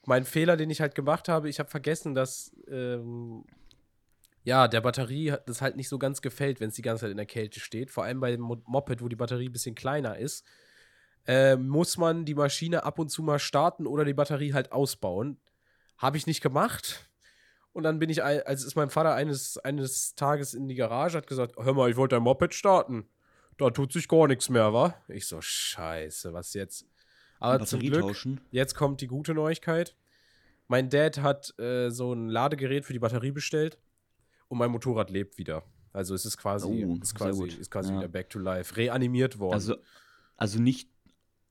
mein 0.05 0.23
Fehler, 0.23 0.55
den 0.57 0.69
ich 0.69 0.79
halt 0.81 0.95
gemacht 0.95 1.27
habe, 1.27 1.49
ich 1.49 1.59
habe 1.59 1.69
vergessen, 1.69 2.13
dass 2.13 2.55
ähm, 2.69 3.45
ja, 4.47 4.69
der 4.69 4.79
Batterie 4.79 5.33
hat- 5.33 5.49
das 5.49 5.61
halt 5.61 5.75
nicht 5.75 5.89
so 5.89 5.99
ganz 5.99 6.21
gefällt, 6.21 6.61
wenn 6.61 6.69
es 6.69 6.75
die 6.75 6.81
ganze 6.81 7.01
Zeit 7.01 7.11
in 7.11 7.17
der 7.17 7.25
Kälte 7.25 7.59
steht. 7.59 7.91
Vor 7.91 8.05
allem 8.05 8.21
bei 8.21 8.31
dem 8.31 8.39
Mo- 8.39 8.61
Moped, 8.65 9.01
wo 9.01 9.09
die 9.09 9.17
Batterie 9.17 9.49
ein 9.49 9.51
bisschen 9.51 9.75
kleiner 9.75 10.17
ist, 10.17 10.45
äh, 11.27 11.57
muss 11.57 11.97
man 11.97 12.23
die 12.23 12.33
Maschine 12.33 12.83
ab 12.85 12.97
und 12.97 13.09
zu 13.09 13.21
mal 13.23 13.39
starten 13.39 13.85
oder 13.85 14.05
die 14.05 14.13
Batterie 14.13 14.53
halt 14.53 14.71
ausbauen. 14.71 15.37
Habe 15.97 16.15
ich 16.15 16.27
nicht 16.27 16.39
gemacht. 16.41 17.09
Und 17.73 17.83
dann 17.83 17.99
bin 17.99 18.09
ich, 18.09 18.23
also 18.23 18.65
ist 18.65 18.75
mein 18.77 18.89
Vater 18.89 19.15
eines, 19.15 19.57
eines 19.57 20.15
Tages 20.15 20.53
in 20.53 20.69
die 20.69 20.75
Garage, 20.75 21.17
hat 21.17 21.27
gesagt, 21.27 21.57
hör 21.57 21.73
mal, 21.73 21.89
ich 21.89 21.97
wollte 21.97 22.15
dein 22.15 22.23
Moped 22.23 22.53
starten. 22.53 23.09
Da 23.57 23.69
tut 23.69 23.91
sich 23.91 24.07
gar 24.07 24.27
nichts 24.29 24.47
mehr, 24.47 24.71
wa? 24.73 24.95
Ich 25.09 25.27
so, 25.27 25.41
scheiße, 25.41 26.31
was 26.31 26.53
jetzt? 26.53 26.85
Aber 27.41 27.65
zum 27.65 27.79
Batterie 27.79 27.89
Glück, 27.91 28.01
tauschen. 28.07 28.39
jetzt 28.51 28.75
kommt 28.75 29.01
die 29.01 29.07
gute 29.07 29.33
Neuigkeit. 29.33 29.97
Mein 30.69 30.89
Dad 30.89 31.17
hat 31.21 31.53
äh, 31.59 31.89
so 31.89 32.13
ein 32.13 32.29
Ladegerät 32.29 32.85
für 32.85 32.93
die 32.93 32.99
Batterie 32.99 33.31
bestellt 33.31 33.77
und 34.47 34.57
mein 34.57 34.71
Motorrad 34.71 35.09
lebt 35.09 35.37
wieder. 35.37 35.63
Also 35.93 36.13
es 36.13 36.25
ist 36.25 36.37
quasi, 36.37 36.85
Oh, 36.85 36.97
ist 37.01 37.15
quasi, 37.15 37.43
ist 37.47 37.71
quasi 37.71 37.91
Ja. 37.91 37.97
wieder 37.99 38.07
back 38.07 38.29
to 38.29 38.39
life. 38.39 38.75
Reanimiert 38.75 39.39
worden. 39.39 39.53
Also, 39.53 39.75
also 40.35 40.59
nicht, 40.61 40.89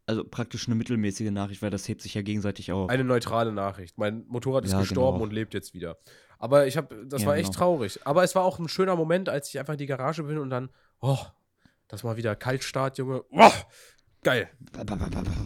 also 0.06 0.22
praktisch 0.24 0.68
eine 0.68 0.76
mittelmäßige 0.76 1.30
Nachricht, 1.32 1.62
weil 1.62 1.70
das 1.70 1.88
hebt 1.88 2.00
sich 2.02 2.14
ja 2.14 2.22
gegenseitig 2.22 2.70
auf. 2.70 2.88
Eine 2.90 3.02
neutrale 3.04 3.52
Nachricht. 3.52 3.98
Mein 3.98 4.24
Motorrad 4.28 4.64
ist 4.64 4.72
Ja, 4.72 4.80
gestorben 4.80 5.16
genau. 5.18 5.24
und 5.24 5.32
lebt 5.32 5.52
jetzt 5.54 5.74
wieder. 5.74 5.98
Aber 6.38 6.66
ich 6.66 6.76
habe, 6.76 7.06
das 7.06 7.22
Ja, 7.22 7.28
war 7.28 7.36
echt 7.36 7.46
genau. 7.52 7.58
traurig. 7.58 7.98
Aber 8.04 8.22
es 8.22 8.34
war 8.34 8.44
auch 8.44 8.58
ein 8.58 8.68
schöner 8.68 8.94
Moment, 8.94 9.28
als 9.28 9.48
ich 9.48 9.58
einfach 9.58 9.72
in 9.72 9.78
die 9.78 9.86
Garage 9.86 10.22
bin 10.22 10.38
und 10.38 10.50
dann, 10.50 10.68
oh, 11.00 11.18
das 11.88 12.04
mal 12.04 12.16
wieder 12.16 12.36
Kaltstart, 12.36 12.98
Junge. 12.98 13.24
Oh, 13.30 13.50
geil. 14.22 14.48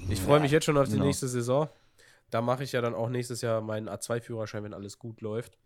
Ich 0.08 0.20
freue 0.20 0.40
mich 0.40 0.50
jetzt 0.50 0.64
schon 0.64 0.76
auf 0.76 0.86
die 0.88 0.92
Genau. 0.94 1.04
nächste 1.06 1.28
Saison. 1.28 1.68
Da 2.30 2.40
mache 2.42 2.64
ich 2.64 2.72
ja 2.72 2.80
dann 2.80 2.94
auch 2.94 3.08
nächstes 3.08 3.40
Jahr 3.40 3.60
meinen 3.60 3.88
A2-Führerschein, 3.88 4.62
wenn 4.64 4.74
alles 4.74 4.98
gut 4.98 5.20
läuft. 5.20 5.58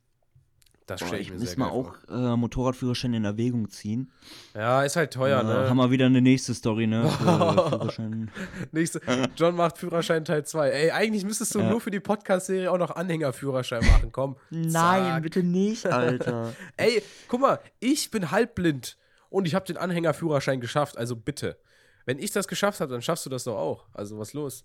Das 0.87 1.01
stelle 1.01 1.17
ich 1.19 1.29
ich 1.29 1.33
mir 1.33 1.39
muss 1.41 1.49
sehr 1.49 1.59
mal 1.59 1.69
auch 1.71 1.95
äh, 2.09 2.37
Motorradführerschein 2.37 3.15
in 3.15 3.25
Erwägung 3.25 3.71
ziehen. 3.71 4.13
Ja, 4.55 4.83
ist 4.83 4.97
halt 4.97 5.15
teuer, 5.15 5.41
äh, 5.41 5.45
ne? 5.45 5.69
Haben 5.71 5.79
wir 5.79 5.91
wieder 5.91 6.05
eine 6.07 6.21
nächste 6.21 6.53
Story, 6.53 6.87
ne? 6.87 7.09
Für. 7.11 8.29
Nächste, 8.73 9.01
John 9.37 9.57
macht 9.57 9.79
Führerschein 9.79 10.27
Teil 10.27 10.45
2. 10.45 10.69
Ey, 10.69 10.91
eigentlich 10.91 11.25
müsstest 11.25 11.55
du 11.55 11.61
Ja. 11.61 11.71
nur 11.71 11.81
für 11.81 11.91
die 11.91 12.01
Podcast-Serie 12.01 12.71
auch 12.71 12.77
noch 12.77 12.91
Anhängerführerschein 12.91 13.83
machen. 13.87 14.13
Komm. 14.13 14.37
Zack. 14.69 15.23
bitte 15.23 15.43
nicht, 15.43 15.87
Alter. 15.87 16.53
Ey, 16.77 17.03
guck 17.29 17.41
mal, 17.41 17.61
ich 17.81 18.11
bin 18.11 18.31
halbblind 18.31 18.99
und 19.31 19.47
ich 19.47 19.55
habe 19.55 19.65
den 19.65 19.79
Anhängerführerschein 19.79 20.61
geschafft, 20.61 20.99
also 20.99 21.17
bitte. 21.17 21.57
Wenn 22.05 22.19
ich 22.19 22.31
das 22.33 22.47
geschafft 22.47 22.81
habe, 22.81 22.93
dann 22.93 23.01
schaffst 23.01 23.25
du 23.25 23.31
das 23.31 23.45
doch 23.45 23.57
auch. 23.57 23.87
Also 23.95 24.19
was 24.19 24.35
los? 24.35 24.65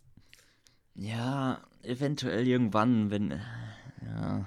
ja, 0.96 1.62
eventuell 1.84 2.46
irgendwann, 2.46 3.10
wenn. 3.10 3.32
äh, 3.32 3.40
Ja. 4.06 4.46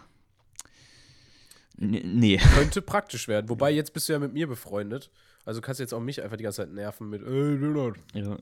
Nee. 1.82 2.36
Könnte 2.54 2.80
praktisch 2.80 3.26
werden. 3.26 3.48
Wobei, 3.48 3.70
jetzt 3.70 3.92
bist 3.92 4.08
du 4.08 4.12
ja 4.12 4.18
mit 4.18 4.32
mir 4.32 4.46
befreundet. 4.46 5.10
Also 5.44 5.60
kannst 5.60 5.80
du 5.80 5.84
jetzt 5.84 5.92
auch 5.92 6.00
mich 6.00 6.22
einfach 6.22 6.36
die 6.36 6.44
ganze 6.44 6.62
Zeit 6.62 6.72
nerven 6.72 7.10
mit, 7.10 7.22
ey, 7.22 7.56
Leonard. 7.56 7.96
Ja. 8.14 8.36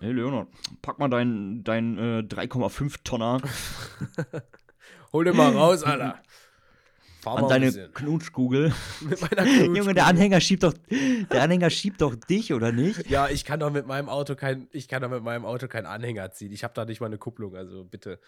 Hey 0.00 0.12
Leonard, 0.12 0.48
pack 0.82 0.98
mal 0.98 1.08
dein, 1.08 1.64
dein 1.64 1.96
äh, 1.98 2.20
3,5 2.20 2.96
Tonner 3.02 3.40
Hol 5.12 5.24
den 5.24 5.36
mal 5.36 5.52
raus, 5.52 5.82
Alter. 5.82 6.20
Fahr 7.22 7.38
an 7.38 7.48
deine. 7.48 7.72
Knutschkugel. 7.94 8.74
Mit 9.00 9.20
meiner 9.20 9.42
Knutschkugel. 9.42 9.76
Junge, 9.76 9.94
der 9.94 10.06
Anhänger 10.06 10.40
schiebt 10.40 10.62
doch, 10.62 10.74
der 10.90 11.42
Anhänger 11.42 11.70
schiebt 11.70 12.02
doch 12.02 12.14
dich, 12.14 12.52
oder 12.52 12.72
nicht? 12.72 13.08
Ja, 13.08 13.28
ich 13.28 13.44
kann 13.44 13.60
doch 13.60 13.70
mit 13.70 13.86
meinem 13.86 14.08
Auto 14.08 14.34
kein, 14.34 14.68
ich 14.72 14.88
kann 14.88 15.02
doch 15.02 15.10
mit 15.10 15.22
meinem 15.22 15.44
Auto 15.44 15.66
keinen 15.66 15.86
Anhänger 15.86 16.30
ziehen. 16.32 16.52
Ich 16.52 16.62
habe 16.62 16.74
da 16.74 16.84
nicht 16.84 17.00
mal 17.00 17.06
eine 17.06 17.18
Kupplung, 17.18 17.56
also 17.56 17.84
bitte. 17.84 18.20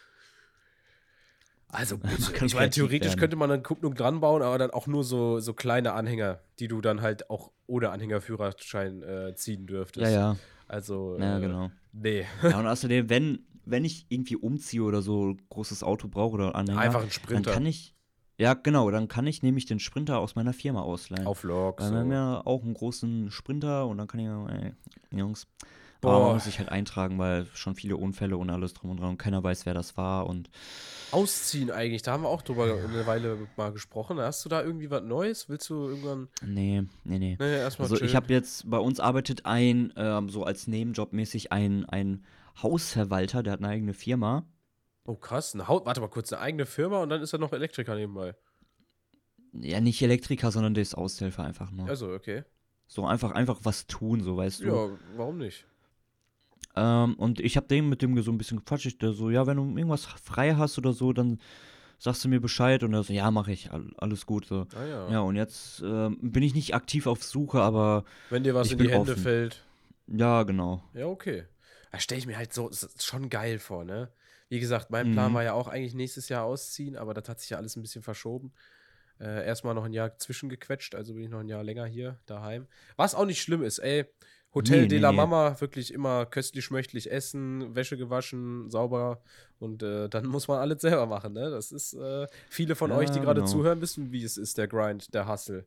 Also 1.71 1.99
bitte. 1.99 2.45
Ich 2.47 2.55
meine, 2.55 2.71
theoretisch 2.71 3.09
werden. 3.11 3.21
könnte 3.21 3.37
man 3.37 3.51
eine 3.51 3.63
Kupplung 3.63 3.95
dran 3.95 4.21
bauen, 4.21 4.43
aber 4.43 4.59
dann 4.59 4.71
auch 4.71 4.87
nur 4.87 5.05
so, 5.05 5.39
so 5.41 5.53
kleine 5.55 5.93
Anhänger, 5.93 6.41
die 6.59 6.69
du 6.69 6.81
dann 6.81 7.03
halt 7.03 7.29
auch 7.31 7.51
ohne 7.67 7.91
Anhängerführerschein 7.91 9.03
äh, 9.03 9.35
ziehen 9.35 9.67
dürftest. 9.67 10.05
Ja, 10.07 10.11
ja. 10.33 10.37
Also, 10.67 11.17
Ja, 11.19 11.39
äh, 11.39 11.41
genau. 11.41 11.71
nee. 11.93 12.25
Ja, 12.43 12.59
und 12.59 12.67
außerdem, 12.67 13.11
wenn, 13.11 13.47
wenn 13.65 13.85
ich 13.85 14.07
irgendwie 14.09 14.37
umziehe 14.37 14.83
oder 14.83 15.03
so 15.03 15.29
ein 15.31 15.43
großes 15.51 15.83
Auto 15.83 16.09
brauche 16.09 16.35
oder 16.35 16.55
Anhänger, 16.55 16.81
Einfach 16.81 17.01
ein 17.01 17.07
dann 17.07 17.11
Sprinter. 17.13 17.53
kann 17.53 17.67
ich, 17.67 17.95
ja 18.39 18.55
genau, 18.55 18.91
dann 18.91 19.09
kann 19.09 19.27
ich 19.27 19.43
nämlich 19.43 19.67
den 19.67 19.79
Sprinter 19.79 20.19
aus 20.21 20.37
meiner 20.37 20.53
Firma 20.55 20.81
ausleihen. 20.83 21.27
Auf 21.27 21.43
Lok. 21.43 21.81
Weil 21.81 21.91
wir 21.91 21.93
So. 21.93 21.99
haben 22.01 22.13
ja 22.13 22.43
auch 22.47 22.63
einen 22.65 22.75
großen 22.75 23.31
Sprinter 23.31 23.87
und 23.87 23.99
dann 23.99 24.07
kann 24.09 24.21
ich, 24.21 24.27
ey, 24.55 24.73
Jungs, 25.11 25.47
aber 26.01 26.13
Boah. 26.13 26.25
man 26.27 26.35
muss 26.35 26.45
sich 26.45 26.59
halt 26.59 26.69
eintragen, 26.69 27.19
weil 27.19 27.47
schon 27.55 27.75
viele 27.75 27.97
Unfälle 27.97 28.37
und 28.37 28.51
alles 28.51 28.73
drum 28.73 28.91
und 28.91 29.01
dran 29.01 29.11
und 29.11 29.19
keiner 29.19 29.43
weiß, 29.43 29.67
wer 29.67 29.75
das 29.75 29.97
war 29.97 30.27
und 30.27 30.49
Ausziehen 31.11 31.71
eigentlich, 31.71 32.03
da 32.03 32.13
haben 32.13 32.23
wir 32.25 32.29
auch 32.29 32.43
drüber 32.43 32.65
eine 32.65 33.07
Weile 33.07 33.39
mal 33.57 33.73
gesprochen. 33.73 34.19
Hast 34.19 34.45
du 34.45 34.51
da 34.51 34.63
irgendwie 34.63 34.91
was 34.91 35.03
Neues? 35.03 35.49
Willst 35.49 35.71
du 35.71 35.89
irgendwann. 35.89 36.29
nee, 36.45 36.83
nee, 37.05 37.19
nee. 37.19 37.37
Nee, 37.41 37.57
Also 37.61 37.95
ich 37.95 38.01
chillen. 38.01 38.15
habe 38.15 38.33
jetzt, 38.33 38.69
bei 38.71 38.77
uns 38.79 39.01
arbeitet 39.01 39.47
ein, 39.47 39.93
ähm, 39.97 40.29
so 40.29 40.45
als 40.45 40.67
Nebenjob 40.67 41.15
mäßig 41.15 41.51
ein, 41.51 41.87
ein 41.87 42.25
Hausverwalter, 42.63 43.43
der 43.43 43.55
hat 43.55 43.61
eine 43.61 43.69
eigene 43.69 43.95
Firma. 43.95 44.47
Oh, 45.05 45.15
krass. 45.15 45.55
Eine 45.55 45.67
Haut, 45.69 45.87
warte 45.87 46.03
mal 46.03 46.09
kurz, 46.09 46.31
eine 46.33 46.43
eigene 46.43 46.67
Firma 46.67 47.03
und 47.03 47.09
dann 47.09 47.23
ist 47.23 47.33
er 47.33 47.39
noch 47.39 47.53
Elektriker 47.55 47.95
nebenbei. 47.95 48.35
Ja, 49.55 49.81
nicht 49.81 50.03
Elektriker, 50.03 50.51
sondern 50.51 50.75
der 50.75 50.83
ist 50.83 50.95
Aushelfer 50.95 51.43
einfach 51.45 51.71
nur. 51.71 51.89
Also, 51.89 52.13
okay. 52.13 52.45
So 52.87 53.07
einfach, 53.07 53.33
einfach 53.33 53.61
was 53.63 53.87
tun, 53.87 54.23
so 54.23 54.37
weißt 54.37 54.61
du. 54.61 54.67
Ja, 54.67 54.99
warum 55.17 55.39
nicht? 55.39 55.67
Ähm, 56.79 57.15
und 57.15 57.41
ich 57.41 57.57
habe 57.57 57.67
dem 57.67 57.89
mit 57.89 58.03
dem 58.03 58.21
so 58.23 58.31
ein 58.31 58.39
bisschen 58.39 58.59
gequatscht. 58.59 58.87
Ich, 58.87 58.99
der 58.99 59.13
so, 59.13 59.31
ja, 59.31 59.47
wenn 59.47 59.57
du 59.57 59.65
irgendwas 59.77 60.05
frei 60.07 60.55
hast 60.55 60.79
oder 60.79 60.93
so, 60.93 61.13
dann 61.13 61.41
sagst 61.99 62.25
du 62.25 62.29
mir 62.29 62.41
Bescheid. 62.41 62.83
Und 62.83 62.95
er 62.95 63.03
so, 63.03 63.13
ja, 63.13 63.31
mache 63.31 63.53
ich, 63.53 63.71
all, 63.73 63.91
alles 63.99 64.27
gut. 64.27 64.47
So. 64.47 64.67
Ah 64.75 64.85
ja. 64.85 65.11
Ja, 65.13 65.21
und 65.21 65.37
jetzt 65.37 65.83
ähm, 65.85 66.19
bin 66.23 66.43
ich 66.43 66.55
nicht 66.55 66.75
aktiv 66.75 67.07
auf 67.07 67.25
Suche, 67.25 67.61
aber 67.61 68.05
Wenn 68.31 68.45
dir 68.45 68.55
was 68.55 68.71
in 68.71 68.79
die 68.79 68.91
Hände 68.91 69.13
offen. 69.13 69.23
fällt. 69.23 69.65
ja, 70.07 70.43
genau. 70.45 70.83
Ja, 70.95 71.07
okay. 71.07 71.45
Da 71.91 71.99
stelle 71.99 72.19
ich 72.19 72.27
mir 72.27 72.37
halt 72.37 72.53
so 72.53 72.71
s- 72.71 72.89
schon 73.05 73.29
geil 73.31 73.59
vor, 73.59 73.85
ne? 73.85 74.11
Wie 74.51 74.61
gesagt, 74.61 74.91
mein 74.91 75.11
Plan 75.13 75.33
Mhm. 75.33 75.35
war 75.35 75.43
ja 75.43 75.53
auch 75.55 75.69
eigentlich 75.69 75.95
nächstes 75.95 76.29
Jahr 76.29 76.45
ausziehen, 76.45 76.97
aber 76.97 77.13
das 77.15 77.29
hat 77.29 77.41
sich 77.41 77.51
ja 77.51 77.57
alles 77.59 77.77
ein 77.77 77.83
bisschen 77.83 78.03
verschoben. 78.03 78.53
Äh, 79.21 79.45
erstmal 79.47 79.75
noch 79.75 79.85
ein 79.85 79.93
Jahr 79.93 80.17
zwischengequetscht, 80.17 80.95
also 80.95 81.15
bin 81.15 81.25
ich 81.25 81.29
noch 81.29 81.41
ein 81.41 81.49
Jahr 81.49 81.65
länger 81.65 81.87
hier 81.87 82.21
daheim. 82.27 82.67
Was 82.97 83.15
auch 83.15 83.25
nicht 83.27 83.43
schlimm 83.43 83.63
ist, 83.63 83.79
ey. 83.81 84.07
Hotel 84.55 84.83
Nee, 84.83 84.89
de 84.89 84.99
la 84.99 85.11
nee. 85.11 85.17
Mama, 85.17 85.61
wirklich 85.61 85.93
immer 85.93 86.25
köstlich 86.25 86.65
schmöchtlich 86.65 87.11
essen, 87.11 87.75
Wäsche 87.75 87.97
gewaschen, 87.99 88.71
sauber 88.71 89.21
und 89.59 89.83
äh, 89.83 90.09
dann 90.09 90.27
muss 90.27 90.49
man 90.49 90.59
alles 90.59 90.81
selber 90.81 91.05
machen, 91.07 91.35
ne? 91.35 91.51
Das 91.51 91.71
ist, 91.71 91.93
äh, 91.93 92.27
viele 92.49 92.75
von 92.75 92.91
Ja, 92.91 92.97
euch, 92.97 93.11
die 93.11 93.21
gerade 93.21 93.41
genau. 93.43 93.53
zuhören, 93.53 93.81
wissen, 93.83 94.11
wie 94.11 94.25
es 94.25 94.39
ist, 94.39 94.57
der 94.57 94.67
Grind, 94.67 95.13
der 95.13 95.29
Hustle. 95.29 95.67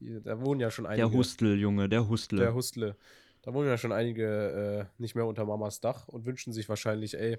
Da 0.00 0.40
wohnen 0.40 0.60
ja 0.60 0.70
schon 0.70 0.86
einige. 0.86 1.08
Der 1.08 1.18
Hustel, 1.18 1.58
Junge, 1.58 1.88
der 1.88 2.08
Hustel. 2.08 2.38
Der 2.38 2.54
Hustle. 2.54 2.96
Da 3.42 3.52
wohnen 3.52 3.66
ja 3.68 3.76
schon 3.76 3.92
einige 3.92 4.88
äh, 4.98 5.02
nicht 5.02 5.14
mehr 5.14 5.26
unter 5.26 5.44
Mamas 5.44 5.80
Dach 5.80 6.06
und 6.08 6.24
wünschen 6.24 6.52
sich 6.52 6.68
wahrscheinlich, 6.68 7.18
ey, 7.18 7.38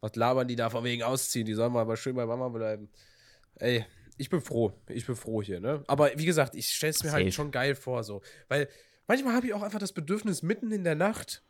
was 0.00 0.14
labern 0.16 0.46
die 0.48 0.56
da 0.56 0.68
von 0.70 0.84
wegen 0.84 1.02
ausziehen? 1.02 1.46
Die 1.46 1.54
sollen 1.54 1.72
mal 1.72 1.80
aber 1.80 1.96
schön 1.96 2.14
bei 2.14 2.26
Mama 2.26 2.48
bleiben. 2.50 2.90
Ey, 3.54 3.86
ich 4.18 4.28
bin 4.28 4.40
froh. 4.40 4.72
Ich 4.88 5.06
bin 5.06 5.16
froh 5.16 5.42
hier, 5.42 5.60
ne? 5.60 5.82
Aber 5.86 6.10
wie 6.16 6.26
gesagt, 6.26 6.54
ich 6.54 6.68
stelle 6.68 6.90
es 6.90 7.02
mir 7.02 7.12
halt 7.12 7.24
Safe. 7.24 7.32
schon 7.32 7.50
geil 7.50 7.74
vor, 7.74 8.04
so. 8.04 8.20
Weil 8.48 8.68
manchmal 9.06 9.34
habe 9.34 9.46
ich 9.46 9.54
auch 9.54 9.62
einfach 9.62 9.78
das 9.78 9.92
Bedürfnis, 9.92 10.42
mitten 10.42 10.70
in 10.72 10.84
der 10.84 10.94
Nacht, 10.94 11.42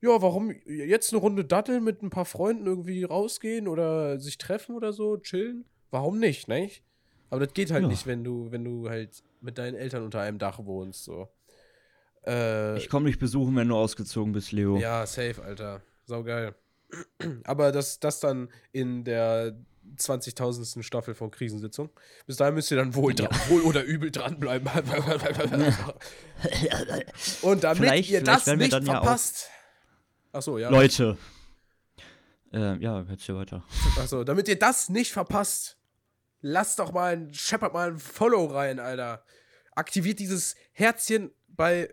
ja, 0.00 0.22
warum 0.22 0.54
jetzt 0.66 1.12
eine 1.12 1.20
Runde 1.20 1.44
Datteln 1.44 1.82
mit 1.82 2.02
ein 2.02 2.10
paar 2.10 2.24
Freunden 2.24 2.66
irgendwie 2.66 3.02
rausgehen 3.04 3.66
oder 3.66 4.20
sich 4.20 4.38
treffen 4.38 4.76
oder 4.76 4.92
so, 4.92 5.16
chillen? 5.16 5.64
Warum 5.90 6.18
nicht, 6.18 6.46
ne? 6.48 6.70
Aber 7.30 7.44
das 7.44 7.52
geht 7.54 7.70
halt 7.70 7.82
Ja. 7.82 7.88
nicht, 7.88 8.06
wenn 8.06 8.22
du, 8.24 8.50
wenn 8.52 8.64
du 8.64 8.88
halt 8.88 9.22
mit 9.40 9.58
deinen 9.58 9.74
Eltern 9.74 10.02
unter 10.04 10.20
einem 10.20 10.38
Dach 10.38 10.60
wohnst, 10.64 11.04
so. 11.04 11.28
Äh, 12.26 12.76
Ich 12.78 12.88
komme 12.88 13.06
dich 13.06 13.18
besuchen, 13.18 13.54
wenn 13.56 13.68
du 13.68 13.76
ausgezogen 13.76 14.32
bist, 14.32 14.52
Leo. 14.52 14.78
ja, 14.78 15.04
safe, 15.06 15.42
Alter. 15.42 15.82
Sau 16.04 16.22
geil. 16.22 16.54
Aber 17.44 17.72
das, 17.72 18.00
das 18.00 18.20
dann 18.20 18.48
in 18.72 19.04
der 19.04 19.56
20.000. 19.96 20.82
Staffel 20.82 21.14
von 21.14 21.30
Krisensitzung. 21.30 21.90
Bis 22.26 22.36
dahin 22.36 22.54
müsst 22.54 22.70
ihr 22.70 22.76
dann 22.76 22.94
wohl, 22.94 23.12
dra- 23.14 23.30
wohl 23.48 23.62
oder 23.62 23.82
übel 23.84 24.10
dranbleiben. 24.10 24.68
Und 27.42 27.64
damit 27.64 27.78
Vielleicht- 27.82 28.10
ihr 28.10 28.22
das 28.22 28.46
nicht 28.46 28.72
dann 28.72 28.84
ja 28.86 28.92
verpasst. 28.92 29.48
Achso, 30.32 30.58
ja. 30.58 30.68
Leute. 30.70 31.16
Äh, 32.52 32.76
ja, 32.82 33.04
erzähl 33.08 33.36
weiter. 33.36 33.64
Achso, 33.98 34.24
damit 34.24 34.48
ihr 34.48 34.58
das 34.58 34.88
nicht 34.88 35.12
verpasst, 35.12 35.76
lasst 36.40 36.78
doch 36.78 36.92
mal 36.92 37.12
ein, 37.14 37.34
scheppert 37.34 37.72
mal 37.74 37.90
ein 37.92 37.98
Follow 37.98 38.46
rein, 38.46 38.78
Alter. 38.80 39.24
Aktiviert 39.74 40.18
dieses 40.18 40.54
Herzchen 40.72 41.30
bei. 41.48 41.90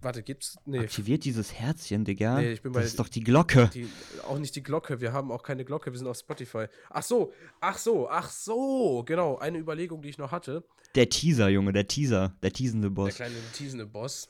Warte, 0.00 0.22
gibt's. 0.22 0.56
Nee, 0.64 0.80
Aktiviert 0.80 1.24
dieses 1.24 1.52
Herzchen, 1.52 2.04
Digga. 2.04 2.40
Nee, 2.40 2.52
ich 2.52 2.62
bin 2.62 2.72
bei- 2.72 2.80
das 2.80 2.90
ist 2.90 2.98
doch 2.98 3.08
die 3.08 3.22
Glocke. 3.22 3.70
Die, 3.72 3.88
auch 4.24 4.38
nicht 4.38 4.54
die 4.56 4.62
Glocke, 4.62 5.00
wir 5.00 5.12
haben 5.12 5.30
auch 5.32 5.42
keine 5.42 5.64
Glocke, 5.64 5.90
wir 5.92 5.98
sind 5.98 6.06
auf 6.08 6.16
Spotify. 6.18 6.66
Ach 6.90 7.02
so, 7.02 7.32
ach 7.60 7.78
so, 7.78 8.08
ach 8.08 8.30
so, 8.30 9.02
genau, 9.04 9.38
eine 9.38 9.58
Überlegung, 9.58 10.02
die 10.02 10.08
ich 10.08 10.18
noch 10.18 10.32
hatte. 10.32 10.64
Der 10.94 11.08
Teaser, 11.08 11.48
Junge, 11.48 11.72
der 11.72 11.86
Teaser. 11.86 12.36
Der 12.42 12.52
teasende 12.52 12.88
Der 12.88 12.94
Boss. 12.94 13.14
kleine 13.16 13.34
teasende 13.52 13.86
Boss. 13.86 14.28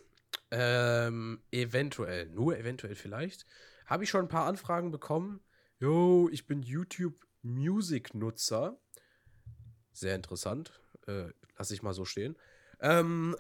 Ähm, 0.50 1.40
eventuell, 1.50 2.26
nur 2.30 2.56
eventuell 2.58 2.94
vielleicht, 2.94 3.46
habe 3.86 4.04
ich 4.04 4.10
schon 4.10 4.22
ein 4.22 4.28
paar 4.28 4.46
Anfragen 4.46 4.90
bekommen. 4.90 5.40
Jo, 5.80 6.28
ich 6.32 6.46
bin 6.46 6.62
YouTube 6.62 7.14
Music 7.42 8.14
Nutzer. 8.14 8.78
Sehr 9.92 10.14
interessant. 10.14 10.72
Äh, 11.06 11.28
lass 11.58 11.70
ich 11.70 11.82
mal 11.82 11.92
so 11.94 12.04
stehen. 12.04 12.36
Ähm, 12.80 13.34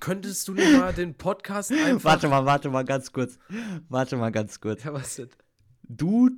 könntest 0.00 0.46
du 0.48 0.54
nicht 0.54 0.72
mal 0.72 0.92
den 0.92 1.14
Podcast 1.14 1.72
einfach. 1.72 2.04
Warte 2.04 2.28
mal, 2.28 2.44
warte 2.46 2.70
mal 2.70 2.84
ganz 2.84 3.12
kurz. 3.12 3.38
Warte 3.88 4.16
mal 4.16 4.30
ganz 4.30 4.60
kurz. 4.60 4.84
Ja, 4.84 4.92
was 4.92 5.16
denn? 5.16 5.30
Du, 5.88 6.30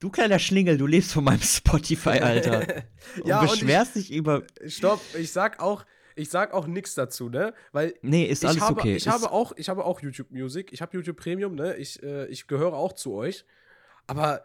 du 0.00 0.10
kleiner 0.10 0.38
Schlingel, 0.38 0.78
du 0.78 0.86
lebst 0.86 1.12
von 1.12 1.24
meinem 1.24 1.40
Spotify, 1.42 2.20
Alter. 2.20 2.60
Und 3.20 3.26
Ja, 3.26 3.40
und 3.40 3.46
ich- 3.46 3.52
beschwerst 3.52 3.96
dich 3.96 4.12
über. 4.12 4.42
Stopp, 4.66 5.00
ich 5.18 5.32
sag 5.32 5.60
auch, 5.60 5.84
ich 6.16 6.30
sag 6.30 6.52
auch 6.52 6.66
nichts 6.66 6.94
dazu, 6.94 7.28
ne? 7.28 7.54
Weil 7.72 7.94
Nee, 8.02 8.24
ist 8.24 8.42
ich 8.42 8.48
alles 8.48 8.62
habe, 8.62 8.80
okay. 8.80 8.96
Ich 8.96 9.06
ist, 9.06 9.12
habe 9.12 9.30
auch, 9.30 9.52
ich 9.56 9.68
habe 9.68 9.84
auch 9.84 10.00
YouTube 10.00 10.30
Music, 10.30 10.72
ich 10.72 10.80
habe 10.82 10.96
YouTube 10.96 11.16
Premium, 11.16 11.54
ne? 11.54 11.76
Ich, 11.76 12.02
äh, 12.02 12.26
ich 12.26 12.46
gehöre 12.48 12.74
auch 12.74 12.92
zu 12.92 13.14
euch. 13.14 13.44
Aber 14.06 14.42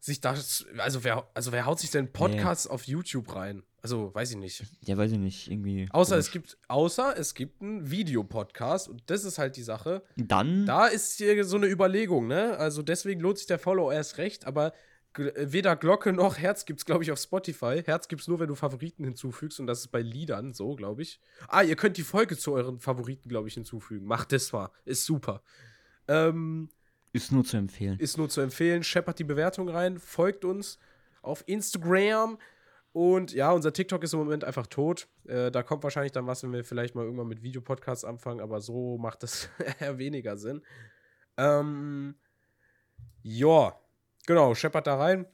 sich 0.00 0.20
das, 0.20 0.66
also 0.78 1.04
wer, 1.04 1.28
also 1.34 1.52
wer 1.52 1.64
haut 1.66 1.80
sich 1.80 1.90
denn 1.90 2.12
Podcasts 2.12 2.66
auf 2.66 2.84
YouTube 2.84 3.34
rein? 3.34 3.62
Also 3.86 4.12
weiß 4.12 4.32
ich 4.32 4.36
nicht. 4.36 4.64
ja, 4.80 4.96
weiß 4.96 5.12
ich 5.12 5.18
nicht, 5.18 5.48
irgendwie. 5.48 5.86
Außer 5.90 6.16
es 6.18 6.32
komisch. 6.32 6.32
gibt, 6.32 6.58
außer 6.66 7.16
es 7.16 7.34
gibt 7.34 7.62
einen 7.62 7.88
Videopodcast 7.88 8.88
und 8.88 9.00
das 9.06 9.22
ist 9.22 9.38
halt 9.38 9.56
die 9.56 9.62
Sache. 9.62 10.02
Dann. 10.16 10.66
Da 10.66 10.86
ist 10.86 11.18
hier 11.18 11.44
so 11.44 11.56
eine 11.56 11.68
Überlegung, 11.68 12.26
ne? 12.26 12.56
Also 12.58 12.82
deswegen 12.82 13.20
lohnt 13.20 13.38
sich 13.38 13.46
der 13.46 13.60
Follow 13.60 13.92
erst 13.92 14.18
recht, 14.18 14.44
aber 14.44 14.72
äh, 15.16 15.30
weder 15.52 15.76
Glocke 15.76 16.12
noch 16.12 16.36
Herz 16.36 16.64
gibt's, 16.64 16.84
glaube 16.84 17.04
ich, 17.04 17.12
auf 17.12 17.20
Spotify. 17.20 17.80
Herz 17.84 18.08
gibt's 18.08 18.26
nur, 18.26 18.40
wenn 18.40 18.48
du 18.48 18.56
Favoriten 18.56 19.04
hinzufügst 19.04 19.60
und 19.60 19.68
das 19.68 19.78
ist 19.82 19.88
bei 19.92 20.00
Liedern 20.00 20.52
so, 20.52 20.74
glaube 20.74 21.02
ich. 21.02 21.20
Ah, 21.46 21.62
ihr 21.62 21.76
könnt 21.76 21.96
die 21.96 22.02
Folge 22.02 22.36
zu 22.36 22.54
euren 22.54 22.80
Favoriten, 22.80 23.28
glaube 23.28 23.46
ich, 23.46 23.54
hinzufügen. 23.54 24.04
Macht 24.04 24.32
das 24.32 24.50
mal. 24.52 24.70
Ist 24.84 25.04
super. 25.04 25.42
Ähm, 26.08 26.70
Ist 27.12 27.30
nur 27.30 27.44
zu 27.44 27.56
empfehlen. 27.56 28.00
ist 28.00 28.18
nur 28.18 28.28
zu 28.28 28.40
empfehlen. 28.40 28.82
Scheppert 28.82 29.20
die 29.20 29.24
Bewertung 29.24 29.68
rein, 29.68 30.00
folgt 30.00 30.44
uns 30.44 30.78
auf 31.22 31.44
Instagram. 31.46 32.36
Und 32.96 33.34
ja, 33.34 33.52
unser 33.52 33.74
TikTok 33.74 34.02
ist 34.04 34.14
im 34.14 34.20
Moment 34.20 34.42
einfach 34.42 34.66
tot. 34.66 35.06
Äh, 35.26 35.50
da 35.50 35.62
kommt 35.62 35.82
wahrscheinlich 35.82 36.12
dann 36.12 36.26
was, 36.26 36.42
wenn 36.42 36.54
wir 36.54 36.64
vielleicht 36.64 36.94
mal 36.94 37.04
irgendwann 37.04 37.26
mit 37.26 37.42
Videopodcasts 37.42 38.06
anfangen, 38.06 38.40
aber 38.40 38.62
so 38.62 38.96
macht 38.96 39.22
das 39.22 39.50
eher 39.80 39.98
weniger 39.98 40.38
Sinn. 40.38 40.62
Ähm, 41.36 42.14
ja, 43.22 43.78
genau, 44.26 44.54
scheppert 44.54 44.86
da 44.86 44.96
rein. 44.96 45.26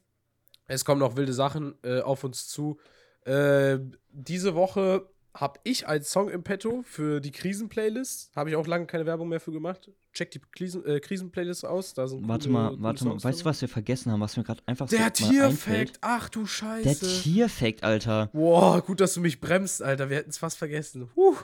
Es 0.67 0.85
kommen 0.85 0.99
noch 0.99 1.15
wilde 1.15 1.33
Sachen 1.33 1.77
äh, 1.85 2.01
auf 2.01 2.25
uns 2.25 2.49
zu. 2.49 2.81
Äh, 3.27 3.79
diese 4.11 4.57
Woche 4.57 5.09
habe 5.35 5.59
ich 5.65 5.89
als 5.89 6.11
Song 6.11 6.29
im 6.29 6.43
Petto 6.43 6.83
für 6.85 7.21
die 7.21 7.31
Krisen-Playlist. 7.31 8.33
Habe 8.37 8.51
ich 8.51 8.57
auch 8.57 8.67
lange 8.67 8.87
keine 8.87 9.07
Werbung 9.07 9.29
mehr 9.29 9.41
für 9.41 9.51
gemacht. 9.53 9.91
Check 10.13 10.31
die 10.31 10.41
Krisen- 10.55 10.85
äh, 10.85 11.01
Krisen-Playlist 11.01 11.65
aus. 11.65 11.95
Da 11.95 12.07
sind 12.07 12.29
Warte 12.29 12.49
coole- 12.49 12.53
mal, 12.53 12.69
coole 12.71 12.83
warte 12.83 13.05
mal. 13.05 13.11
Songs 13.13 13.25
Weißt 13.25 13.41
du, 13.41 13.45
was 13.47 13.61
wir 13.63 13.69
vergessen 13.69 14.13
haben, 14.13 14.21
was 14.21 14.37
mir 14.37 14.45
gerade 14.45 14.63
einfach 14.67 14.89
so 14.89 14.97
Der 14.97 15.07
mal 15.07 15.13
einfällt? 15.13 15.59
Tierfact. 15.95 15.99
Ach 16.03 16.29
du 16.29 16.45
Scheiße. 16.47 16.83
Der 17.07 17.23
Tierfact, 17.23 17.83
Alter. 17.83 18.29
Boah, 18.35 18.83
gut, 18.83 19.01
dass 19.01 19.15
du 19.15 19.21
mich 19.21 19.41
bremst, 19.41 19.83
Alter. 19.83 20.11
Wir 20.11 20.19
hätten 20.19 20.31
es 20.31 20.39
fast 20.39 20.59
vergessen. 20.59 21.09
Huh. 21.17 21.37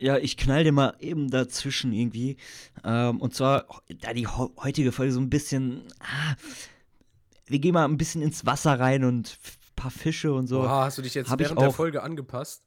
Ja, 0.00 0.18
ich 0.18 0.36
knall 0.36 0.64
dir 0.64 0.72
mal 0.72 0.96
eben 0.98 1.30
dazwischen 1.30 1.92
irgendwie. 1.92 2.36
Ähm, 2.82 3.20
und 3.20 3.36
zwar, 3.36 3.66
da 4.00 4.12
die 4.12 4.26
heutige 4.26 4.90
Folge 4.90 5.12
so 5.12 5.20
ein 5.20 5.30
bisschen. 5.30 5.82
Ah, 6.00 6.34
wir 7.46 7.60
gehen 7.60 7.74
mal 7.74 7.84
ein 7.84 7.98
bisschen 7.98 8.20
ins 8.20 8.44
Wasser 8.46 8.80
rein 8.80 9.04
und 9.04 9.28
ein 9.28 9.76
paar 9.76 9.92
Fische 9.92 10.32
und 10.32 10.48
so. 10.48 10.62
Boah, 10.62 10.86
hast 10.86 10.98
du 10.98 11.02
dich 11.02 11.14
jetzt 11.14 11.30
während 11.38 11.60
der. 11.60 11.70
Folge 11.70 12.02
angepasst? 12.02 12.64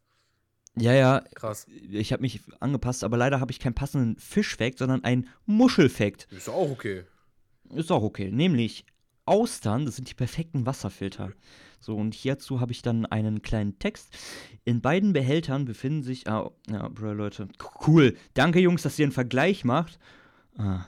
Ja, 0.78 0.94
ja, 0.94 1.24
Krass. 1.36 1.68
ich 1.90 2.12
habe 2.12 2.22
mich 2.22 2.42
angepasst, 2.60 3.04
aber 3.04 3.18
leider 3.18 3.40
habe 3.40 3.52
ich 3.52 3.60
keinen 3.60 3.76
passenden 3.76 4.18
Fischfact, 4.18 4.80
sondern 4.80 5.04
einen 5.04 5.30
Muschelfact. 5.46 6.28
Ist 6.32 6.50
auch 6.50 6.70
okay. 6.70 7.04
Ist 7.74 7.92
auch 7.92 8.04
okay. 8.04 8.30
Nämlich 8.32 8.86
Austern, 9.26 9.86
das 9.86 9.96
sind 9.96 10.10
die 10.10 10.14
perfekten 10.14 10.66
Wasserfilter. 10.66 11.32
So, 11.80 11.96
und 11.96 12.14
hierzu 12.14 12.60
habe 12.62 12.72
ich 12.72 12.82
dann 12.82 13.06
einen 13.06 13.42
kleinen 13.42 13.80
Text. 13.80 14.16
In 14.64 14.82
beiden 14.82 15.14
Behältern 15.14 15.66
befinden 15.66 16.04
sich. 16.04 16.28
Ah, 16.28 16.52
ja, 16.70 16.88
Bro, 16.90 17.14
Leute. 17.14 17.48
Cool. 17.88 18.16
Danke, 18.34 18.60
Jungs, 18.60 18.82
dass 18.84 19.00
ihr 19.00 19.06
einen 19.06 19.12
Vergleich 19.12 19.64
macht. 19.66 20.00
Ah, 20.58 20.86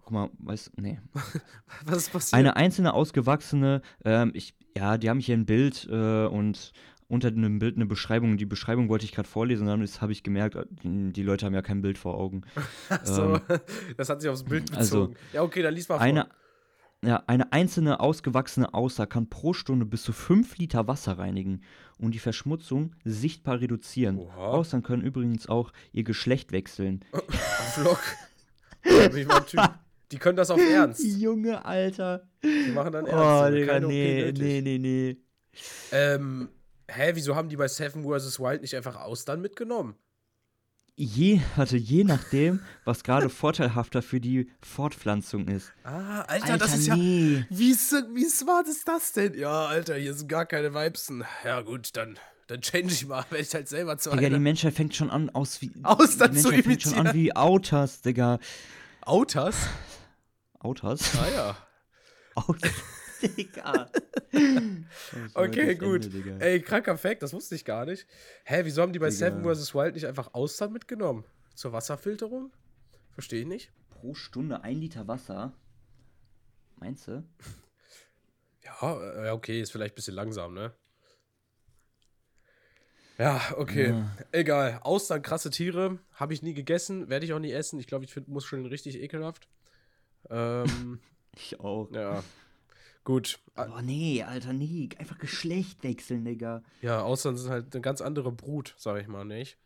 guck 0.00 0.12
mal, 0.12 0.30
weißt 0.38 0.72
nee. 0.80 1.00
Was 1.84 1.98
ist 1.98 2.12
passiert? 2.12 2.38
Eine 2.38 2.56
einzelne 2.56 2.94
ausgewachsene, 2.94 3.82
ähm, 4.04 4.30
ich, 4.34 4.54
ja, 4.76 4.96
die 4.96 5.10
haben 5.10 5.20
hier 5.20 5.36
ein 5.36 5.46
Bild 5.46 5.86
äh, 5.90 6.26
und 6.26 6.72
unter 7.08 7.30
dem 7.30 7.58
Bild 7.58 7.76
eine 7.76 7.86
Beschreibung. 7.86 8.36
Die 8.36 8.46
Beschreibung 8.46 8.88
wollte 8.88 9.04
ich 9.04 9.12
gerade 9.12 9.28
vorlesen, 9.28 9.66
dann 9.66 9.82
habe 9.82 10.12
ich 10.12 10.22
gemerkt, 10.22 10.54
äh, 10.54 10.64
die 10.84 11.22
Leute 11.22 11.46
haben 11.46 11.54
ja 11.54 11.62
kein 11.62 11.82
Bild 11.82 11.98
vor 11.98 12.14
Augen. 12.14 12.42
Ach 12.90 13.04
so, 13.04 13.34
ähm, 13.34 13.40
das 13.96 14.08
hat 14.08 14.20
sich 14.20 14.30
aufs 14.30 14.44
Bild 14.44 14.76
also, 14.76 15.08
bezogen. 15.08 15.16
ja, 15.32 15.42
okay, 15.42 15.62
dann 15.62 15.74
lies 15.74 15.88
mal 15.88 15.96
vor. 15.96 16.02
Eine, 16.04 16.28
ja, 17.04 17.22
eine 17.26 17.52
einzelne 17.52 18.00
ausgewachsene 18.00 18.74
Auster 18.74 19.06
kann 19.06 19.28
pro 19.30 19.52
Stunde 19.52 19.86
bis 19.86 20.02
zu 20.02 20.12
5 20.12 20.58
Liter 20.58 20.86
Wasser 20.86 21.18
reinigen 21.18 21.62
und 21.98 22.12
die 22.14 22.18
Verschmutzung 22.18 22.94
sichtbar 23.04 23.60
reduzieren. 23.60 24.18
Oha. 24.18 24.48
Austern 24.48 24.82
können 24.82 25.02
übrigens 25.02 25.48
auch 25.48 25.72
ihr 25.92 26.04
Geschlecht 26.04 26.52
wechseln. 26.52 27.04
Vlog. 27.74 28.00
Da 28.82 29.08
bin 29.08 29.18
ich 29.18 29.26
mal 29.26 29.38
ein 29.38 29.46
Typ. 29.46 29.60
Die 30.10 30.18
können 30.18 30.36
das 30.36 30.50
auf 30.50 30.60
Ernst. 30.60 31.04
Junge, 31.04 31.64
Alter. 31.64 32.28
Die 32.42 32.72
machen 32.72 32.92
dann 32.92 33.04
Oh, 33.04 33.08
Ernst. 33.08 33.58
Junge. 33.58 33.60
Digga, 33.60 33.80
nee, 33.80 34.32
nee, 34.32 34.60
nee, 34.62 34.78
nee. 34.78 35.16
Ähm, 35.92 36.48
hä, 36.88 37.10
wieso 37.14 37.36
haben 37.36 37.48
die 37.48 37.56
bei 37.56 37.68
Seven 37.68 38.02
vs. 38.04 38.40
Wild 38.40 38.62
nicht 38.62 38.74
einfach 38.76 38.96
Austern 38.96 39.40
mitgenommen? 39.40 39.94
Je, 41.00 41.40
also 41.56 41.76
je 41.76 42.02
nachdem, 42.02 42.58
was 42.84 43.04
gerade 43.04 43.28
vorteilhafter 43.28 44.02
für 44.02 44.20
die 44.20 44.50
Fortpflanzung 44.60 45.46
ist. 45.46 45.72
Ah, 45.84 46.22
Alter, 46.22 46.58
das 46.58 46.74
ist 46.76 46.88
ja. 46.88 46.96
nee. 46.96 47.44
Wie, 47.50 47.70
s- 47.70 47.94
wie 48.14 48.24
smart 48.24 48.66
ist 48.66 48.88
das 48.88 49.12
denn? 49.12 49.34
Ja, 49.38 49.66
Alter, 49.66 49.94
hier 49.94 50.12
sind 50.14 50.28
gar 50.28 50.44
keine 50.44 50.74
Weibsen. 50.74 51.24
Ja, 51.44 51.60
gut, 51.60 51.96
dann, 51.96 52.18
dann 52.48 52.62
change 52.62 52.92
ich 52.92 53.06
mal, 53.06 53.24
wenn 53.30 53.42
ich 53.42 53.54
halt 53.54 53.68
selber 53.68 53.96
zu 53.96 54.10
Digga, 54.10 54.20
die 54.22 54.26
einer. 54.26 54.38
Menschheit 54.40 54.74
fängt 54.74 54.96
schon 54.96 55.08
an 55.10 55.30
aus 55.30 55.62
wie. 55.62 55.70
Austern 55.84 56.32
die 56.34 56.40
zu 56.40 56.48
Menschheit 56.48 56.64
fängt 56.64 56.82
schon 56.82 56.92
an 56.94 56.98
imitieren. 57.06 57.24
wie 57.24 57.36
Autas, 57.36 58.00
Digga. 58.00 58.40
Autas? 59.02 59.54
Autas? 60.58 61.12
Ah 61.16 61.28
ja. 61.32 61.56
Autas, 62.34 62.72
Digga. 63.22 63.90
Okay, 65.34 65.74
gut. 65.74 66.04
Ende, 66.04 66.08
Digga. 66.10 66.36
Ey, 66.38 66.60
kranker 66.60 66.96
Fact, 66.98 67.22
das 67.22 67.32
wusste 67.32 67.54
ich 67.54 67.64
gar 67.64 67.86
nicht. 67.86 68.06
Hä, 68.44 68.60
wieso 68.64 68.82
haben 68.82 68.92
die 68.92 68.98
bei 68.98 69.08
Digga. 69.08 69.18
Seven 69.18 69.42
vs. 69.42 69.74
Wild 69.74 69.94
nicht 69.94 70.06
einfach 70.06 70.34
Austern 70.34 70.72
mitgenommen? 70.72 71.24
Zur 71.54 71.72
Wasserfilterung? 71.72 72.52
Verstehe 73.12 73.40
ich 73.40 73.46
nicht. 73.46 73.72
Pro 73.90 74.14
Stunde 74.14 74.62
ein 74.62 74.78
Liter 74.78 75.08
Wasser. 75.08 75.54
Meinst 76.76 77.08
du? 77.08 77.24
Ja, 78.64 79.00
äh, 79.00 79.26
ja, 79.26 79.32
okay, 79.32 79.60
ist 79.60 79.72
vielleicht 79.72 79.94
ein 79.94 79.96
bisschen 79.96 80.14
langsam, 80.14 80.54
ne? 80.54 80.72
Ja, 83.18 83.40
okay. 83.56 83.88
Ja. 83.88 84.16
Egal. 84.30 84.78
Austern, 84.82 85.22
krasse 85.22 85.50
Tiere. 85.50 85.98
Habe 86.12 86.34
ich 86.34 86.42
nie 86.42 86.54
gegessen, 86.54 87.08
werde 87.08 87.24
ich 87.26 87.32
auch 87.32 87.40
nie 87.40 87.50
essen. 87.50 87.80
Ich 87.80 87.88
glaube, 87.88 88.04
ich 88.04 88.12
find, 88.12 88.28
muss 88.28 88.44
schon 88.44 88.64
richtig 88.66 89.00
ekelhaft. 89.00 89.48
Ähm, 90.30 91.00
Ich 91.34 91.58
auch. 91.60 91.90
ja. 91.92 92.22
Gut. 93.08 93.38
Oh 93.56 93.80
nee, 93.82 94.22
Alter, 94.22 94.52
nie. 94.52 94.90
Einfach 94.98 95.16
Geschlecht 95.16 95.82
wechseln, 95.82 96.26
Digga. 96.26 96.62
Ja, 96.82 97.00
Austern 97.00 97.38
sind 97.38 97.48
halt 97.50 97.74
eine 97.74 97.80
ganz 97.80 98.02
andere 98.02 98.30
Brut, 98.30 98.74
sag 98.76 99.00
ich 99.00 99.08
mal, 99.08 99.24
nicht? 99.24 99.56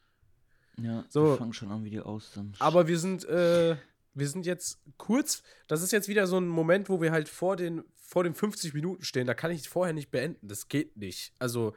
Ja, 0.80 1.04
So. 1.08 1.30
wir 1.30 1.36
fangen 1.38 1.52
schon 1.52 1.72
an 1.72 1.82
wie 1.82 1.90
die 1.90 1.98
Austern. 1.98 2.54
Aber 2.60 2.86
wir 2.86 3.00
sind, 3.00 3.24
äh, 3.24 3.74
wir 4.14 4.28
sind 4.28 4.46
jetzt 4.46 4.78
kurz, 4.96 5.42
das 5.66 5.82
ist 5.82 5.90
jetzt 5.90 6.06
wieder 6.06 6.28
so 6.28 6.38
ein 6.38 6.46
Moment, 6.46 6.88
wo 6.88 7.00
wir 7.02 7.10
halt 7.10 7.28
vor 7.28 7.56
den, 7.56 7.82
vor 7.96 8.22
den 8.22 8.36
50 8.36 8.74
Minuten 8.74 9.02
stehen. 9.02 9.26
Da 9.26 9.34
kann 9.34 9.50
ich 9.50 9.68
vorher 9.68 9.92
nicht 9.92 10.12
beenden. 10.12 10.46
Das 10.46 10.68
geht 10.68 10.96
nicht. 10.96 11.34
Also, 11.40 11.74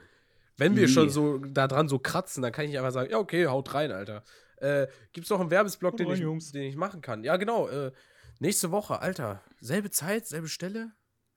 wenn 0.57 0.75
wir 0.75 0.83
Nee. 0.85 0.93
schon 0.93 1.09
so 1.09 1.39
da 1.39 1.67
dran 1.67 1.89
so 1.89 1.97
kratzen, 1.97 2.43
dann 2.43 2.51
kann 2.51 2.65
ich 2.65 2.69
nicht 2.69 2.77
einfach 2.77 2.93
sagen, 2.93 3.09
ja, 3.09 3.17
okay, 3.17 3.47
haut 3.47 3.73
rein, 3.73 3.91
Alter. 3.91 4.23
Äh, 4.57 4.85
gibt's 5.13 5.31
noch 5.31 5.39
einen 5.39 5.49
Werbesblock, 5.49 5.97
den 5.97 6.05
rein, 6.11 6.37
ich, 6.37 6.51
den 6.51 6.61
ich 6.69 6.75
machen 6.75 7.01
kann? 7.01 7.23
Ja, 7.23 7.37
genau. 7.37 7.67
Äh, 7.69 7.91
nächste 8.39 8.69
Woche, 8.69 8.99
Alter. 9.01 9.41
Selbe 9.61 9.89
Zeit, 9.89 10.27
selbe 10.27 10.47
Stelle. 10.47 10.91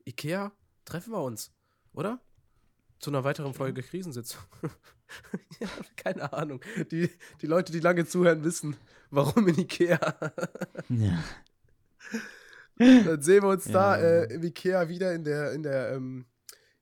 Ikea, 0.08 0.52
treffen 0.84 1.12
wir 1.12 1.22
uns, 1.22 1.52
oder? 1.92 2.20
Zu 2.98 3.10
einer 3.10 3.22
weiteren 3.24 3.54
Folge 3.54 3.82
Krisensitzung. 3.82 4.42
ja, 5.60 5.68
keine 5.96 6.32
Ahnung. 6.32 6.60
Die, 6.90 7.10
die 7.40 7.46
Leute, 7.46 7.70
die 7.72 7.80
lange 7.80 8.06
zuhören, 8.06 8.42
wissen, 8.42 8.76
warum 9.10 9.46
in 9.48 9.58
Ikea. 9.58 9.98
ja. 10.88 11.24
Dann 12.76 13.22
sehen 13.22 13.42
wir 13.42 13.50
uns 13.50 13.64
da 13.64 13.96
Ja. 13.98 14.02
äh, 14.22 14.34
im 14.34 14.42
Ikea 14.42 14.88
wieder 14.88 15.12
in 15.14 15.24
der, 15.24 15.52
in 15.52 15.62
der, 15.62 15.92
ähm, 15.92 16.26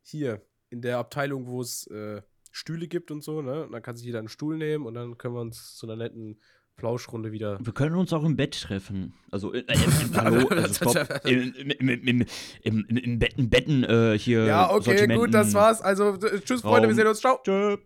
hier, 0.03 0.43
in 0.71 0.83
der 0.83 0.99
Abteilung, 0.99 1.47
wo 1.47 1.61
es 1.61 1.87
äh, 1.89 2.23
Stühle 2.53 2.87
gibt 2.89 3.11
und 3.11 3.23
so, 3.23 3.43
ne? 3.43 3.65
Und 3.65 3.73
dann 3.73 3.83
kann 3.83 3.97
sich 3.97 4.07
jeder 4.07 4.19
einen 4.21 4.29
Stuhl 4.29 4.57
nehmen 4.57 4.87
und 4.87 4.95
dann 4.95 5.19
können 5.19 5.35
wir 5.35 5.41
uns 5.41 5.75
zu 5.77 5.87
einer 5.87 5.97
netten 5.97 6.41
Plauschrunde 6.77 7.33
wieder. 7.33 7.59
Wir 7.61 7.73
können 7.73 7.97
uns 7.97 8.13
auch 8.13 8.25
im 8.25 8.37
Bett 8.37 8.61
treffen. 8.61 9.15
Also, 9.31 9.53
äh, 9.53 9.61
äh, 9.61 9.77
hallo, 10.15 10.47
also 10.49 10.91
stopp. 10.91 11.27
Im, 11.27 11.55
im, 11.55 13.19
Betten, 13.19 13.49
Betten 13.49 13.85
äh, 13.85 14.19
hier. 14.19 14.45
Ja, 14.45 14.71
okay, 14.71 15.07
gut, 15.07 15.33
das 15.33 15.55
war's. 15.55 15.81
Also, 15.81 16.17
tschüss, 16.17 16.61
Freunde, 16.61 16.89
wir 16.89 16.89
Raum. 16.89 16.95
sehen 16.95 17.07
uns. 17.07 17.21
Ciao. 17.21 17.39
Tschö. 17.43 17.77